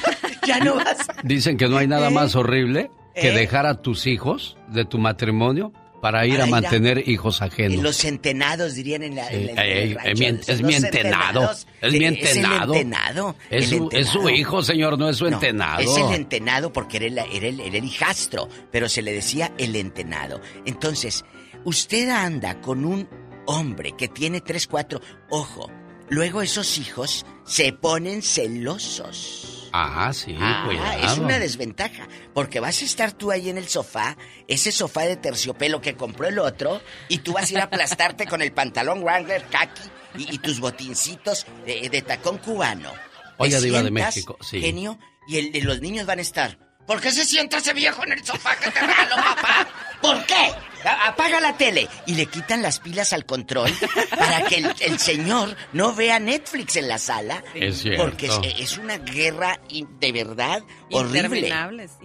[0.45, 1.07] ya no vas.
[1.23, 2.13] Dicen que no hay nada ¿Eh?
[2.13, 3.33] más horrible que ¿Eh?
[3.33, 5.71] dejar a tus hijos de tu matrimonio
[6.01, 7.81] para ir a mantener hijos ajenos.
[7.81, 9.27] Los centenados dirían en la.
[9.27, 11.51] es, mi, entenado.
[11.81, 13.35] Es mi entenado.
[13.49, 15.81] Es, su, es su hijo, señor, no es su entenado.
[15.81, 20.41] Es el entenado porque era el, el, hijastro, pero se le decía el entenado.
[20.65, 21.25] Entonces,
[21.63, 23.07] usted anda con un
[23.45, 25.01] hombre que tiene tres, cuatro.
[25.29, 25.71] Ojo,
[26.09, 29.56] luego esos hijos se ponen celosos.
[29.79, 34.17] Ah, sí, ah, Es una desventaja, porque vas a estar tú ahí en el sofá,
[34.47, 38.25] ese sofá de terciopelo que compró el otro, y tú vas a ir a aplastarte
[38.25, 39.81] con el pantalón Wrangler kaki
[40.17, 42.91] y, tus botincitos de, tacón cubano.
[43.37, 44.61] Oiga, Diva de México, sí.
[44.61, 44.97] Genio,
[45.27, 46.57] y los niños van a estar.
[46.87, 49.67] ¿Por qué se sienta ese viejo en el sofá que te regalo, papá?
[50.01, 50.53] ¿Por qué?
[50.83, 53.71] Apaga la tele y le quitan las pilas al control
[54.09, 57.43] para que el, señor no vea Netflix en la sala.
[57.53, 58.03] Es cierto.
[58.03, 58.29] Porque
[58.59, 59.59] es, una guerra
[59.99, 61.53] de verdad horrible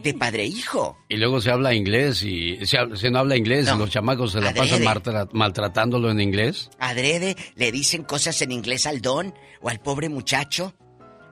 [0.02, 0.98] de padre e hijo.
[1.08, 4.54] Y luego se habla inglés y se, no habla inglés y los chamacos se la
[4.54, 4.82] pasan
[5.32, 6.70] maltratándolo en inglés.
[6.78, 10.74] Adrede le dicen cosas en inglés al don o al pobre muchacho.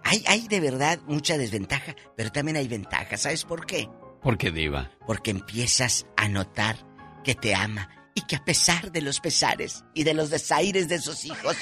[0.02, 3.16] Hay, hay de verdad mucha desventaja, pero también hay ventaja.
[3.16, 3.88] ¿Sabes por qué?
[4.22, 4.90] ¿Por qué, Diva?
[5.06, 6.89] Porque empiezas a notar
[7.22, 11.01] que te ama y que a pesar de los pesares y de los desaires de
[11.01, 11.56] sus hijos,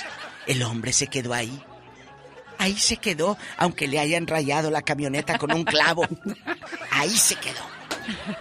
[0.47, 1.63] el hombre se quedó ahí.
[2.59, 6.03] Ahí se quedó, aunque le hayan rayado la camioneta con un clavo.
[6.91, 7.63] Ahí se quedó.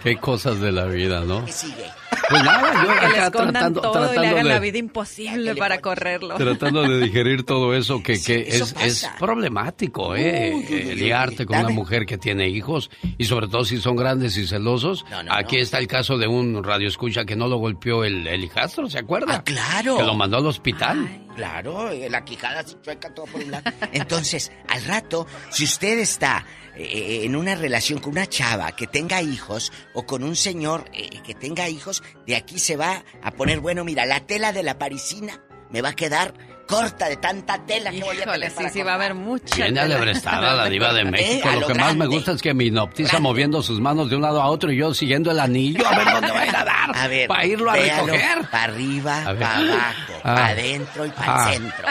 [0.02, 1.46] Qué cosas de la vida, ¿no?
[1.46, 1.86] ¿Qué sigue?
[2.30, 6.36] Pues nada, yo que le tratando, todo y le hagan la vida imposible para correrlo.
[6.36, 10.66] Tratando de digerir todo eso que, que es, es, problemático, ¿eh?
[10.70, 14.48] eh liarte con una mujer que tiene hijos y sobre todo si son grandes y
[14.48, 15.06] celosos.
[15.30, 18.90] Aquí está el caso de un radio escucha que no lo golpeó el, el hijastro,
[18.90, 19.36] ¿se acuerda?
[19.36, 19.98] Ah, claro.
[19.98, 21.27] Que lo mandó al hospital.
[21.38, 23.72] Claro, eh, la quijada se chueca todo por un lado.
[23.94, 26.46] Entonces, al rato, si usted está
[26.76, 31.22] eh, en una relación con una chava que tenga hijos o con un señor eh,
[31.24, 34.80] que tenga hijos, de aquí se va a poner, bueno, mira, la tela de la
[34.80, 36.34] parisina me va a quedar
[36.68, 39.56] corta de tanta tela que voy a tener sí, sí, va a haber mucha.
[39.56, 41.50] Viene alebrestada la diva de México.
[41.60, 44.42] lo, que más me gusta es que me hipnotiza moviendo sus manos de un lado
[44.42, 46.96] a otro y yo siguiendo el anillo a ver dónde va a ir a dar.
[46.96, 48.48] A ver, para irlo a recoger.
[48.52, 50.36] Para arriba, para abajo, ah.
[50.36, 51.52] para adentro y para el ah.
[51.54, 51.88] centro.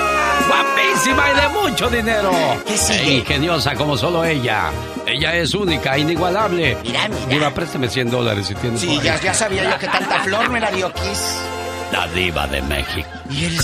[0.50, 2.30] guapísima y de mucho dinero.
[2.66, 3.02] ¿Qué sigue?
[3.02, 4.70] E ingeniosa como solo ella.
[5.06, 6.76] Ella es única, inigualable.
[6.82, 7.26] Mira, mira.
[7.28, 8.80] Diva, préstame 100 dólares si tienes.
[8.80, 11.40] Sí, ya, ya, sabía yo que tanta flor me la dio Kiss.
[11.92, 13.08] La diva de México.
[13.30, 13.56] Y el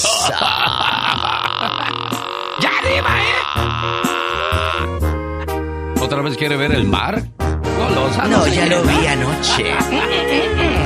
[2.61, 3.35] ¡Ya, diva, eh!
[6.01, 7.23] ¿Otra vez quiere ver el mar?
[7.39, 9.75] Golosa, no, no ya lo vi anoche.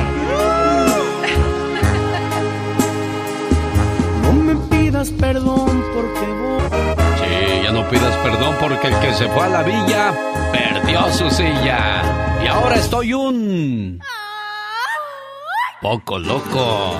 [5.09, 6.63] perdón porque vos...
[7.19, 10.13] Sí, ya no pidas perdón porque el que se fue a la villa
[10.51, 12.03] perdió su silla.
[12.43, 13.99] Y ahora estoy un...
[15.81, 16.93] Poco loco.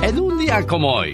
[0.00, 1.12] En un día como hoy,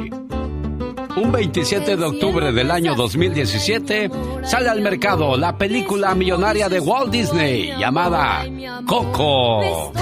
[1.16, 4.10] un 27 de octubre del año 2017,
[4.44, 8.46] sale al mercado la película millonaria de Walt Disney llamada
[8.86, 9.92] Coco.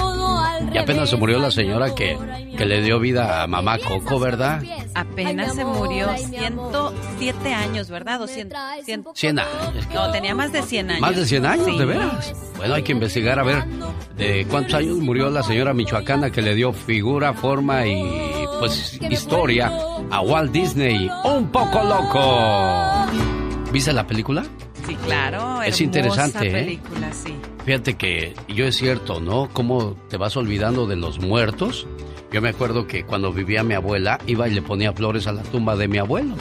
[0.73, 2.17] Y apenas se murió la señora que,
[2.57, 4.61] que le dio vida a mamá Coco, ¿verdad?
[4.93, 8.21] Apenas se murió 107 años, ¿verdad?
[8.25, 8.53] 100,
[9.13, 9.87] 100, años.
[9.93, 11.01] No, tenía más de 100 años.
[11.01, 12.33] ¿Más de 100 años, de veras?
[12.57, 13.65] Bueno, hay que investigar a ver
[14.17, 19.71] de cuántos años murió la señora michoacana que le dio figura, forma y pues historia
[20.11, 21.09] a Walt Disney.
[21.23, 23.07] Un poco loco.
[23.71, 24.45] ¿Viste la película?
[24.85, 25.61] Sí, claro.
[25.61, 26.51] Es interesante, ¿eh?
[26.51, 27.35] película, sí.
[27.65, 29.49] Fíjate que yo es cierto, ¿no?
[29.53, 31.87] ¿Cómo te vas olvidando de los muertos?
[32.31, 35.43] Yo me acuerdo que cuando vivía mi abuela, iba y le ponía flores a la
[35.43, 36.35] tumba de mi abuelo.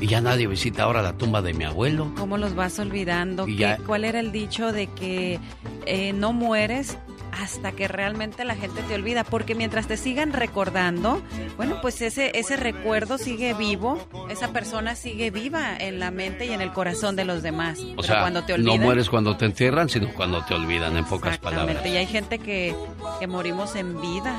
[0.00, 2.12] Y ya nadie visita ahora la tumba de mi abuelo.
[2.16, 3.46] ¿Cómo los vas olvidando?
[3.86, 5.40] ¿Cuál era el dicho de que
[5.86, 6.98] eh, no mueres
[7.40, 11.22] hasta que realmente la gente te olvida, porque mientras te sigan recordando,
[11.56, 13.98] bueno, pues ese ese recuerdo sigue vivo,
[14.28, 17.80] esa persona sigue viva en la mente y en el corazón de los demás.
[17.96, 21.04] O sea, cuando te olvidan, no mueres cuando te entierran, sino cuando te olvidan, en
[21.04, 21.84] pocas palabras.
[21.84, 22.74] Y hay gente que,
[23.20, 24.34] que morimos en vida.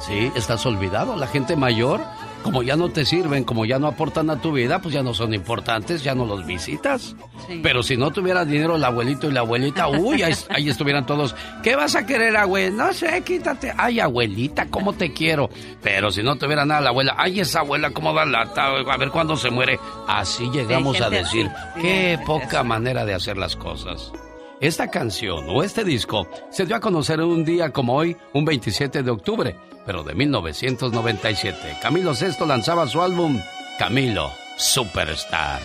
[0.00, 1.16] Sí, estás olvidado.
[1.16, 2.00] La gente mayor
[2.42, 5.14] como ya no te sirven, como ya no aportan a tu vida, pues ya no
[5.14, 7.14] son importantes, ya no los visitas.
[7.62, 11.34] Pero si no tuviera dinero el abuelito y la abuelita, uy, ahí, estuvieran todos.
[11.62, 12.86] ¿Qué vas a querer, abuela?
[12.86, 13.72] No sé, quítate.
[13.76, 15.50] Ay, abuelita, ¿cómo te quiero?
[15.82, 18.66] Pero si no tuviera nada la abuela, ay, esa abuela, ¿cómo da lata?
[18.66, 19.78] A ver cuándo se muere.
[20.06, 21.50] Así llegamos a decir,
[21.80, 24.12] qué poca manera de hacer las cosas.
[24.60, 29.02] Esta canción o este disco se dio a conocer un día como hoy, un 27
[29.02, 29.56] de octubre
[29.86, 31.78] pero de 1997.
[31.82, 33.40] Camilo VI lanzaba su álbum
[33.78, 35.60] Camilo Superstar.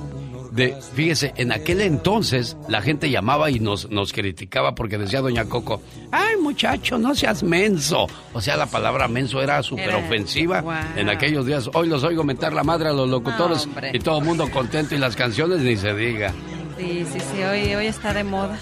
[0.53, 5.45] De, fíjese, en aquel entonces la gente llamaba y nos, nos criticaba porque decía Doña
[5.45, 5.81] Coco,
[6.11, 8.05] ay muchacho, no seas menso.
[8.33, 11.71] O sea, la palabra menso era súper ofensiva en aquellos días.
[11.73, 14.99] Hoy los oigo mentar la madre a los locutores y todo el mundo contento y
[14.99, 16.31] las canciones ni se diga.
[16.77, 18.59] Sí, sí, sí, hoy, hoy está de moda.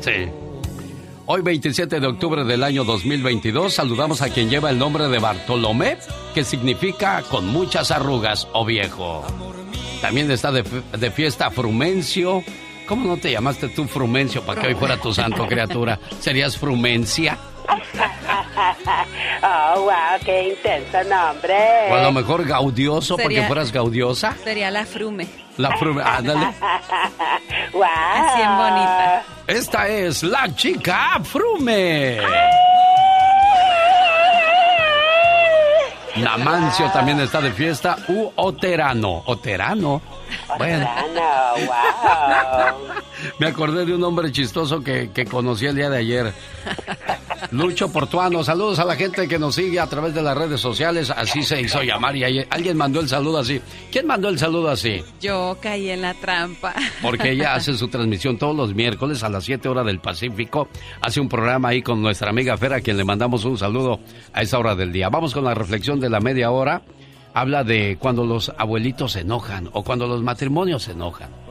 [0.00, 0.28] Sí.
[1.24, 5.96] Hoy 27 de octubre del año 2022 saludamos a quien lleva el nombre de Bartolomé,
[6.34, 9.24] que significa con muchas arrugas o viejo.
[10.04, 12.44] También está de, fiesta Frumencio.
[12.86, 15.98] ¿Cómo no te llamaste tú Frumencio para que hoy fuera tu santo criatura?
[16.20, 17.38] ¿Serías Frumencia?
[19.42, 21.56] oh, wow, qué intenso nombre.
[21.90, 24.36] O a lo mejor gaudioso porque fueras gaudiosa.
[24.44, 25.26] Sería la Frume.
[25.56, 26.48] La Frume, ándale.
[27.72, 27.82] wow.
[27.82, 29.24] Así en bonita.
[29.46, 32.18] Esta es la chica Frume.
[36.16, 37.96] Namancio también está de fiesta.
[38.08, 39.22] U Oterano.
[39.26, 40.00] Oterano.
[40.58, 40.88] Bueno.
[41.66, 42.94] wow.
[43.38, 46.32] Me acordé de un hombre chistoso que, que conocí el día de ayer.
[47.50, 51.10] Lucho Portuano, saludos a la gente que nos sigue a través de las redes sociales.
[51.10, 53.60] Así se hizo llamar y alguien mandó el saludo así.
[53.90, 55.02] ¿Quién mandó el saludo así?
[55.20, 56.74] Yo caí en la trampa.
[57.02, 60.68] Porque ella hace su transmisión todos los miércoles a las 7 horas del Pacífico.
[61.00, 64.00] Hace un programa ahí con nuestra amiga Fera, a quien le mandamos un saludo
[64.32, 65.08] a esa hora del día.
[65.08, 66.82] Vamos con la reflexión de la media hora.
[67.34, 71.43] Habla de cuando los abuelitos se enojan o cuando los matrimonios se enojan.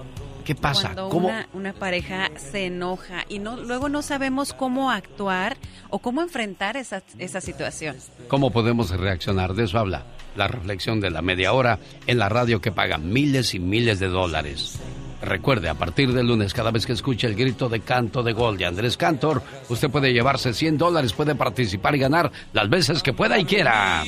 [0.43, 0.93] ¿Qué pasa?
[0.93, 1.31] Cuando ¿Cómo?
[1.53, 5.57] Una, pareja se enoja y no, luego no sabemos cómo actuar
[5.89, 7.95] o cómo enfrentar esa, esa situación.
[8.27, 9.53] ¿Cómo podemos reaccionar?
[9.53, 10.03] De eso habla
[10.35, 14.07] la reflexión de la media hora en la radio que paga miles y miles de
[14.07, 14.79] dólares.
[15.21, 18.57] Recuerde, a partir del lunes, cada vez que escuche el grito de canto de gol
[18.57, 23.13] de Andrés Cantor, usted puede llevarse 100 dólares, puede participar y ganar las veces que
[23.13, 24.03] pueda y quiera.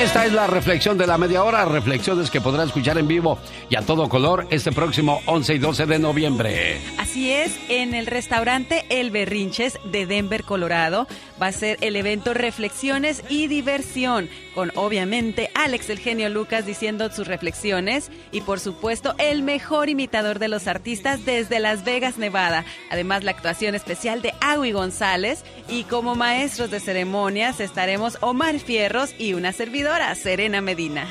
[0.00, 3.76] Esta es la reflexión de la media hora, reflexiones que podrá escuchar en vivo y
[3.76, 6.80] a todo color este próximo 11 y 12 de noviembre.
[6.96, 11.06] Así es, en el restaurante El Berrinches de Denver, Colorado,
[11.40, 17.10] va a ser el evento Reflexiones y Diversión, con obviamente Alex el genio Lucas diciendo
[17.12, 22.64] sus reflexiones y por supuesto el mejor imitador de los artistas desde Las Vegas, Nevada.
[22.90, 29.14] Además la actuación especial de Agui González y como maestros de ceremonias estaremos Omar Fierros
[29.18, 31.04] y una servidora Serena Medina.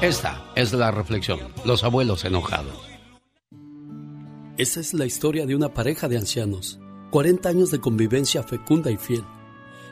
[0.00, 2.78] Esta es la reflexión, los abuelos enojados.
[4.56, 6.78] Esa es la historia de una pareja de ancianos,
[7.10, 9.24] 40 años de convivencia fecunda y fiel.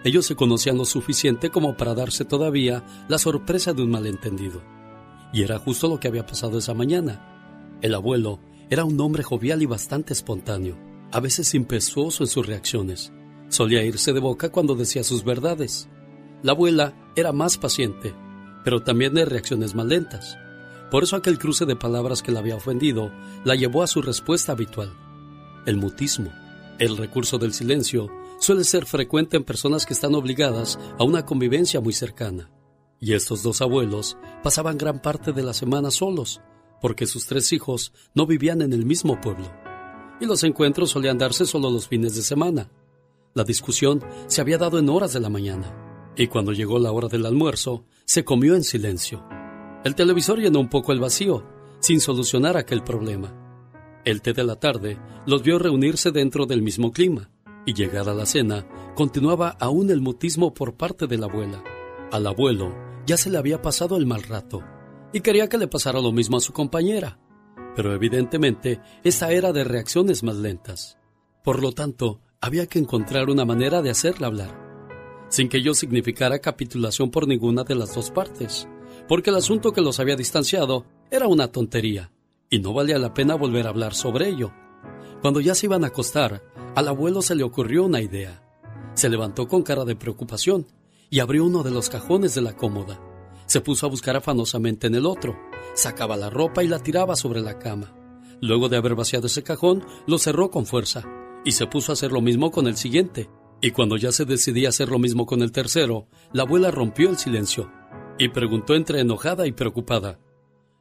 [0.04, 4.62] Ellos se conocían lo suficiente como para darse todavía la sorpresa de un malentendido.
[5.32, 7.78] Y era justo lo que había pasado esa mañana.
[7.82, 8.38] El abuelo
[8.70, 10.78] era un hombre jovial y bastante espontáneo,
[11.10, 13.12] a veces impetuoso en sus reacciones.
[13.48, 15.88] Solía irse de boca cuando decía sus verdades.
[16.42, 18.14] La abuela era más paciente,
[18.62, 20.36] pero también de reacciones más lentas.
[20.90, 23.10] Por eso aquel cruce de palabras que la había ofendido
[23.44, 24.92] la llevó a su respuesta habitual.
[25.64, 26.30] El mutismo,
[26.78, 31.80] el recurso del silencio, suele ser frecuente en personas que están obligadas a una convivencia
[31.80, 32.50] muy cercana.
[33.00, 36.40] Y estos dos abuelos pasaban gran parte de la semana solos,
[36.80, 39.50] porque sus tres hijos no vivían en el mismo pueblo.
[40.20, 42.70] Y los encuentros solían darse solo los fines de semana.
[43.34, 45.85] La discusión se había dado en horas de la mañana
[46.16, 49.24] y cuando llegó la hora del almuerzo, se comió en silencio.
[49.84, 51.44] El televisor llenó un poco el vacío,
[51.80, 53.34] sin solucionar aquel problema.
[54.04, 57.30] El té de la tarde los vio reunirse dentro del mismo clima,
[57.66, 61.62] y llegada la cena, continuaba aún el mutismo por parte de la abuela.
[62.12, 62.74] Al abuelo
[63.06, 64.62] ya se le había pasado el mal rato,
[65.12, 67.18] y quería que le pasara lo mismo a su compañera.
[67.74, 70.98] Pero evidentemente esta era de reacciones más lentas.
[71.44, 74.65] Por lo tanto, había que encontrar una manera de hacerla hablar
[75.28, 78.68] sin que ello significara capitulación por ninguna de las dos partes,
[79.08, 82.10] porque el asunto que los había distanciado era una tontería,
[82.50, 84.52] y no valía la pena volver a hablar sobre ello.
[85.20, 86.42] Cuando ya se iban a acostar,
[86.74, 88.42] al abuelo se le ocurrió una idea.
[88.94, 90.66] Se levantó con cara de preocupación
[91.10, 93.00] y abrió uno de los cajones de la cómoda.
[93.46, 95.36] Se puso a buscar afanosamente en el otro,
[95.74, 97.94] sacaba la ropa y la tiraba sobre la cama.
[98.40, 101.04] Luego de haber vaciado ese cajón, lo cerró con fuerza
[101.44, 103.30] y se puso a hacer lo mismo con el siguiente,
[103.66, 107.18] y cuando ya se decidía hacer lo mismo con el tercero, la abuela rompió el
[107.18, 107.68] silencio
[108.16, 110.20] y preguntó entre enojada y preocupada,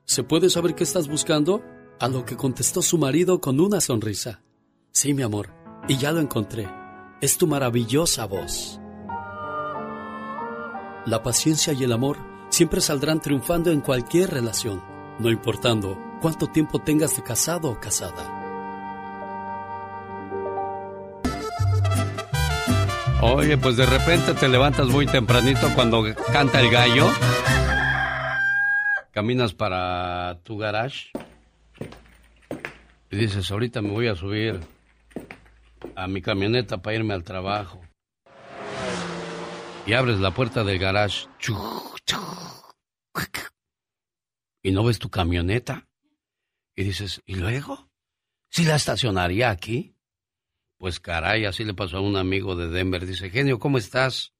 [0.03, 1.63] ¿Se puede saber qué estás buscando?
[1.99, 4.43] A lo que contestó su marido con una sonrisa.
[4.91, 5.49] Sí, mi amor,
[5.87, 6.69] y ya lo encontré.
[7.21, 8.79] Es tu maravillosa voz.
[11.07, 14.83] La paciencia y el amor siempre saldrán triunfando en cualquier relación,
[15.17, 18.34] no importando cuánto tiempo tengas de casado o casada.
[23.27, 27.07] Oye, pues de repente te levantas muy tempranito cuando canta el gallo.
[29.11, 31.09] Caminas para tu garage
[33.09, 34.59] y dices, ahorita me voy a subir
[35.95, 37.81] a mi camioneta para irme al trabajo.
[39.87, 41.27] Y abres la puerta del garage.
[44.61, 45.87] Y no ves tu camioneta.
[46.75, 47.89] Y dices, ¿y luego?
[48.51, 49.94] ¿Si la estacionaría aquí?
[50.77, 53.05] Pues caray, así le pasó a un amigo de Denver.
[53.05, 54.33] Dice, genio, ¿cómo estás?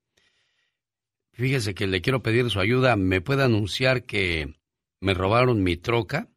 [1.32, 2.96] Fíjese que le quiero pedir su ayuda.
[2.96, 4.56] ¿Me puede anunciar que
[5.00, 6.30] me robaron mi troca?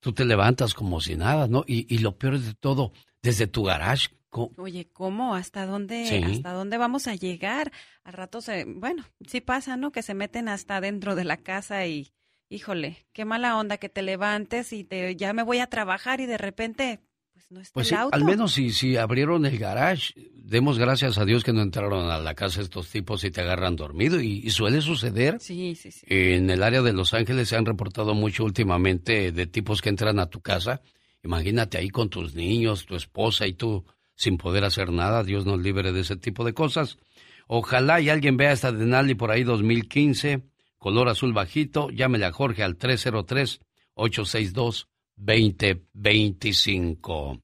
[0.00, 1.64] tú te levantas como si nada, ¿no?
[1.66, 2.92] Y, y lo peor de todo,
[3.22, 4.10] desde tu garage.
[4.58, 5.34] Oye, ¿cómo?
[5.34, 7.72] ¿Hasta dónde, ¿Hasta dónde vamos a llegar?
[8.04, 9.92] Al rato se, bueno, sí pasa, ¿no?
[9.92, 12.12] Que se meten hasta dentro de la casa y,
[12.48, 16.26] híjole, qué mala onda que te levantes y te, ya me voy a trabajar y
[16.26, 17.00] de repente
[17.48, 18.16] no está pues el auto.
[18.16, 22.18] Al menos si, si abrieron el garage, demos gracias a Dios que no entraron a
[22.18, 24.20] la casa estos tipos y te agarran dormido.
[24.20, 25.38] Y, suele suceder.
[25.40, 26.06] Sí, sí, sí.
[26.08, 30.18] En el área de Los Ángeles se han reportado mucho últimamente de tipos que entran
[30.18, 30.80] a tu casa.
[31.22, 35.22] Imagínate ahí con tus niños, tu esposa y tú sin poder hacer nada.
[35.22, 36.98] Dios nos libre de ese tipo de cosas.
[37.46, 40.42] Ojalá y alguien vea esta Denali por ahí 2015,
[40.78, 41.90] color azul bajito.
[41.90, 43.60] Llámele a Jorge al 303
[43.94, 47.40] 862 2025.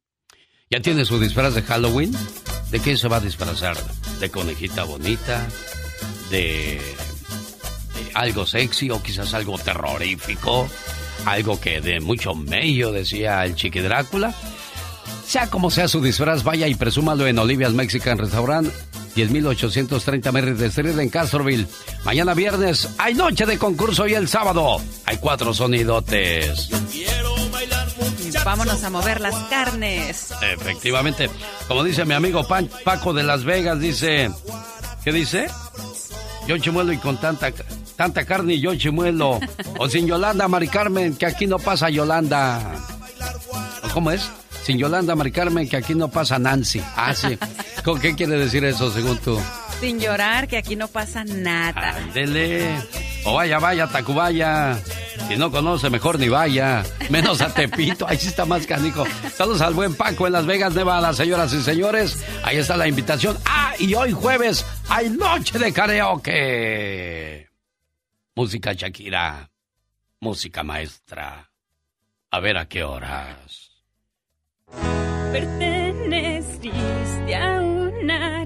[0.71, 2.13] ¿Ya tiene su disfraz de Halloween?
[2.71, 3.77] ¿De qué se va a disfrazar?
[4.21, 5.47] ¿De conejita bonita?
[6.31, 6.81] ¿De,
[8.15, 10.69] algo sexy o quizás algo terrorífico?
[11.27, 14.35] ¿Algo que de mucho mello, decía el chiqui Drácula?
[15.27, 18.71] Sea como sea su disfraz, vaya y presúmalo en Olivia's Mexican Restaurant,
[19.15, 21.67] 10.830 Merritt Street en Castroville.
[22.05, 26.71] Mañana viernes hay noche de concurso y el sábado hay cuatro sonidotes.
[28.45, 30.33] Vámonos a mover las carnes.
[30.43, 31.31] Efectivamente.
[31.69, 32.47] Como dice mi amigo
[32.85, 34.31] Paco de Las Vegas, dice...
[35.05, 35.49] ¿Qué dice?
[36.47, 37.53] Yo chimuelo y con tanta,
[37.97, 39.41] tanta carne y yo chimuelo.
[39.79, 42.61] O sin Yolanda, Mari Carmen, que aquí no pasa Yolanda.
[43.93, 44.29] ¿Cómo es?
[44.65, 46.81] Sin Yolanda, Mari Carmen, que aquí no pasa Nancy.
[46.97, 47.39] Ah, sí.
[47.85, 49.41] ¿Con qué quiere decir eso, según tú?
[49.81, 51.97] Sin llorar, que aquí no pasa nada.
[52.15, 52.77] Dele.
[53.25, 54.79] O vaya, vaya, Tacubaya.
[55.29, 56.83] Si no conoce, mejor ni vaya.
[57.11, 58.07] Menos a Tepito.
[58.09, 59.05] Ahí sí está más canijo.
[59.35, 62.25] Saludos al buen Paco en Las Vegas, Nevada, señoras y señores.
[62.43, 63.39] Ahí está la invitación.
[63.45, 67.49] Ah, y hoy jueves hay noche de karaoke.
[68.35, 69.51] Música Shakira.
[70.21, 71.51] Música maestra.
[72.31, 73.71] A ver a qué horas.
[75.33, 77.02] Perteneciste a una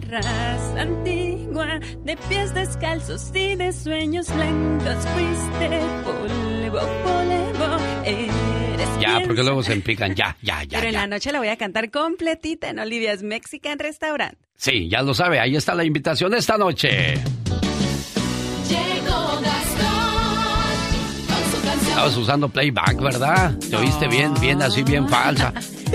[0.08, 4.96] raza antigua de pies descalzos y de sueños lentos.
[5.14, 10.14] Fuiste polvo, polvo, eres Ya, porque luego se empican.
[10.14, 10.78] Ya, ya, ya.
[10.78, 14.34] Pero en la noche la voy a cantar completita en Olivia's Mexican Restaurant.
[14.56, 15.40] Sí, ya lo sabe.
[15.40, 17.14] Ahí está la invitación esta noche.
[21.88, 23.58] Estabas usando playback, ¿verdad?
[23.58, 25.52] Te oíste bien, bien así, bien falsa.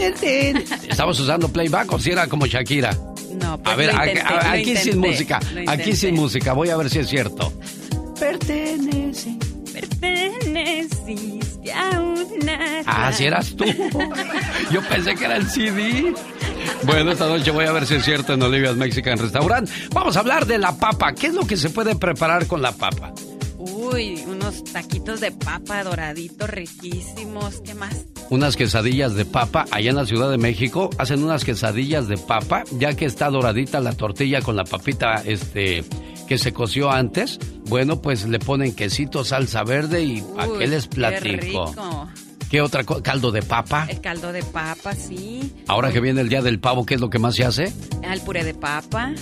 [0.90, 2.98] Estabas usando playback o si era como Shakira.
[3.40, 5.40] No, pues A ver, aquí, sin música.
[5.68, 6.54] Aquí sin música.
[6.54, 7.52] Voy a ver si es cierto.
[8.20, 9.36] Pertenece.
[9.74, 12.82] Perteneciste a una.
[12.86, 13.66] Ah, si eras tú.
[14.72, 16.14] Yo pensé que era el CD.
[16.84, 19.70] Bueno, esta noche voy a ver si es cierto en Olivia's Mexican Restaurant.
[19.94, 21.14] Vamos a hablar de la papa.
[21.14, 23.14] ¿Qué es lo que se puede preparar con la papa?
[23.62, 27.62] Uy, unos taquitos de papa doraditos riquísimos.
[27.62, 28.06] ¿Qué más?
[28.32, 29.66] Unas quesadillas de papa.
[29.70, 33.80] Allá en la Ciudad de México hacen unas quesadillas de papa, ya que está doradita
[33.80, 35.84] la tortilla con la papita este
[36.28, 37.40] que se coció antes.
[37.68, 41.24] Bueno, pues le ponen quesito, salsa verde y ¿a qué les platico?
[41.24, 42.08] Qué rico.
[42.50, 43.04] ¿Qué otra cosa?
[43.04, 43.86] ¿Caldo de papa?
[43.90, 45.54] El caldo de papa, sí.
[45.68, 47.72] Ahora que viene el día del pavo, ¿qué es lo que más se hace?
[48.02, 49.14] El puré de papa.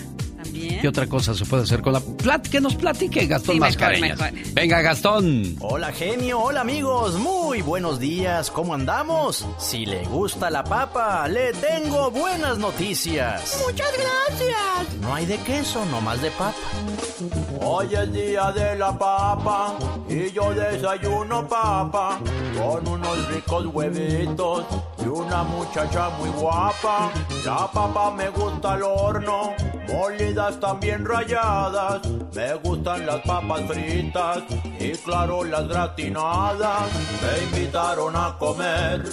[0.44, 4.20] ¿Qué otra cosa se puede hacer con la plat que nos platique Gastón sí, Mascareñas?
[4.54, 5.58] Venga, Gastón.
[5.60, 6.40] Hola, genio.
[6.40, 7.16] Hola, amigos.
[7.16, 8.50] Muy buenos días.
[8.50, 9.46] ¿Cómo andamos?
[9.58, 13.62] Si le gusta la papa, le tengo buenas noticias.
[13.66, 15.02] Muchas gracias.
[15.02, 16.56] No hay de queso, nomás de papa.
[17.62, 22.20] Hoy es día de la papa y yo desayuno papa
[22.58, 24.66] con unos ricos huevitos
[25.02, 27.12] y una muchacha muy guapa.
[27.46, 29.54] La papa me gusta al horno,
[29.88, 32.02] molidas también rayadas.
[32.34, 34.44] Me gustan las papas fritas
[34.80, 36.90] y claro las gratinadas.
[37.22, 39.04] Me invitaron a comer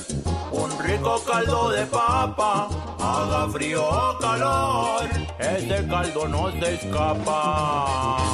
[0.53, 2.69] un rico caldo de papa.
[2.99, 5.09] Haga frío o calor,
[5.39, 8.27] ese caldo no se escapa.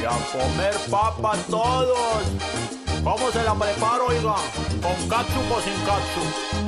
[0.00, 2.79] Y a comer papas todos.
[3.02, 4.34] ¿Cómo se la preparo, oiga?
[4.82, 6.60] ¿Con catsup o sin catsup?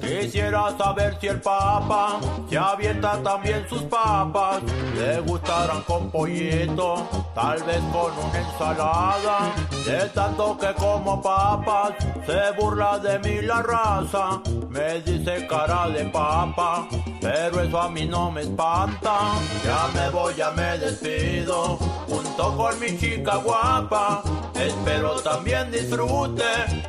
[0.00, 2.18] Quisiera saber si el papa
[2.50, 4.60] se avienta también sus papas.
[4.96, 9.54] Le gustarán con pollito, tal vez con una ensalada.
[9.86, 11.92] De tanto que como papas,
[12.26, 14.42] se burla de mí la raza.
[14.68, 16.88] Me dice cara de papa,
[17.20, 19.18] pero eso a mí no me espanta.
[19.64, 21.78] Ya me voy, ya me despido,
[22.08, 24.24] junto con mi chica guapa.
[24.66, 26.44] Espero también disfrute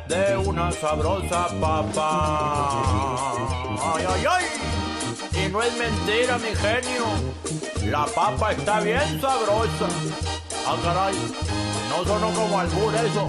[0.06, 3.32] de una sabrosa papa.
[3.94, 5.44] Ay, ay, ay.
[5.44, 7.04] Y no es mentira, mi genio.
[7.90, 9.88] La papa está bien sabrosa.
[10.66, 11.14] Ah, caray.
[11.90, 13.28] No sonó como albur eso.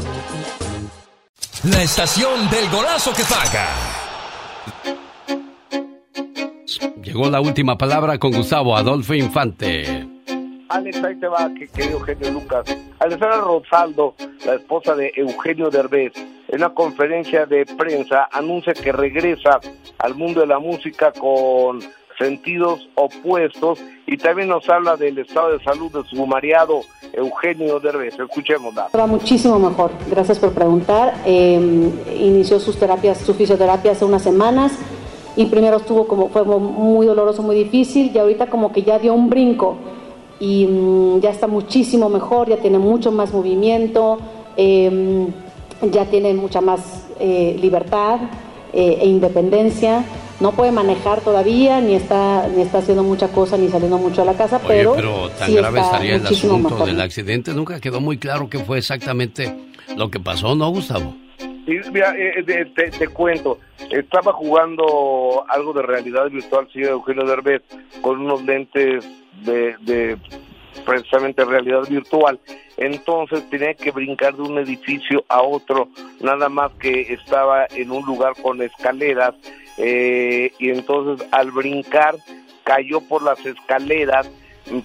[1.63, 3.67] La estación del golazo que paga.
[7.01, 10.04] Llegó la última palabra con Gustavo Adolfo Infante.
[10.75, 12.65] Alex, ahí te va, querido Eugenio Lucas.
[12.99, 14.13] Alessandra Rosaldo,
[14.45, 16.11] la esposa de Eugenio Derbez,
[16.49, 19.61] en una conferencia de prensa anuncia que regresa
[19.99, 21.79] al mundo de la música con
[22.19, 26.81] sentidos opuestos y también nos habla del estado de salud de su mareado
[27.13, 28.19] Eugenio Derbez.
[28.19, 28.89] Escuchémosla.
[28.93, 29.91] Va muchísimo mejor.
[30.09, 31.13] Gracias por preguntar.
[31.25, 31.89] Em,
[32.19, 34.73] inició sus terapias, su fisioterapia hace unas semanas
[35.37, 39.13] y primero estuvo como fue muy doloroso, muy difícil y ahorita como que ya dio
[39.13, 39.77] un brinco
[40.39, 44.19] y mm, ya está muchísimo mejor, ya tiene mucho más movimiento,
[44.57, 45.27] em,
[45.91, 48.19] ya tiene mucha más eh, libertad
[48.73, 50.03] eh, e independencia.
[50.41, 54.25] No puede manejar todavía, ni está, ni está haciendo mucha cosa, ni saliendo mucho a
[54.25, 54.93] la casa, pero.
[54.95, 57.53] Pero tan grave estaría el asunto del accidente.
[57.53, 59.55] Nunca quedó muy claro qué fue exactamente
[59.95, 61.15] lo que pasó, ¿no, Gustavo?
[61.65, 62.43] Sí, mira, eh,
[62.99, 63.59] te, cuento.
[63.89, 67.61] Estaba jugando algo de realidad virtual, señor Eugenio Derbez,
[68.01, 69.05] con unos lentes
[69.43, 70.17] de,
[70.85, 72.39] precisamente realidad virtual.
[72.77, 75.89] Entonces tenía que brincar de un edificio a otro,
[76.19, 79.33] nada más que estaba en un lugar con escaleras
[79.77, 82.15] eh, y entonces al brincar
[82.63, 84.29] cayó por las escaleras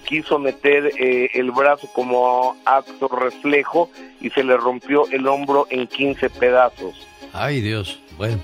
[0.05, 5.87] quiso meter eh, el brazo como acto reflejo y se le rompió el hombro en
[5.87, 6.95] 15 pedazos.
[7.33, 8.39] Ay Dios, bueno,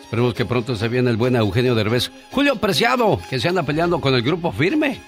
[0.00, 2.10] esperemos que pronto se viene el buen Eugenio Derbez.
[2.30, 5.00] Julio Preciado, que se anda peleando con el grupo firme.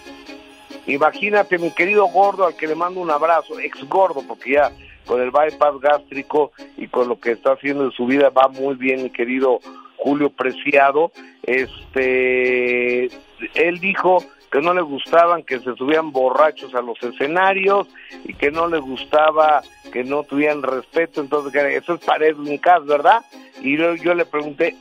[0.87, 4.73] Imagínate, mi querido gordo, al que le mando un abrazo, ex gordo, porque ya
[5.07, 8.75] con el bypass gástrico y con lo que está haciendo en su vida va muy
[8.75, 9.61] bien, mi querido
[9.97, 11.13] Julio Preciado.
[11.43, 13.07] Este,
[13.55, 14.19] él dijo
[14.51, 17.87] que no le gustaban que se subían borrachos a los escenarios
[18.25, 19.63] y que no le gustaba
[19.93, 23.21] que no tuvieran respeto, entonces eso es para Edwin ¿verdad?
[23.61, 24.77] Y yo, le pregunté,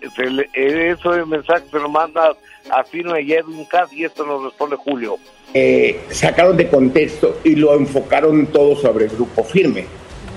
[0.53, 2.35] eso el mensaje se lo manda
[2.71, 5.17] a Fino y Edwin Cass y esto nos responde Julio.
[5.53, 9.85] Eh, sacaron de contexto y lo enfocaron todo sobre el grupo firme.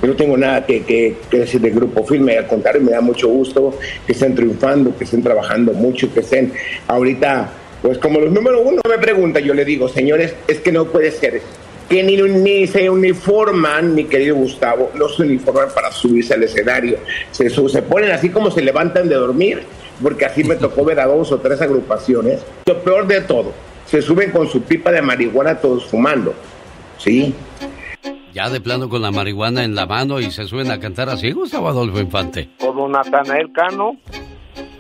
[0.01, 3.29] Yo no tengo nada que, que, decir del grupo firme, al contrario, me da mucho
[3.29, 6.53] gusto que estén triunfando, que estén trabajando mucho, que estén
[6.89, 7.51] ahorita,
[7.81, 11.13] pues como los número uno me pregunta, yo le digo, señores, es que no puede
[11.13, 11.41] ser
[11.89, 16.97] que ni, ni se uniforman, mi querido Gustavo, no se uniforman para subirse al escenario,
[17.31, 19.63] se, se ponen así como se levantan de dormir,
[20.01, 22.45] porque así me tocó ver a dos o tres agrupaciones.
[22.67, 23.53] Lo peor de todo,
[23.87, 26.35] se suben con su pipa de marihuana todos fumando.
[26.99, 27.35] ¿Sí?
[28.33, 31.33] Ya de plano con la marihuana en la mano y se suben a cantar así,
[31.33, 32.49] Gustavo Adolfo Infante.
[32.59, 33.97] Como Natanael Cano.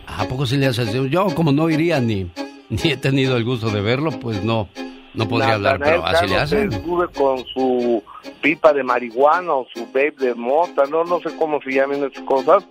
[0.07, 0.93] ¿A poco sí le haces?
[1.11, 2.31] Yo como no iría ni,
[2.71, 4.69] ni he tenido el gusto de verlo, pues no,
[5.15, 6.71] no podría hablar, pero así le hacen.
[7.15, 8.03] Con su
[8.41, 12.23] pipa de marihuana o su vape de mota, no, no sé cómo se llaman esas
[12.25, 12.65] cosas,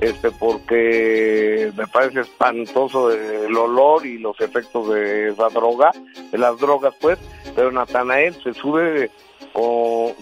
[0.00, 5.92] este porque me parece espantoso el olor y los efectos de esa droga,
[6.32, 7.18] de las drogas pues,
[7.54, 9.10] pero Natanael se sube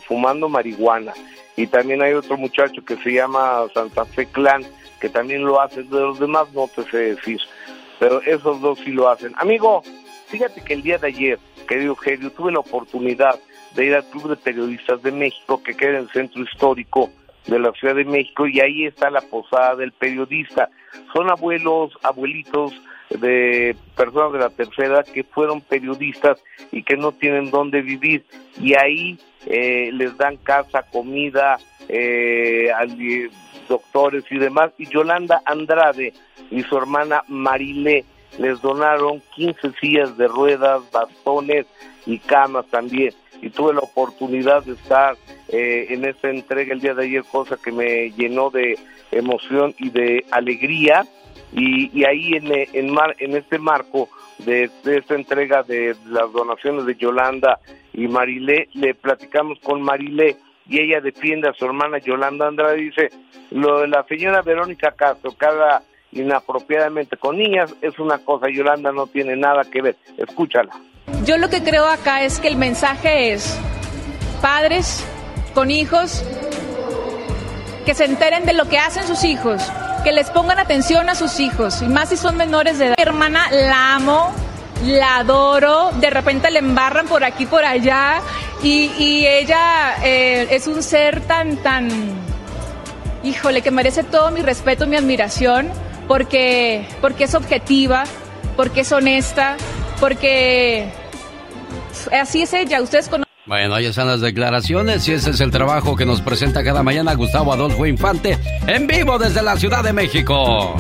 [0.07, 1.15] fumando marihuana
[1.57, 4.65] y también hay otro muchacho que se llama Santa Fe Clan
[5.01, 7.41] que también lo hace, de los demás no te sé decir,
[7.99, 9.33] pero esos dos sí lo hacen.
[9.37, 9.83] Amigo,
[10.29, 13.39] fíjate que el día de ayer, querido Eugenio, tuve la oportunidad
[13.75, 17.11] de ir al Club de Periodistas de México que queda en el centro histórico
[17.47, 20.69] de la Ciudad de México y ahí está la posada del periodista.
[21.13, 22.73] Son abuelos, abuelitos
[23.11, 28.25] de personas de la tercera que fueron periodistas y que no tienen dónde vivir
[28.61, 31.59] y ahí eh, les dan casa, comida,
[31.89, 32.71] eh,
[33.69, 34.73] doctores y demás.
[34.79, 36.13] Y Yolanda Andrade
[36.51, 38.05] y su hermana Marilé
[38.39, 41.67] les donaron 15 sillas de ruedas, bastones
[42.07, 45.17] y camas también y tuve la oportunidad de estar
[45.49, 48.79] eh, en esta entrega el día de ayer, cosa que me llenó de
[49.11, 51.05] emoción y de alegría.
[51.55, 57.59] Y, ahí en, en, en este marco de, esta entrega de las donaciones de Yolanda
[57.93, 60.37] y Marilé, le platicamos con Marilé
[60.67, 62.77] y ella defiende a su hermana Yolanda Andrade.
[62.77, 63.11] Dice,
[63.51, 65.83] lo de la señora Verónica Castro, cada
[66.13, 69.97] inapropiadamente con niñas, es una cosa, Yolanda no tiene nada que ver.
[70.17, 70.73] Escúchala.
[71.25, 73.59] Yo lo que creo acá es que el mensaje es
[74.41, 75.05] padres
[75.55, 76.25] con hijos
[77.85, 79.63] que se enteren de lo que hacen sus hijos,
[80.05, 82.95] que les pongan atención a sus hijos, y más si son menores de edad.
[82.97, 84.33] Mi hermana la amo,
[84.85, 88.21] la adoro, de repente le embarran por aquí, por allá,
[88.63, 91.89] y, ella eh, es un ser tan, tan,
[93.25, 95.69] híjole, que merece todo mi respeto, mi admiración,
[96.13, 98.05] porque, porque es objetiva,
[98.55, 99.57] porque es honesta,
[99.99, 100.93] porque
[102.13, 103.33] así es ella, ustedes conocen.
[103.47, 107.15] Bueno, ahí están las declaraciones y ese es el trabajo que nos presenta cada mañana
[107.15, 110.77] Gustavo Adolfo Infante en vivo desde la Ciudad de México.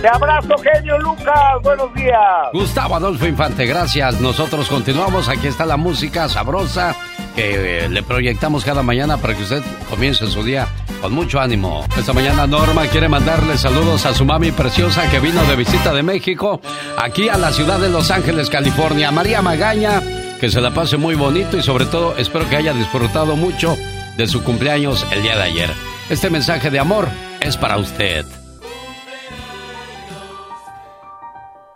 [0.00, 1.34] Te abrazo, genio Lucas.
[1.64, 2.20] Buenos días.
[2.52, 4.20] Gustavo Adolfo Infante, gracias.
[4.20, 5.28] Nosotros continuamos.
[5.28, 6.94] Aquí está la música sabrosa
[7.36, 10.66] que eh, le proyectamos cada mañana para que usted comience su día
[11.02, 11.84] con mucho ánimo.
[11.96, 16.02] Esta mañana Norma quiere mandarle saludos a su mami preciosa que vino de visita de
[16.02, 16.60] México
[16.96, 19.12] aquí a la ciudad de Los Ángeles, California.
[19.12, 20.02] María Magaña
[20.40, 23.76] que se la pase muy bonito y sobre todo espero que haya disfrutado mucho
[24.16, 25.70] de su cumpleaños el día de ayer.
[26.08, 27.06] Este mensaje de amor
[27.40, 28.24] es para usted.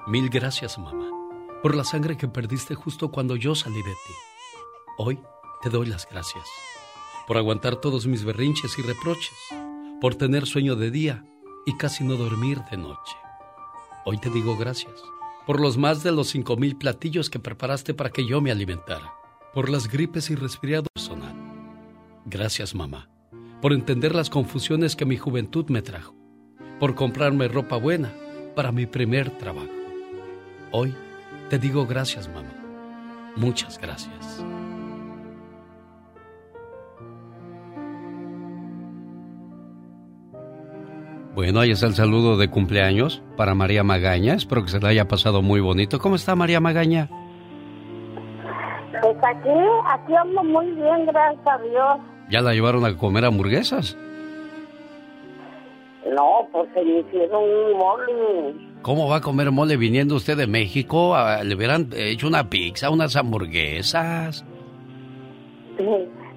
[0.07, 1.09] Mil gracias, mamá,
[1.63, 4.15] por la sangre que perdiste justo cuando yo salí de ti.
[4.99, 5.19] Hoy
[5.63, 6.45] te doy las gracias
[7.27, 9.37] por aguantar todos mis berrinches y reproches,
[10.01, 11.25] por tener sueño de día
[11.65, 13.17] y casi no dormir de noche.
[14.05, 15.01] Hoy te digo gracias
[15.47, 19.13] por los más de los cinco mil platillos que preparaste para que yo me alimentara,
[19.55, 21.35] por las gripes y resfriados personal.
[22.25, 23.09] Gracias, mamá,
[23.61, 26.17] por entender las confusiones que mi juventud me trajo,
[26.81, 28.13] por comprarme ropa buena
[28.57, 29.71] para mi primer trabajo.
[30.73, 30.95] Hoy
[31.49, 33.33] te digo gracias, mamá.
[33.37, 34.43] Muchas gracias.
[41.35, 44.35] Bueno, ahí está el saludo de cumpleaños para María Magaña.
[44.35, 45.99] Espero que se le haya pasado muy bonito.
[46.01, 47.09] ¿Cómo está María Magaña?
[49.01, 49.49] Pues aquí,
[49.89, 51.99] aquí ando muy bien, gracias a Dios.
[52.31, 53.97] ¿Ya la llevaron a comer hamburguesas?
[56.07, 58.55] No, pues se me hicieron un mole.
[58.83, 61.15] ¿Cómo va a comer mole viniendo usted de México?
[61.15, 64.45] Ah, ¿Le hubieran hecho una pizza, unas hamburguesas?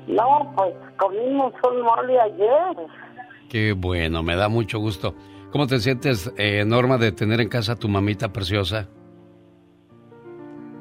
[0.07, 2.87] No, pues comimos un mole ayer.
[3.53, 5.13] Qué bueno, me da mucho gusto.
[5.51, 8.89] ¿Cómo te sientes, eh, Norma, de tener en casa a tu mamita preciosa?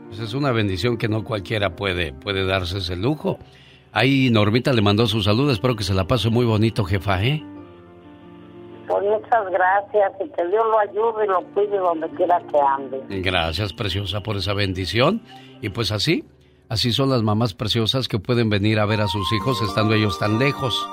[0.08, 3.38] Pues es una bendición que no cualquiera puede, puede darse ese lujo.
[3.92, 7.44] Ahí Normita le mandó su salud, espero que se la pase muy bonito, jefa, ¿eh?
[8.88, 13.20] Pues muchas gracias y que Dios lo ayude y lo cuide donde quiera que ande.
[13.20, 15.20] Gracias, preciosa, por esa bendición.
[15.60, 16.24] Y pues así,
[16.70, 20.18] así son las mamás preciosas que pueden venir a ver a sus hijos estando ellos
[20.18, 20.88] tan lejos.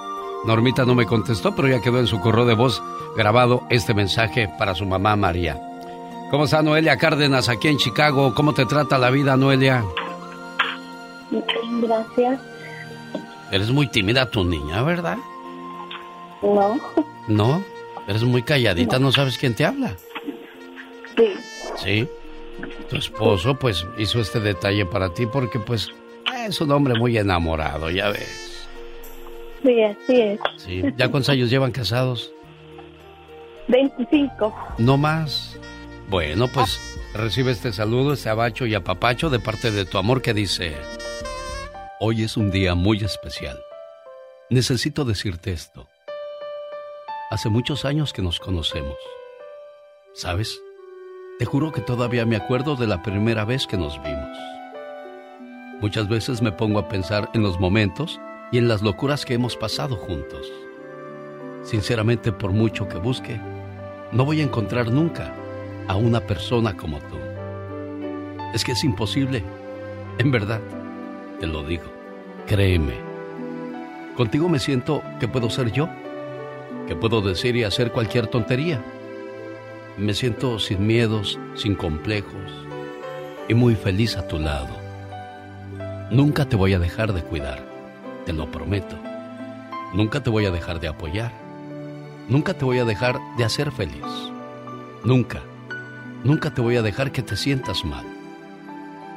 [0.46, 2.82] Normita no me contestó, pero ya quedó en su correo de voz
[3.16, 5.60] grabado este mensaje para su mamá María.
[6.32, 8.34] ¿Cómo está Noelia Cárdenas aquí en Chicago?
[8.34, 9.84] ¿Cómo te trata la vida, Noelia?
[11.82, 12.40] Gracias.
[13.52, 15.18] Eres muy tímida tu niña, ¿verdad?
[16.42, 16.80] No.
[17.28, 17.64] ¿No?
[18.08, 19.96] Eres muy calladita, no, sabes quién te habla.
[21.18, 21.34] Sí.
[21.78, 22.08] Sí.
[22.90, 25.90] Tu esposo pues hizo este detalle para ti porque pues
[26.48, 28.49] es un hombre muy enamorado, ya ves.
[29.64, 30.40] Sí, así es.
[30.58, 30.82] Sí.
[30.98, 32.32] ¿Ya cuántos años llevan casados?
[33.68, 34.54] 25.
[34.78, 35.60] No más.
[36.10, 36.80] Bueno, pues
[37.14, 40.76] recibe este saludo, este abacho y apapacho de parte de tu amor que dice,
[42.00, 43.60] hoy es un día muy especial.
[44.50, 45.88] Necesito decirte esto.
[47.30, 48.98] Hace muchos años que nos conocemos.
[50.16, 50.60] ¿Sabes?
[51.38, 54.38] Te juro que todavía me acuerdo de la primera vez que nos vimos.
[55.80, 58.20] Muchas veces me pongo a pensar en los momentos
[58.52, 60.52] y en las locuras que hemos pasado juntos.
[61.64, 63.40] Sinceramente, por mucho que busque,
[64.12, 65.34] no voy a encontrar nunca
[65.88, 67.18] a una persona como tú.
[68.54, 69.44] Es que es imposible.
[70.18, 70.62] En verdad,
[71.40, 71.86] te lo digo.
[72.48, 72.96] Créeme.
[74.16, 75.88] Contigo me siento que puedo ser yo,
[76.88, 78.84] que puedo decir y hacer cualquier tontería.
[79.98, 82.66] Me siento sin miedos, sin complejos
[83.48, 84.70] y muy feliz a tu lado.
[86.10, 87.69] Nunca te voy a dejar de cuidar
[88.30, 88.96] te lo prometo.
[89.92, 91.32] Nunca te voy a dejar de apoyar.
[92.28, 94.06] Nunca te voy a dejar de hacer feliz.
[95.04, 95.42] Nunca,
[96.24, 98.06] nunca te voy a dejar que te sientas mal.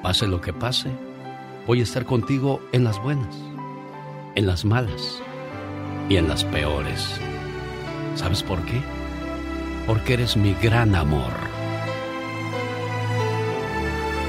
[0.03, 0.89] Pase lo que pase,
[1.67, 3.37] voy a estar contigo en las buenas,
[4.35, 5.21] en las malas
[6.09, 7.21] y en las peores.
[8.15, 8.81] ¿Sabes por qué?
[9.87, 11.35] Porque eres mi gran amor.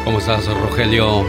[0.03, 1.23] ¿Cómo estás, Rogelio?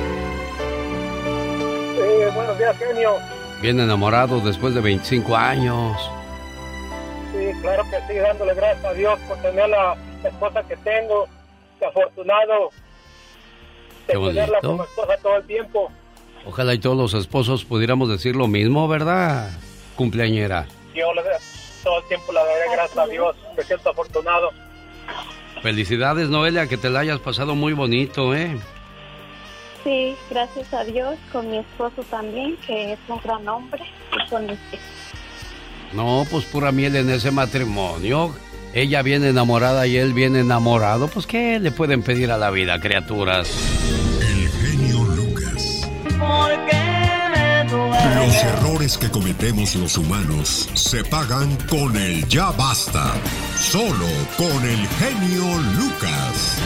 [1.94, 3.33] Sí, buenos días, genio.
[3.64, 5.96] Bien enamorado después de 25 años.
[7.32, 11.26] Sí, claro que sí, dándole gracias a Dios por tener la esposa que tengo.
[11.78, 12.68] Qué afortunado
[14.06, 15.90] de Qué tenerla como esposa todo el tiempo.
[16.44, 19.50] Ojalá y todos los esposos pudiéramos decir lo mismo, ¿verdad?
[19.96, 20.66] Cumpleañera.
[20.94, 21.22] Yo le,
[21.82, 23.34] todo el tiempo le daré gracias a Dios.
[23.56, 24.50] Me siento afortunado.
[25.62, 28.58] Felicidades, Noelia, que te la hayas pasado muy bonito, ¿eh?
[29.84, 34.46] Sí, gracias a Dios, con mi esposo también, que es un gran hombre, y con
[34.46, 34.58] mis
[35.92, 38.34] No, pues pura miel en ese matrimonio.
[38.72, 41.06] Ella viene enamorada y él viene enamorado.
[41.08, 43.52] Pues, ¿qué le pueden pedir a la vida, criaturas?
[44.20, 45.88] El genio Lucas.
[46.18, 46.82] ¿Por qué
[47.30, 53.12] me Los errores que cometemos los humanos se pagan con el ya basta.
[53.60, 54.08] Solo
[54.38, 55.44] con el genio
[55.76, 56.58] Lucas.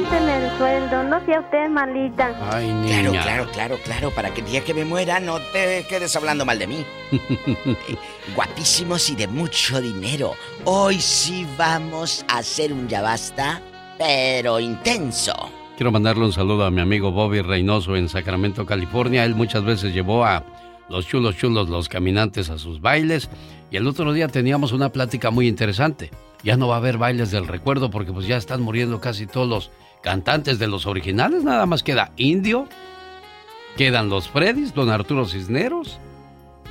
[0.00, 2.34] Aumenten el sueldo, no sea usted malita.
[2.50, 6.14] Ay, Claro, claro, claro, claro, para que el día que me muera no te quedes
[6.16, 6.84] hablando mal de mí.
[7.66, 7.96] Eh,
[8.34, 10.32] Guapísimos y de mucho dinero.
[10.64, 13.60] Hoy sí vamos a hacer un ya basta,
[13.98, 15.32] pero intenso.
[15.76, 19.24] Quiero mandarle un saludo a mi amigo Bobby Reynoso en Sacramento, California.
[19.24, 20.44] Él muchas veces llevó a
[20.88, 23.30] los chulos chulos, los caminantes a sus bailes.
[23.70, 26.10] Y el otro día teníamos una plática muy interesante.
[26.42, 29.48] Ya no va a haber bailes del recuerdo porque pues ya están muriendo casi todos
[29.48, 29.70] los
[30.02, 31.44] cantantes de los originales.
[31.44, 32.68] Nada más queda Indio,
[33.76, 35.98] quedan los Freddys, don Arturo Cisneros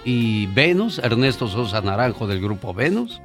[0.05, 3.21] y Venus, Ernesto Sosa Naranjo del grupo Venus.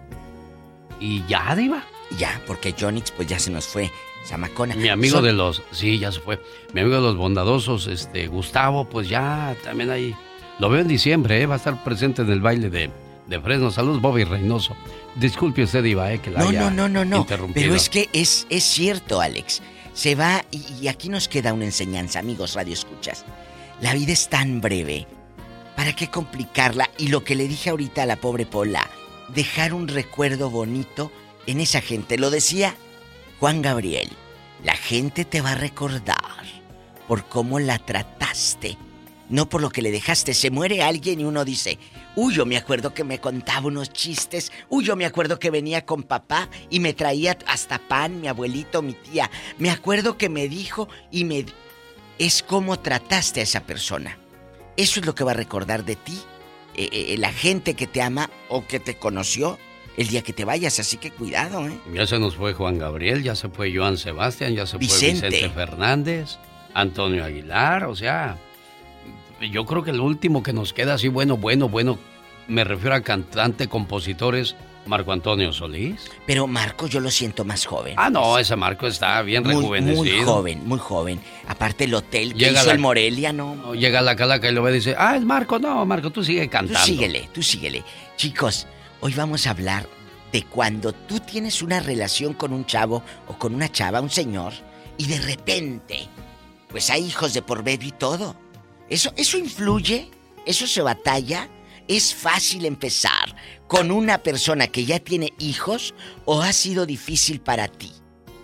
[1.00, 1.84] Y ya, Diva.
[2.18, 3.90] Ya, porque Jonix pues ya se nos fue.
[4.26, 4.74] Zamacona.
[4.74, 5.62] Mi amigo Son- de los.
[5.70, 6.40] Sí, ya se fue.
[6.72, 10.14] Mi amigo de los bondadosos, este, Gustavo, pues ya también ahí.
[10.60, 11.46] Lo veo en diciembre, ¿eh?
[11.46, 12.90] Va a estar presente en el baile de,
[13.26, 13.70] de Fresno.
[13.70, 14.76] Saludos, Bobby Reynoso.
[15.16, 16.20] Disculpe usted, Diva, ¿eh?
[16.20, 17.26] Que la No, haya no, no, no, no.
[17.52, 19.60] Pero es que es, es cierto, Alex.
[19.94, 23.24] Se va y, aquí nos queda una enseñanza, amigos Radio Escuchas.
[23.80, 25.06] La vida es tan breve.
[25.76, 26.90] ¿Para qué complicarla?
[26.98, 28.90] Y lo que le dije ahorita a la pobre Pola,
[29.34, 31.12] dejar un recuerdo bonito
[31.46, 32.18] en esa gente.
[32.18, 32.74] Lo decía
[33.38, 34.10] Juan Gabriel.
[34.64, 36.16] La gente te va a recordar
[37.06, 38.76] por cómo la trataste.
[39.28, 40.34] No por lo que le dejaste.
[40.34, 41.78] Se muere alguien y uno dice,
[42.16, 44.52] uy, yo me acuerdo que me contaba unos chistes.
[44.68, 48.82] Uy, yo me acuerdo que venía con papá y me traía hasta pan, mi abuelito,
[48.82, 49.30] mi tía.
[49.58, 51.46] Me acuerdo que me dijo y me...
[52.18, 54.18] Es cómo trataste a esa persona.
[54.76, 56.18] Eso es lo que va a recordar de ti
[56.76, 59.58] eh, eh, la gente que te ama o que te conoció
[59.96, 60.80] el día que te vayas.
[60.80, 61.78] Así que cuidado, ¿eh?
[61.92, 64.80] Ya se nos fue Juan Gabriel, ya se fue Joan Sebastián, ya se fue.
[64.80, 66.38] Vicente Fernández,
[66.74, 68.38] Antonio Aguilar, o sea,
[69.40, 71.98] yo creo que el último que nos queda así, bueno, bueno, bueno,
[72.48, 74.54] me refiero a cantante, compositores,
[74.86, 76.10] Marco Antonio Solís.
[76.26, 77.94] Pero Marco yo lo siento más joven.
[77.96, 79.96] Ah, no, ese Marco está bien Muy, rejuvenecido.
[80.04, 81.20] muy joven, muy joven.
[81.48, 83.54] Aparte el hotel que Llega hizo la- el Morelia, no.
[83.54, 86.22] No, Llega la calaca y lo ve y dice, ah, es Marco, no, Marco, tú
[86.22, 86.80] sigue Tú cantando.
[86.84, 87.82] síguele, tú síguele.
[88.16, 88.66] Chicos,
[89.00, 89.86] hoy vamos a hablar
[90.32, 94.52] de cuando tú tienes una relación con un chavo o con una chava, un señor,
[94.98, 96.08] y de repente,
[96.68, 98.36] pues hay hijos de por medio y todo.
[98.88, 100.10] Eso, eso influye,
[100.46, 101.48] eso se batalla.
[101.86, 103.36] ¿Es fácil empezar
[103.66, 105.94] con una persona que ya tiene hijos
[106.24, 107.92] o ha sido difícil para ti?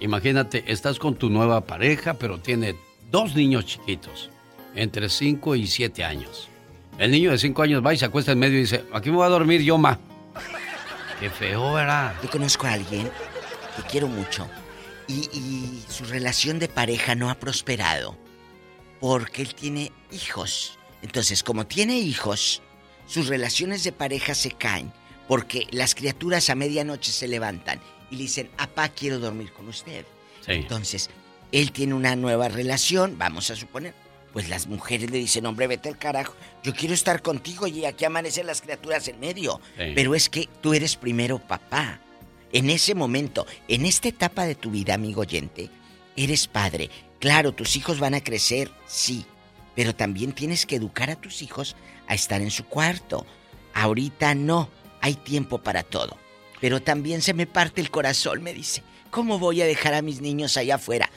[0.01, 2.77] Imagínate, estás con tu nueva pareja, pero tiene
[3.11, 4.31] dos niños chiquitos,
[4.75, 6.49] entre 5 y 7 años.
[6.99, 9.17] El niño de 5 años va y se acuesta en medio y dice, aquí me
[9.17, 9.99] voy a dormir yo, ma.
[11.19, 12.15] Qué feo, ¿verdad?
[12.23, 13.11] Yo conozco a alguien
[13.77, 14.49] que quiero mucho
[15.07, 18.17] y, y su relación de pareja no ha prosperado
[19.01, 20.78] porque él tiene hijos.
[21.02, 22.62] Entonces, como tiene hijos,
[23.06, 24.93] sus relaciones de pareja se caen
[25.27, 30.05] porque las criaturas a medianoche se levantan y le dicen, apá, quiero dormir con usted.
[30.44, 30.52] Sí.
[30.52, 31.09] Entonces,
[31.52, 33.94] él tiene una nueva relación, vamos a suponer.
[34.32, 36.35] Pues las mujeres le dicen, hombre, vete al carajo.
[36.62, 39.60] Yo quiero estar contigo y aquí amanecen las criaturas en medio.
[39.77, 39.93] Sí.
[39.94, 42.01] Pero es que tú eres primero papá.
[42.52, 45.70] En ese momento, en esta etapa de tu vida, amigo oyente,
[46.16, 46.90] eres padre.
[47.21, 49.27] Claro, tus hijos van a crecer, sí.
[49.77, 51.77] Pero también tienes que educar a tus hijos
[52.09, 53.25] a estar en su cuarto.
[53.75, 54.69] Ahorita no,
[55.01, 56.17] hay tiempo para todo.
[56.61, 58.83] Pero también se me parte el corazón, me dice.
[59.11, 61.11] ¿Cómo voy a dejar a mis niños allá afuera?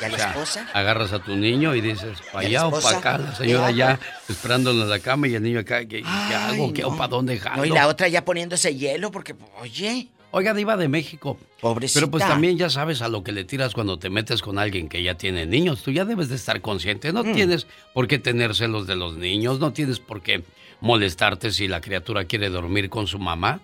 [0.00, 0.68] ¿Y a la O sea, esposa?
[0.72, 3.30] Agarras a tu niño y dices, para ¿Y a la allá o para acá, la
[3.30, 6.72] ¿Qué señora ya esperándolo en la cama y el niño acá, ¿qué, qué Ay, hago?
[6.72, 6.88] ¿Qué no.
[6.88, 6.96] hago?
[6.96, 7.58] ¿Para dónde dejarlo?
[7.58, 10.08] No, y la otra ya poniéndose hielo porque, oye.
[10.30, 11.38] Oiga, Diva de México.
[11.62, 12.00] Pobrecita.
[12.00, 14.88] Pero pues también ya sabes a lo que le tiras cuando te metes con alguien
[14.88, 15.82] que ya tiene niños.
[15.82, 17.12] Tú ya debes de estar consciente.
[17.12, 17.32] No Mm.
[17.32, 19.60] tienes por qué tener celos de los niños.
[19.60, 20.42] No tienes por qué
[20.80, 23.60] molestarte si la criatura quiere dormir con su mamá.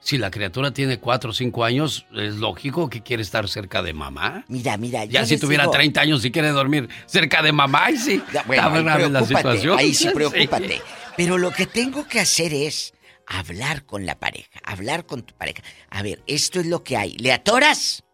[0.00, 3.92] Si la criatura tiene cuatro o cinco años, es lógico que quiere estar cerca de
[3.92, 4.44] mamá.
[4.48, 7.90] Mira, mira, Ya yo si tuviera digo- 30 años y quiere dormir cerca de mamá,
[7.90, 8.22] y sí.
[8.46, 9.78] Bueno, ahí la situación.
[9.78, 10.10] Ahí sí, Sí.
[10.14, 10.80] preocúpate.
[11.16, 12.94] Pero lo que tengo que hacer es
[13.26, 15.62] hablar con la pareja, hablar con tu pareja.
[15.90, 17.16] A ver, esto es lo que hay.
[17.18, 18.04] ¿Le atoras?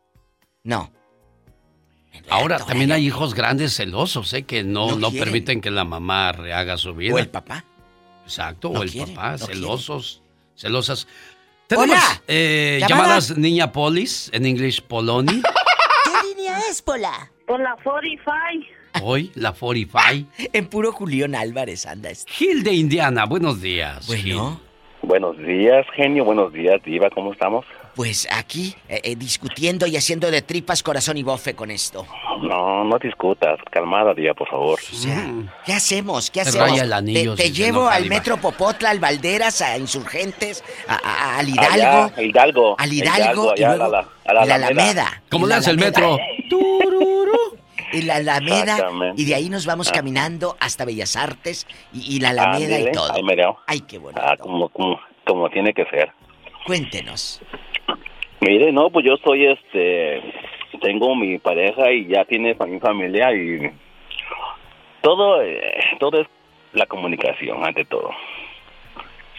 [0.64, 0.92] No.
[2.28, 4.42] Ahora, también hay hijos grandes celosos, ¿eh?
[4.44, 7.14] Que no, No permiten que la mamá rehaga su vida.
[7.14, 7.64] O el papá.
[8.24, 10.22] Exacto, No o el quieren, papá, no celosos,
[10.54, 11.06] celosas.
[11.66, 12.22] Tenemos Hola.
[12.28, 13.02] eh, Llamada.
[13.02, 15.40] llamadas niña polis, en inglés poloni.
[15.42, 17.30] ¿Qué línea es, Pola?
[17.46, 19.02] Por la 45.
[19.02, 20.30] Hoy, la 45.
[20.52, 22.30] En puro Julián Álvarez anda este.
[22.30, 24.06] Gil de Indiana, buenos días.
[24.06, 24.60] Bueno.
[25.02, 26.24] Buenos días, genio.
[26.24, 27.10] Buenos días, Diva.
[27.10, 27.64] ¿Cómo estamos?
[27.94, 32.06] pues aquí eh, eh, discutiendo y haciendo de tripas corazón y bofe con esto.
[32.40, 34.78] No, no discutas, calmada día, por favor.
[35.64, 36.30] ¿qué hacemos?
[36.30, 37.36] ¿Qué hacemos?
[37.36, 42.20] te, llevo al Metro Popotla, al Valderas, a Insurgentes, a, al Hidalgo.
[42.20, 42.74] Hidalgo.
[42.78, 45.22] Al Hidalgo, y luego, la, Alameda.
[45.30, 46.18] ¿Cómo le hace el metro?
[47.92, 49.92] y la Alameda y de ahí nos vamos ah.
[49.94, 53.12] caminando hasta Bellas Artes y, la Alameda y todo.
[53.66, 54.20] Ay, qué bueno.
[54.22, 56.12] Ah, como, como, como tiene que ser.
[56.66, 57.40] Cuéntenos.
[58.40, 60.20] Mire, no, pues yo soy este,
[60.80, 63.70] tengo mi pareja y ya tiene mi familia y
[65.00, 66.28] todo, eh, todo es
[66.72, 68.10] la comunicación ante todo.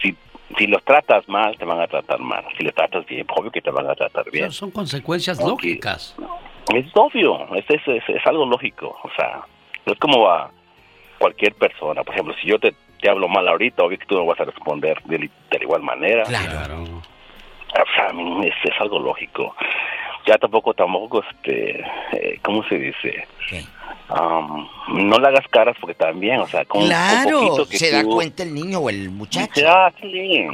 [0.02, 0.16] Si,
[0.56, 2.44] si los tratas mal, te van a tratar mal.
[2.56, 4.50] Si los tratas bien, obvio que te van a tratar bien.
[4.52, 6.16] son consecuencias lógicas.
[6.72, 8.96] Es obvio, es, es, es, algo lógico.
[9.02, 9.42] O sea,
[9.86, 10.50] no es como a
[11.18, 12.02] cualquier persona.
[12.02, 14.44] Por ejemplo, si yo te, te hablo mal ahorita, obvio que tú no vas a
[14.44, 16.24] responder de, de igual manera.
[16.24, 16.84] Claro.
[16.84, 18.08] O sea,
[18.44, 19.54] es, es algo lógico.
[20.26, 23.26] Ya tampoco, tampoco, este, eh, ¿cómo se dice?
[24.08, 28.42] Um, no le hagas caras porque también, o sea, con claro, que se da cuenta
[28.42, 29.60] el niño o el muchacho.
[29.60, 30.46] Ya, sí,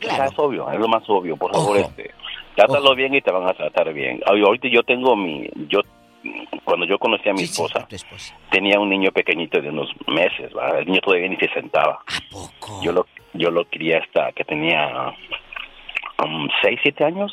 [0.00, 0.24] claro.
[0.24, 2.10] es obvio, es lo más obvio, por favor, este,
[2.58, 4.20] trátalo bien y te van a tratar bien.
[4.26, 5.80] Ahorita yo tengo mi, yo,
[6.64, 7.86] cuando yo conocí a mi esposa,
[8.50, 12.00] tenía un niño pequeñito de unos meses, el niño todavía ni se sentaba.
[12.06, 12.80] ¿A poco?
[12.82, 15.14] Yo lo, yo lo crié hasta que tenía
[16.24, 17.32] um, seis, siete años.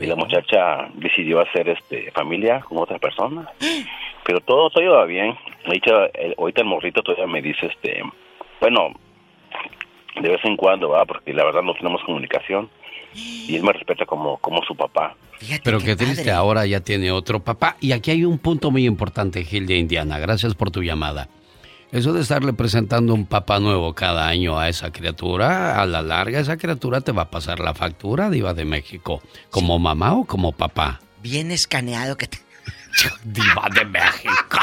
[0.00, 3.48] Y la muchacha decidió hacer este familia con otra persona.
[4.24, 5.36] Pero todo todo iba bien.
[5.66, 8.02] Ahorita el, ahorita el morrito todavía me dice este
[8.58, 8.94] bueno
[10.20, 12.70] de vez en cuando va porque la verdad no tenemos comunicación
[13.14, 15.16] y él me respeta como como su papá
[15.62, 19.44] pero qué, triste ahora ya tiene otro papá y aquí hay un punto muy importante
[19.44, 21.28] Gil de Indiana gracias por tu llamada
[21.94, 26.40] eso de estarle presentando un papá nuevo cada año a esa criatura, a la larga
[26.40, 30.50] esa criatura te va a pasar la factura, Diva de México, como mamá o como
[30.50, 30.98] papá.
[31.22, 32.38] Bien escaneado que te...
[33.22, 34.58] Diva de México.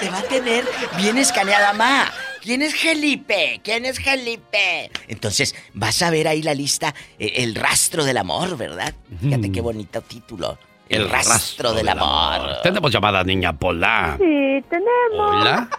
[0.00, 0.64] Te va a tener
[0.96, 2.10] bien escaneada, mamá.
[2.44, 3.62] ¿Quién es Felipe?
[3.64, 4.90] ¿Quién es Felipe?
[5.08, 8.92] Entonces, vas a ver ahí la lista, eh, el rastro del amor, ¿verdad?
[9.18, 10.58] Fíjate qué bonito título.
[10.90, 12.58] El, rastro, del, amor.
[12.62, 14.18] Tenemos llamada, niña Pola.
[14.18, 15.40] Sí, tenemos.
[15.40, 15.70] Hola.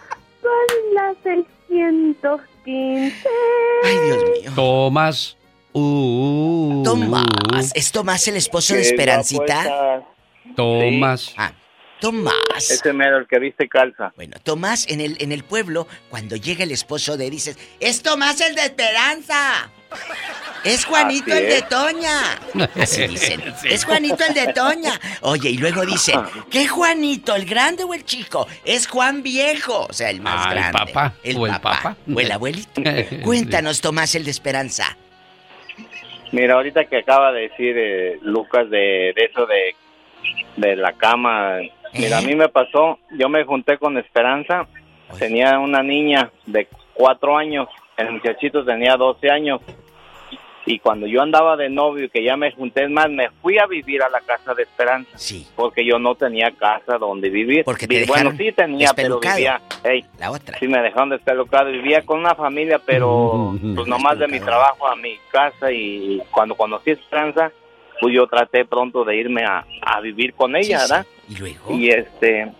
[0.42, 0.50] Son
[0.92, 3.28] las 615.
[3.84, 4.50] Ay, Dios mío.
[4.56, 5.36] Tomás.
[5.72, 7.70] Uh, Tomás.
[7.76, 10.02] ¿Es Tomás el esposo de Esperancita?
[10.56, 11.32] Tomás.
[11.36, 11.52] Ah.
[12.06, 12.70] Tomás.
[12.70, 14.12] Ese mero, el que viste calza.
[14.14, 18.40] Bueno, Tomás, en el, en el pueblo, cuando llega el esposo de, dices, es Tomás
[18.40, 19.70] el de Esperanza.
[20.62, 22.38] Es Juanito el de Toña.
[22.80, 23.42] Así dicen.
[23.64, 25.00] Es Juanito el de Toña.
[25.22, 28.46] Oye, y luego dicen, ¿qué Juanito, el grande o el chico?
[28.64, 30.78] Es Juan Viejo, o sea, el más grande.
[30.78, 31.14] El papá.
[31.24, 31.96] El o el papá.
[32.14, 32.82] O el abuelito.
[33.24, 34.96] Cuéntanos, Tomás, el de Esperanza.
[36.30, 39.74] Mira, ahorita que acaba de decir eh, Lucas de, eso de,
[40.56, 41.58] de la cama,
[41.94, 44.66] mira, a mí me pasó, yo me junté con Esperanza,
[45.18, 49.60] tenía una niña de cuatro años, el muchachito tenía 12 años
[50.68, 54.02] y cuando yo andaba de novio, que ya me junté más, me fui a vivir
[54.02, 55.16] a la casa de Esperanza.
[55.16, 55.46] Sí.
[55.54, 57.64] Porque yo no tenía casa donde vivir.
[57.64, 59.60] Porque te Bueno, sí tenía, pero vivía...
[60.18, 60.58] la otra.
[60.58, 61.70] Sí, me dejaron despelucado.
[61.70, 65.70] Vivía con una familia, pero pues nomás de mi trabajo a mi casa.
[65.70, 67.52] Y cuando conocí a Esperanza,
[68.00, 71.06] pues yo traté pronto de irme a, a vivir con ella, ¿verdad?
[71.28, 71.72] Y luego...
[71.74, 72.52] Y este...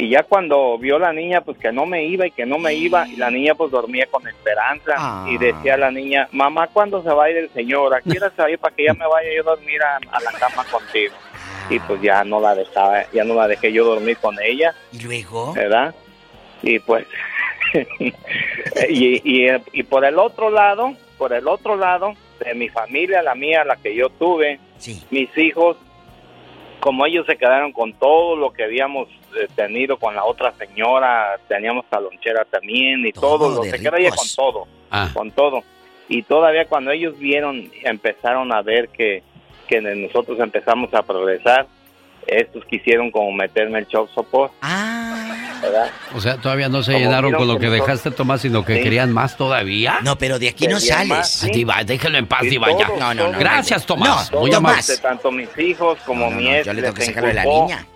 [0.00, 2.72] Y ya cuando vio la niña, pues que no me iba y que no me
[2.72, 5.24] iba, y la niña pues dormía con esperanza.
[5.28, 7.92] Y decía la niña, mamá, ¿cuándo se va a ir el señor?
[7.92, 8.30] ¿A qué hora
[8.60, 11.14] para que ya me vaya yo a dormir a, la cama contigo?
[11.68, 14.72] Y pues ya no la dejaba, ya no la dejé yo dormir con ella.
[14.92, 15.52] ¿Y luego?
[15.54, 15.92] ¿Verdad?
[16.62, 17.04] Y pues,
[18.88, 23.34] y, y, y por el otro lado, por el otro lado, de mi familia, la
[23.34, 24.60] mía, la que yo tuve,
[25.10, 25.76] mis hijos,
[26.80, 31.38] como ellos se quedaron con todo lo que habíamos eh, tenido con la otra señora,
[31.48, 35.10] teníamos talonchera también y todo, lo se quedó ella con todo, ah.
[35.12, 35.62] con todo.
[36.08, 39.22] Y todavía cuando ellos vieron, empezaron a ver que,
[39.66, 41.66] que nosotros empezamos a progresar,
[42.26, 44.52] estos quisieron como meterme el shock support.
[44.62, 45.07] Ah.
[45.60, 45.90] ¿Verdad?
[46.14, 49.36] O sea, todavía no se llenaron con lo que, dejaste, Tomás, sino que querían más
[49.36, 49.98] todavía.
[50.02, 51.46] No, pero de aquí no sales.
[51.52, 52.88] Diva, déjelo en paz, Diva, ya.
[52.98, 53.38] No, no, no.
[53.38, 54.30] Gracias, Tomás.
[54.32, 55.00] No, Tomás.
[55.00, 57.86] Tanto mis hijos como mi ex Yo le tengo que sacarlo de la niña.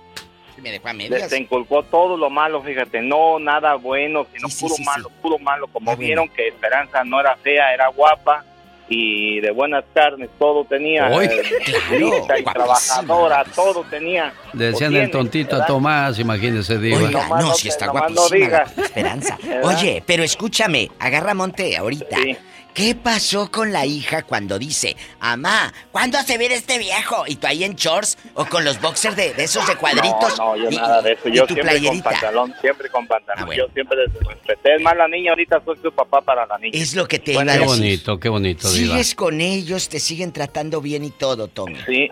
[0.62, 1.22] Me dejó a medias.
[1.22, 5.09] Les inculcó todo lo malo, fíjate, no nada bueno, sino Sí, sí, puro sí, malo,
[5.09, 5.14] sí.
[5.20, 5.66] puro malo.
[5.66, 8.44] Como Ah, vieron que Esperanza no era fea, era guapa
[8.88, 11.09] y de buenas carnes, todo tenía.
[11.22, 14.32] Eh, claro, y trabajadora, todo tenía.
[14.52, 15.66] Le decían el tontito a.
[15.66, 16.76] Tomás, imagínese.
[16.76, 18.78] Oiga, Nomás no, no si está no guapísima digas.
[18.78, 19.38] Esperanza.
[19.42, 19.64] ¿Verdad?
[19.76, 22.16] Oye, pero escúchame, agarra monte ahorita.
[22.16, 22.36] Sí.
[22.74, 27.24] ¿Qué pasó con la hija cuando dice, Amá, ¿cuándo se viene este viejo?
[27.27, 30.39] Y tú ahí en shorts o con los boxers de, esos de cuadritos.
[30.39, 31.28] No, no yo nada de eso.
[31.28, 33.49] Yo siempre con pantalón, siempre con pantalón.
[33.51, 34.77] Ah, yo siempre respeté.
[34.77, 36.73] Es más, la niña ahorita soy su papá para la niña.
[36.74, 40.81] Es lo que te bueno, Qué bonito, qué bonito, Sigues con ellos, te siguen tratando
[40.81, 41.77] bien y todo, Tommy.
[41.86, 42.11] Sí,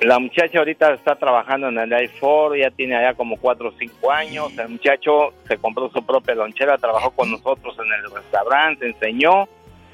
[0.00, 4.12] la muchacha ahorita está trabajando en el i4, ya tiene allá como 4 o 5
[4.12, 4.52] años.
[4.56, 9.48] El muchacho se compró su propia lonchera, trabajó con nosotros en el restaurante, enseñó.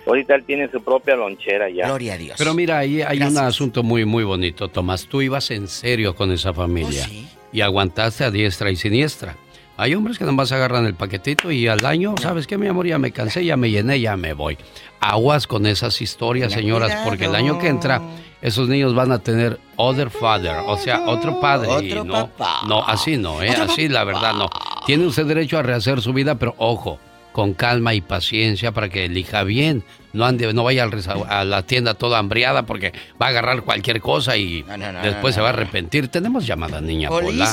[0.07, 1.87] Ahorita él tiene su propia lonchera ya.
[1.87, 2.35] Gloria a Dios.
[2.39, 5.07] Pero mira, ahí hay un asunto muy, muy bonito, Tomás.
[5.07, 9.37] Tú ibas en serio con esa familia oh, y aguantaste a diestra y siniestra.
[9.77, 12.87] Hay hombres que nomás agarran el paquetito y al año, ¿sabes qué, mi amor?
[12.87, 14.59] Ya me cansé, ya me llené, ya me voy.
[15.01, 18.01] Aguas con esas historias, señoras, porque el año que entra
[18.43, 21.95] esos niños van a tener other father, o sea, otro padre.
[22.05, 22.31] no,
[22.69, 23.51] no, así no, ¿eh?
[23.51, 24.51] así la verdad no.
[24.85, 26.99] Tiene usted derecho a rehacer su vida, pero ojo,
[27.33, 29.83] con calma y paciencia para que elija bien.
[30.13, 30.89] No ande, no vaya
[31.29, 34.63] a la tienda toda hambriada porque va a agarrar cualquier cosa y
[35.03, 36.09] después se va a arrepentir.
[36.09, 37.47] Tenemos llamada, niña Pola.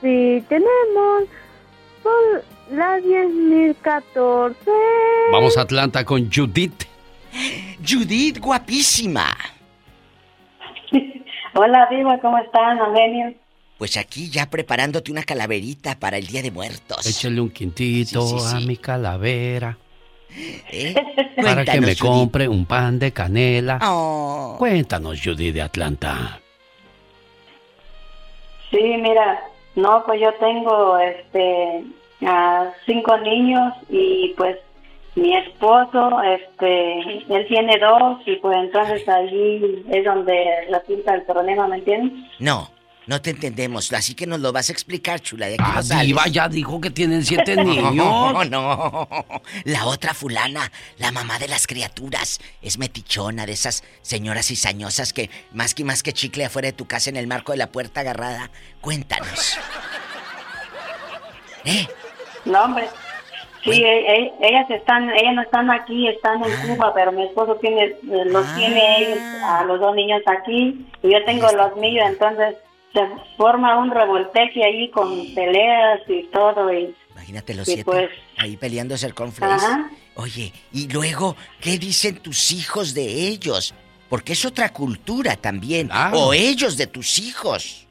[0.00, 1.24] Sí, tenemos.
[2.02, 4.54] Son las 10.014.
[5.32, 6.84] Vamos a Atlanta con Judith.
[7.86, 9.26] Judith, guapísima.
[11.54, 13.34] Hola, Diva, ¿cómo están, Eugenio?
[13.84, 17.04] Pues aquí ya preparándote una calaverita para el Día de Muertos.
[17.06, 19.76] Échale un quintito a mi calavera.
[20.72, 20.94] ¿Eh?
[21.36, 23.78] Para que me compre un pan de canela.
[23.82, 24.56] Oh.
[24.58, 26.40] Cuéntanos, Judy de Atlanta.
[28.70, 29.42] Sí, mira,
[29.74, 31.84] no, pues yo tengo este
[32.26, 34.56] a cinco niños y pues
[35.14, 41.22] mi esposo, este, él tiene dos y pues entonces allí es donde la pinta el
[41.24, 42.30] problema, ¿me entiendes?
[42.38, 42.70] No,
[43.06, 45.46] no te entendemos, así que nos lo vas a explicar, chula.
[45.46, 47.94] De ah, Diva, ya dijo que tienen siete niños.
[47.94, 49.08] No, no.
[49.64, 55.28] La otra fulana, la mamá de las criaturas, es metichona de esas señoras cizañosas que
[55.52, 58.00] más que más que chicle afuera de tu casa en el marco de la puerta
[58.00, 58.50] agarrada.
[58.80, 59.54] Cuéntanos.
[61.64, 61.86] ¿Eh?
[62.44, 62.86] No, hombre.
[63.64, 67.56] Sí, e, e, ellas están, ellas no están aquí, están en Cuba, pero mi esposo
[67.56, 68.54] tiene, eh, los ah.
[68.58, 72.56] tiene ellos, a los dos niños aquí, y yo tengo los míos, entonces
[72.94, 73.00] se
[73.36, 76.94] forma un revolteje ahí con peleas y todo, y...
[77.10, 79.56] Imagínate los siete pues, ahí peleándose el conflicto.
[80.14, 83.74] Oye, y luego, ¿qué dicen tus hijos de ellos?
[84.08, 87.86] Porque es otra cultura también, o ellos de tus hijos.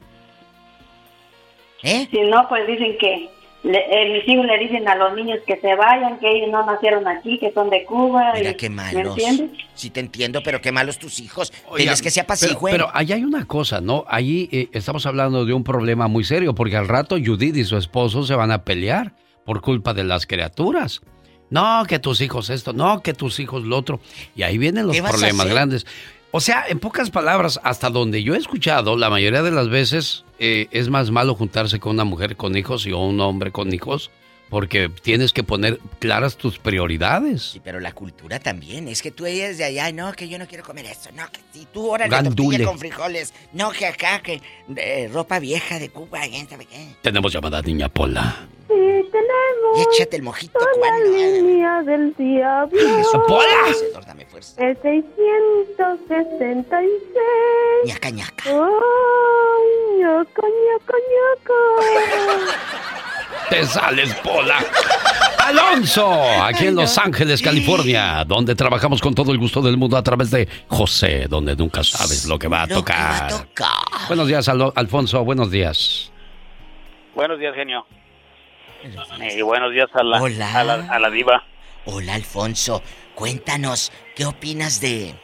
[1.82, 2.08] ¿Eh?
[2.10, 3.28] Si no, pues dicen que
[3.64, 7.08] eh, mis hijos le dicen a los niños que se vayan, que ellos no nacieron
[7.08, 8.32] aquí, que son de Cuba.
[8.34, 8.94] Mira qué malos.
[8.94, 9.50] ¿Me entiendes?
[9.74, 11.52] Sí te entiendo, pero qué malos tus hijos.
[11.76, 12.72] Tienes que se apacigüen.
[12.72, 14.04] Pero, pero ahí hay una cosa, ¿no?
[14.06, 17.76] Ahí eh, estamos hablando de un problema muy serio, porque al rato Judith y su
[17.76, 19.14] esposo se van a pelear
[19.44, 21.00] por culpa de las criaturas.
[21.50, 24.00] No, que tus hijos esto, no, que tus hijos lo otro.
[24.34, 25.86] Y ahí vienen los problemas grandes.
[26.36, 30.24] O sea, en pocas palabras, hasta donde yo he escuchado, la mayoría de las veces
[30.40, 34.10] eh, es más malo juntarse con una mujer con hijos y un hombre con hijos
[34.50, 37.42] porque tienes que poner claras tus prioridades.
[37.52, 38.88] Sí, pero la cultura también.
[38.88, 41.40] Es que tú eres de allá, no, que yo no quiero comer eso, no, que
[41.52, 44.40] si tú ahora tortilla con frijoles, no, que acá, que
[45.12, 46.94] ropa vieja de Cuba, ¿quién sabe qué?
[47.02, 48.46] Tenemos llamada niña Pola.
[48.68, 49.76] Sí, tenemos.
[49.76, 51.10] Y échate el mojito, ¿cuándo?
[51.10, 52.80] La línea del diablo.
[53.26, 53.74] ¡Pola!
[54.06, 54.64] Dame fuerza.
[54.64, 56.90] El 666.
[57.84, 58.44] ñaca, ñaca.
[58.46, 58.58] Ay,
[59.98, 61.54] ñaca, ñaca, ñaca.
[63.48, 64.58] Te sales, Pola.
[65.38, 66.10] Alonso,
[66.42, 70.30] aquí en Los Ángeles, California, donde trabajamos con todo el gusto del mundo a través
[70.30, 73.30] de José, donde nunca sabes lo que va a tocar.
[74.08, 76.10] Buenos días, Alfonso, buenos días.
[77.14, 77.86] Buenos días, genio.
[79.36, 81.44] Y buenos días a la, A, la, a la diva.
[81.84, 82.82] Hola, Alfonso.
[83.14, 85.14] Cuéntanos, ¿qué opinas de...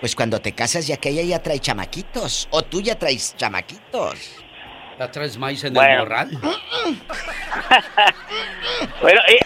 [0.00, 4.44] Pues cuando te casas ya que ella ya trae chamaquitos, o tú ya traes chamaquitos.
[4.98, 6.30] ¿La traes maíz en el morral?
[9.02, 9.38] bueno, eh,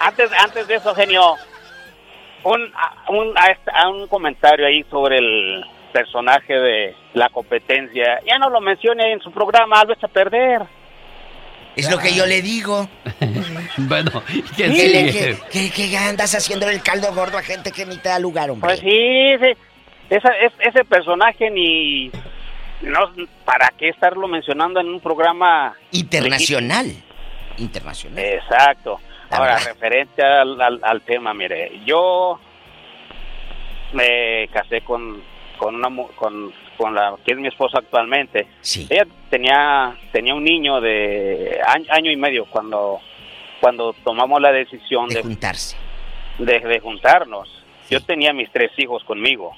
[0.00, 1.36] antes, antes de eso, genio,
[2.42, 2.72] un,
[3.08, 8.20] un, a un comentario ahí sobre el personaje de la competencia.
[8.26, 10.62] Ya no lo mencione en su programa, algo a perder.
[11.76, 12.88] Es lo que yo le digo.
[13.78, 14.10] bueno,
[14.56, 18.18] ¿qué, ¿Qué, qué, qué andas haciendo el caldo gordo a gente que ni te da
[18.18, 18.68] lugar, hombre?
[18.68, 19.56] Pues sí,
[20.08, 20.26] ese,
[20.60, 22.10] ese personaje ni
[22.82, 23.12] no,
[23.44, 26.92] ¿para qué estarlo mencionando en un programa internacional?
[27.58, 28.18] Internacional.
[28.18, 29.00] Exacto.
[29.30, 32.38] Ahora, referente al, al, tema, mire, yo
[33.92, 35.20] me casé con,
[35.58, 38.46] con una con, con la que es mi esposa actualmente.
[38.60, 38.86] Sí.
[38.88, 43.00] Ella tenía tenía un niño de año, y medio cuando
[43.60, 45.76] cuando tomamos la decisión de, juntarse.
[46.38, 47.48] De, de juntarnos.
[47.90, 49.56] Yo tenía mis tres hijos conmigo.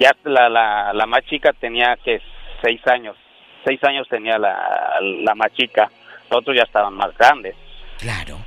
[0.00, 2.20] Ya la, la, la más chica tenía que
[2.62, 3.16] seis años.
[3.64, 5.90] Seis años tenía la, la más chica.
[6.30, 7.54] Los otros ya estaban más grandes.
[7.98, 8.38] Claro.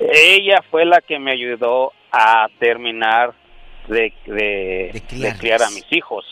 [0.00, 3.32] Ella fue la que me ayudó a terminar
[3.86, 6.24] de, de, de criar a mis hijos.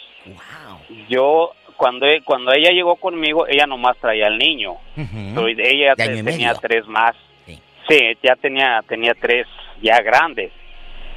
[1.08, 4.78] Yo, cuando, cuando ella llegó conmigo, ella nomás traía al niño.
[4.96, 6.54] Ella tenía medio.
[6.60, 7.14] tres más.
[7.46, 7.60] Sí.
[8.22, 9.46] ya tenía, tenía tres
[9.80, 10.50] ya grandes.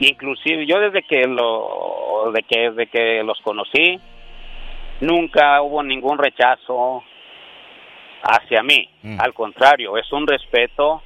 [0.01, 3.99] Inclusive yo desde que lo, de que, desde que los conocí,
[4.99, 7.03] nunca hubo ningún rechazo
[8.23, 8.89] hacia mí.
[9.19, 11.01] Al contrario, es un respeto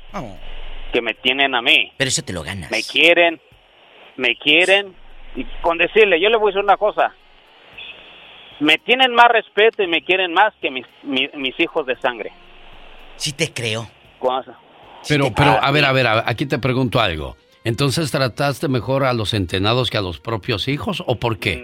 [0.94, 1.92] que me tienen a mí.
[1.98, 2.72] Pero eso te lo ganas.
[2.72, 3.40] Me quieren,
[4.18, 4.94] me quieren.
[5.36, 7.14] Y con decirle, yo le voy a decir una cosa.
[8.62, 12.32] Me tienen más respeto y me quieren más que mis, mi- mis hijos de sangre.
[13.18, 13.88] Sí te creo.
[15.08, 17.36] Pero, pero, a ver, a ver, a ver, aquí te pregunto algo.
[17.66, 21.58] Entonces, ¿trataste mejor a los entrenados que a los propios hijos o por qué?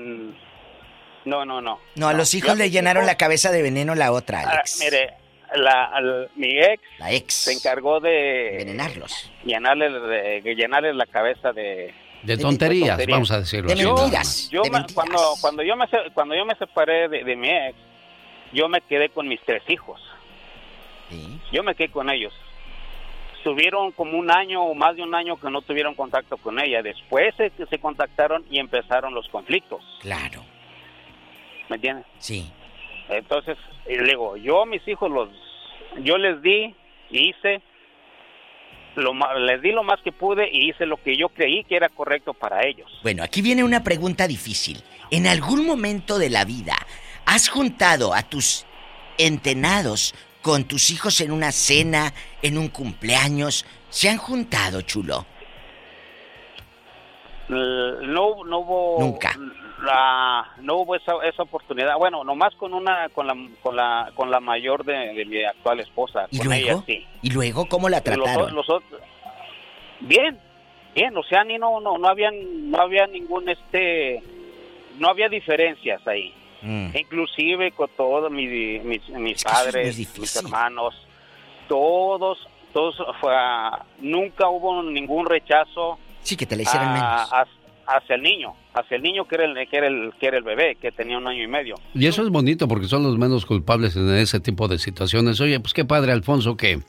[1.23, 1.79] No, no, no.
[1.95, 4.79] No, a los hijos Yo- le llenaron la cabeza de veneno la otra, Ah, Alex.
[4.83, 5.13] mire,
[5.55, 5.91] la,
[6.35, 7.33] mi ex, La ex.
[7.33, 13.69] se encargó de envenenarlos, llenarle, de, llenarle la cabeza de De tonterías, vamos a decirlo
[14.17, 14.49] así.
[14.51, 17.75] Yo me- cuando cuando yo me cuando yo me separé de, de mi ex,
[18.53, 20.01] yo me quedé con mis tres hijos.
[21.51, 22.33] Yo me quedé con ellos.
[23.41, 26.83] Estuvieron como un año o más de un año que no tuvieron contacto con ella.
[26.83, 29.81] Después se, se contactaron y empezaron los conflictos.
[29.99, 30.43] Claro.
[31.67, 32.05] ¿Me entiendes?
[32.19, 32.51] Sí.
[33.09, 35.29] Entonces, le digo, yo a mis hijos los,
[36.03, 36.75] yo les di,
[37.09, 37.63] hice,
[38.95, 41.89] lo, les di lo más que pude y hice lo que yo creí que era
[41.89, 42.91] correcto para ellos.
[43.01, 44.83] Bueno, aquí viene una pregunta difícil.
[45.09, 46.75] ¿En algún momento de la vida
[47.25, 48.67] has juntado a tus
[49.17, 53.65] entenados con tus hijos en una cena, en un cumpleaños?
[53.89, 55.25] ¿Se han juntado, chulo?
[57.49, 59.35] L- No, no hubo Nunca.
[59.83, 61.95] la, no hubo esa, esa oportunidad.
[61.97, 65.79] Bueno, nomás con una, con la, con la, con la mayor de, de mi actual
[65.79, 66.27] esposa.
[66.31, 66.63] ¿Y con luego?
[66.69, 67.05] ella sí.
[67.21, 68.55] ¿Y luego cómo la los trataron?
[68.55, 69.01] los otros-
[70.01, 70.39] bien,
[70.95, 74.21] bien, o sea, ni no, no, no habían, no había ningún este,
[74.97, 76.33] no había diferencias ahí.
[76.61, 76.95] Mm.
[76.95, 80.93] Inclusive con todos mis, mis, mis padres, mis hermanos,
[81.67, 82.37] todos,
[82.73, 87.33] todos, fue, ah, nunca hubo ningún rechazo Sí, que te la hicieran a- menos.
[87.33, 87.47] a-
[87.97, 90.43] hacia el niño, hacia el niño que era el, que era el, que era el
[90.43, 91.75] bebé, que tenía un año y medio.
[91.93, 95.41] Y eso es bonito porque son los menos culpables en ese tipo de situaciones.
[95.41, 96.79] Oye, pues qué padre, Alfonso, que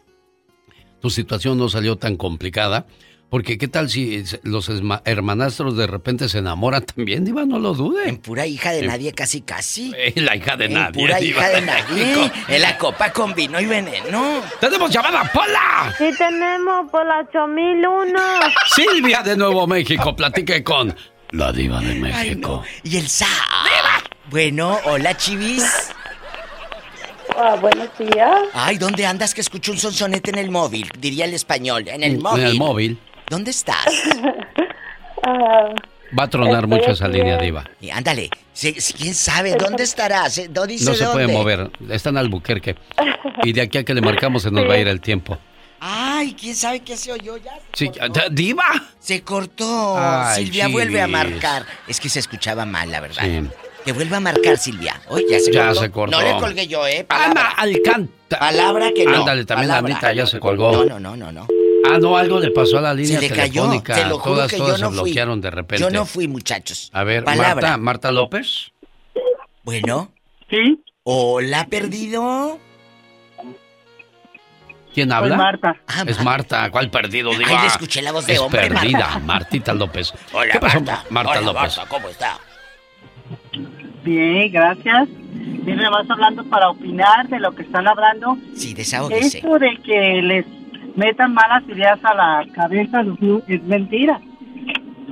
[1.01, 2.87] tu situación no salió tan complicada.
[3.33, 4.71] Porque qué tal si los
[5.07, 8.07] hermanastros de repente se enamoran también, Diva, no lo dude.
[8.07, 9.91] En pura hija de En- nadie, casi casi.
[9.97, 11.01] Eh, la hija de En nadie.
[11.01, 12.05] pura Diva hija de de nadie.
[12.15, 12.31] México.
[12.49, 14.43] En la copa con vino y veneno.
[14.61, 15.95] ¡Tenemos llamada, Pola!
[15.97, 18.19] Sí tenemos por la 8001.
[18.77, 20.95] Silvia de Nuevo México, platique con
[21.31, 22.63] la Diva de Ay, México.
[22.85, 22.91] no.
[22.91, 23.29] Y el sa.
[24.31, 25.65] Bueno, hola, chivis.
[27.39, 28.43] Ah, buenos días.
[28.53, 30.87] Ay, ¿dónde andas que escucho un sonsonete en el móvil?
[30.99, 32.43] Diría el español, en el móvil.
[32.43, 32.99] En el móvil.
[33.29, 33.87] ¿Dónde estás?
[35.25, 35.69] Ah,
[36.19, 37.63] Va a tronar mucho esa aquí línea, Diva.
[37.81, 38.29] Y ándale,
[38.61, 39.55] ¿quién sabe?
[39.55, 40.37] ¿Dónde estarás?
[40.39, 41.71] Eh, ¿No dice No se puede mover.
[41.89, 42.75] Está en Albuquerque.
[43.45, 44.69] Y de aquí a que le marcamos se nos Sí.
[44.69, 45.39] va a ir el tiempo.
[45.79, 47.53] Ay, ¿quién sabe qué se oyó ya?
[47.73, 47.89] Sí,
[48.33, 48.65] ¡Diva!
[48.99, 49.95] Se cortó.
[49.97, 51.65] Ay, Silvia vuelve a marcar.
[51.87, 53.23] Es que se escuchaba mal, la verdad.
[53.23, 53.41] Sí.
[53.85, 55.01] Que vuelva a marcar, Silvia.
[55.09, 55.81] Oye, ya se Ya cortó.
[55.83, 56.21] se cortó.
[56.21, 57.07] No le colgué yo, ¿eh?
[57.09, 58.41] Ana Alcántara.
[58.41, 59.19] Palabra que no.
[59.21, 59.95] Ándale, también la Palabra.
[59.95, 60.73] Anita ya se colgó.
[60.73, 61.47] No, no, no, no, no.
[61.91, 63.63] Ah, no, algo le pasó a la línea Se le cayó.
[63.63, 63.95] telefónica.
[63.95, 65.11] Te lo juro todas que todas yo no se fui.
[65.11, 65.83] bloquearon de repente.
[65.83, 66.91] Yo no fui, muchachos.
[66.93, 67.55] A ver, Palabra.
[67.55, 68.73] Marta, Marta López.
[69.65, 70.11] Bueno.
[70.51, 70.81] Sí.
[71.05, 72.59] Hola, perdido.
[74.95, 75.31] ¿Quién habla?
[75.31, 75.77] Soy Marta.
[75.87, 76.71] Ah, es Marta.
[76.71, 77.31] ¿Cuál perdido?
[77.31, 77.63] Ay, Diva?
[77.63, 79.19] le escuché la voz de es hombre, perdida, Marta.
[79.21, 80.13] Martita López.
[80.33, 81.05] Hola, ¿Qué pasó, Marta.
[81.11, 81.77] Marta Hola, López?
[81.79, 82.39] Marta, ¿cómo está?
[84.05, 85.09] Bien, gracias.
[85.09, 88.37] Mire, más hablando para opinar de lo que están hablando.
[88.55, 89.39] Sí, desahógese.
[89.39, 90.45] Esto de que les
[90.97, 93.03] metan malas ideas a la cabeza
[93.49, 94.21] es mentira.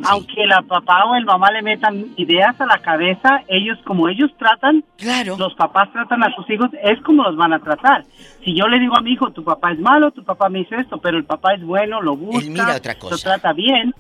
[0.05, 4.31] Aunque la papá o el mamá le metan ideas a la cabeza, ellos como ellos
[4.39, 4.83] tratan,
[5.37, 8.05] los papás tratan a sus hijos, es como los van a tratar.
[8.43, 10.75] Si yo le digo a mi hijo, tu papá es malo, tu papá me hizo
[10.77, 13.15] esto, pero el papá es bueno, lo busca, mira otra cosa.
[13.15, 13.95] lo trata bien,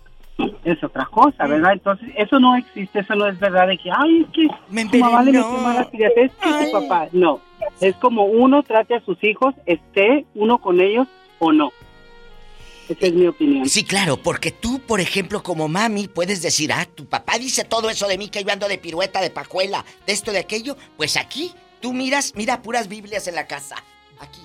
[0.64, 1.72] es otra cosa, ¿verdad?
[1.72, 4.48] Entonces, eso no existe, eso no es verdad de que, ay, es que
[4.88, 7.40] tu mamá le metió malas ideas, es que tu papá, no.
[7.82, 11.06] Es como uno trate a sus hijos, esté uno con ellos
[11.40, 11.72] o no.
[12.88, 13.68] Esa es mi opinión.
[13.68, 17.88] Sí, claro, porque tú, por ejemplo, como mami, puedes decir, ah, tu papá dice todo
[17.90, 20.76] eso de mí, que yo ando de pirueta, de pajuela, de esto, de aquello.
[20.96, 23.76] Pues aquí, tú miras, mira puras Biblias en la casa.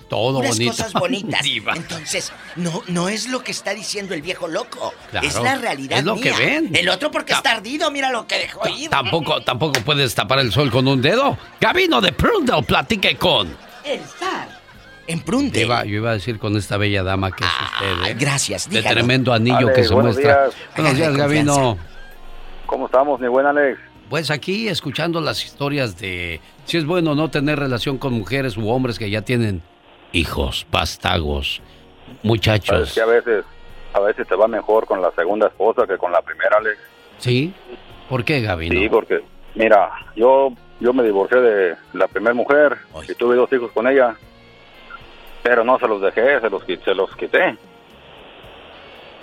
[0.08, 0.70] Todo Unas bonito.
[0.70, 1.42] cosas bonitas.
[1.42, 1.74] Diva.
[1.74, 4.94] Entonces, no, no es lo que está diciendo el viejo loco.
[5.10, 6.38] Claro, es la realidad es lo que mía.
[6.38, 6.70] ven.
[6.74, 8.88] El otro porque está ardido, mira lo que dejó ir.
[8.88, 11.36] Tampoco, tampoco puedes tapar el sol con un dedo.
[11.60, 13.54] Gabino de Prundle, platique con.
[13.84, 14.65] El zar.
[15.06, 15.60] En Prunde.
[15.60, 18.16] Iba, yo iba a decir con esta bella dama que es usted, ¿eh?
[18.18, 20.44] gracias, De tremendo anillo que se buenos muestra.
[20.48, 20.56] días.
[20.76, 21.78] Buenos días, Gabino.
[22.66, 23.78] ¿Cómo estamos, mi buen Alex?
[24.10, 28.56] Pues aquí escuchando las historias de si es bueno o no tener relación con mujeres
[28.56, 29.62] u hombres que ya tienen
[30.12, 31.60] hijos, pastagos,
[32.22, 32.92] muchachos.
[32.94, 33.44] que a veces,
[33.94, 36.78] a veces te va mejor con la segunda esposa que con la primera, Alex.
[37.18, 37.52] ¿Sí?
[38.08, 38.78] ¿Por qué, Gabino?
[38.80, 39.22] Sí, porque,
[39.54, 42.76] mira, yo, yo me divorcié de la primera mujer
[43.08, 44.16] y tuve dos hijos con ella,
[45.46, 47.56] pero no se los dejé, se los, se los quité.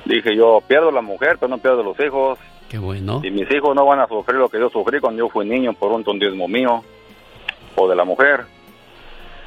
[0.06, 2.40] Dije yo, pierdo la mujer, pero no pierdo los hijos.
[2.70, 3.20] Qué bueno.
[3.24, 5.74] Y mis hijos no van a sufrir lo que yo sufrí cuando yo fui niño
[5.74, 6.82] por un tondismo mío
[7.76, 8.46] o de la mujer.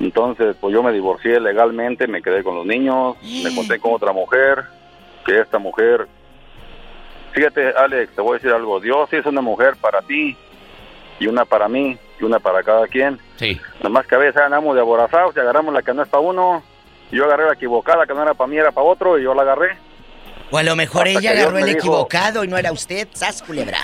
[0.00, 4.12] Entonces, pues yo me divorcié legalmente, me quedé con los niños, me conté con otra
[4.12, 4.64] mujer,
[5.24, 6.06] que esta mujer...
[7.32, 8.80] Fíjate, Alex, te voy a decir algo.
[8.80, 10.36] Dios hizo una mujer para ti
[11.18, 13.18] y una para mí y una para cada quien.
[13.36, 13.60] Sí.
[13.82, 16.62] Nomás que a veces andamos de aborazados y agarramos la que no es para uno.
[17.10, 19.42] Yo agarré la equivocada, que no era para mí, era para otro, y yo la
[19.42, 19.78] agarré.
[20.50, 23.42] O a lo mejor Hasta ella agarró el dijo- equivocado y no era usted, sas
[23.42, 23.78] culebra.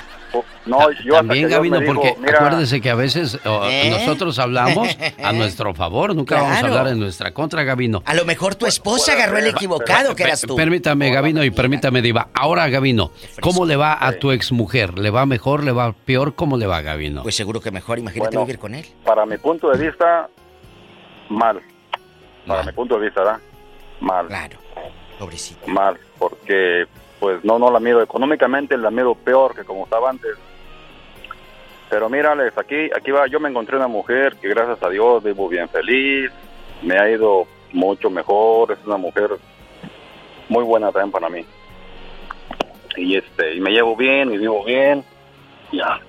[0.65, 3.89] No, yo También, Gabino, porque "Mira, acuérdese que a veces oh, ¿Eh?
[3.91, 4.87] nosotros hablamos
[5.21, 8.01] a nuestro favor, nunca vamos a hablar en nuestra contra, Gabino.
[8.05, 10.55] A lo mejor tu esposa agarró el equivocado, que eras tú.
[10.55, 12.29] Permítame, Gabino, y permítame, Diva.
[12.33, 13.11] Ahora, Gabino,
[13.41, 14.97] ¿cómo le va a tu exmujer?
[14.97, 16.33] ¿Le va mejor, le va peor?
[16.33, 17.21] ¿Cómo le va, Gabino?
[17.23, 18.45] Pues seguro que mejor, imagínate Bueno.
[18.45, 18.85] vivir con él.
[19.03, 20.29] para mi punto de vista,
[21.29, 21.61] mal.
[22.47, 23.39] Para mi punto de vista, ¿verdad?
[23.99, 24.27] Mal.
[24.27, 24.57] Claro.
[25.19, 25.67] Pobrecito.
[25.67, 25.97] Mal,
[26.29, 26.85] porque
[27.19, 30.31] pues no, no la miro económicamente, la miro peor que como estaba antes.
[31.89, 35.21] Pero mira, Alex, aquí, aquí va, yo me encontré una mujer que gracias a Dios
[35.21, 36.31] vivo bien feliz,
[36.81, 39.31] me ha ido mucho mejor, es una mujer
[40.47, 41.45] muy buena también para mí.
[42.95, 45.03] Y este, y me llevo bien y vivo bien,
[45.73, 45.99] ya.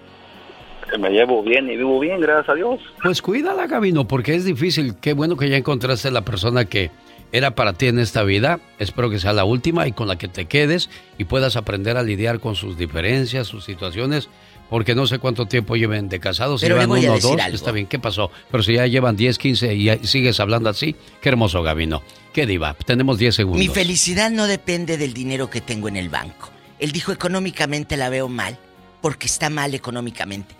[0.97, 2.81] Me llevo bien y vivo bien, gracias a Dios.
[3.03, 4.95] Pues cuídala, Gabino, porque es difícil.
[5.01, 6.91] Qué bueno que ya encontraste la persona que
[7.35, 8.61] era para ti en esta vida.
[8.79, 10.89] Espero que sea la última y con la que te quedes
[11.19, 14.29] y puedas aprender a lidiar con sus diferencias, sus situaciones.
[14.71, 16.61] Porque no sé cuánto tiempo lleven de casados.
[16.61, 17.57] Si Pero le llevan uno o dos, algo.
[17.57, 17.87] está bien.
[17.87, 18.31] ¿Qué pasó?
[18.53, 22.03] Pero si ya llevan 10, 15 y sigues hablando así, qué hermoso, Gabino.
[22.33, 22.75] Qué diva.
[22.87, 23.59] Tenemos 10 segundos.
[23.59, 26.51] Mi felicidad no depende del dinero que tengo en el banco.
[26.79, 28.57] Él dijo económicamente la veo mal,
[29.03, 30.55] porque está mal económicamente.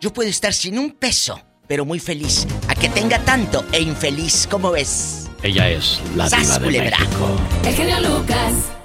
[0.00, 2.48] Yo puedo estar sin un peso, pero muy feliz.
[2.66, 5.25] A que tenga tanto e infeliz, como ves?
[5.46, 6.80] Ella es la ¡Sas, diva de!
[6.80, 7.40] México.
[7.64, 8.75] El genio Lucas.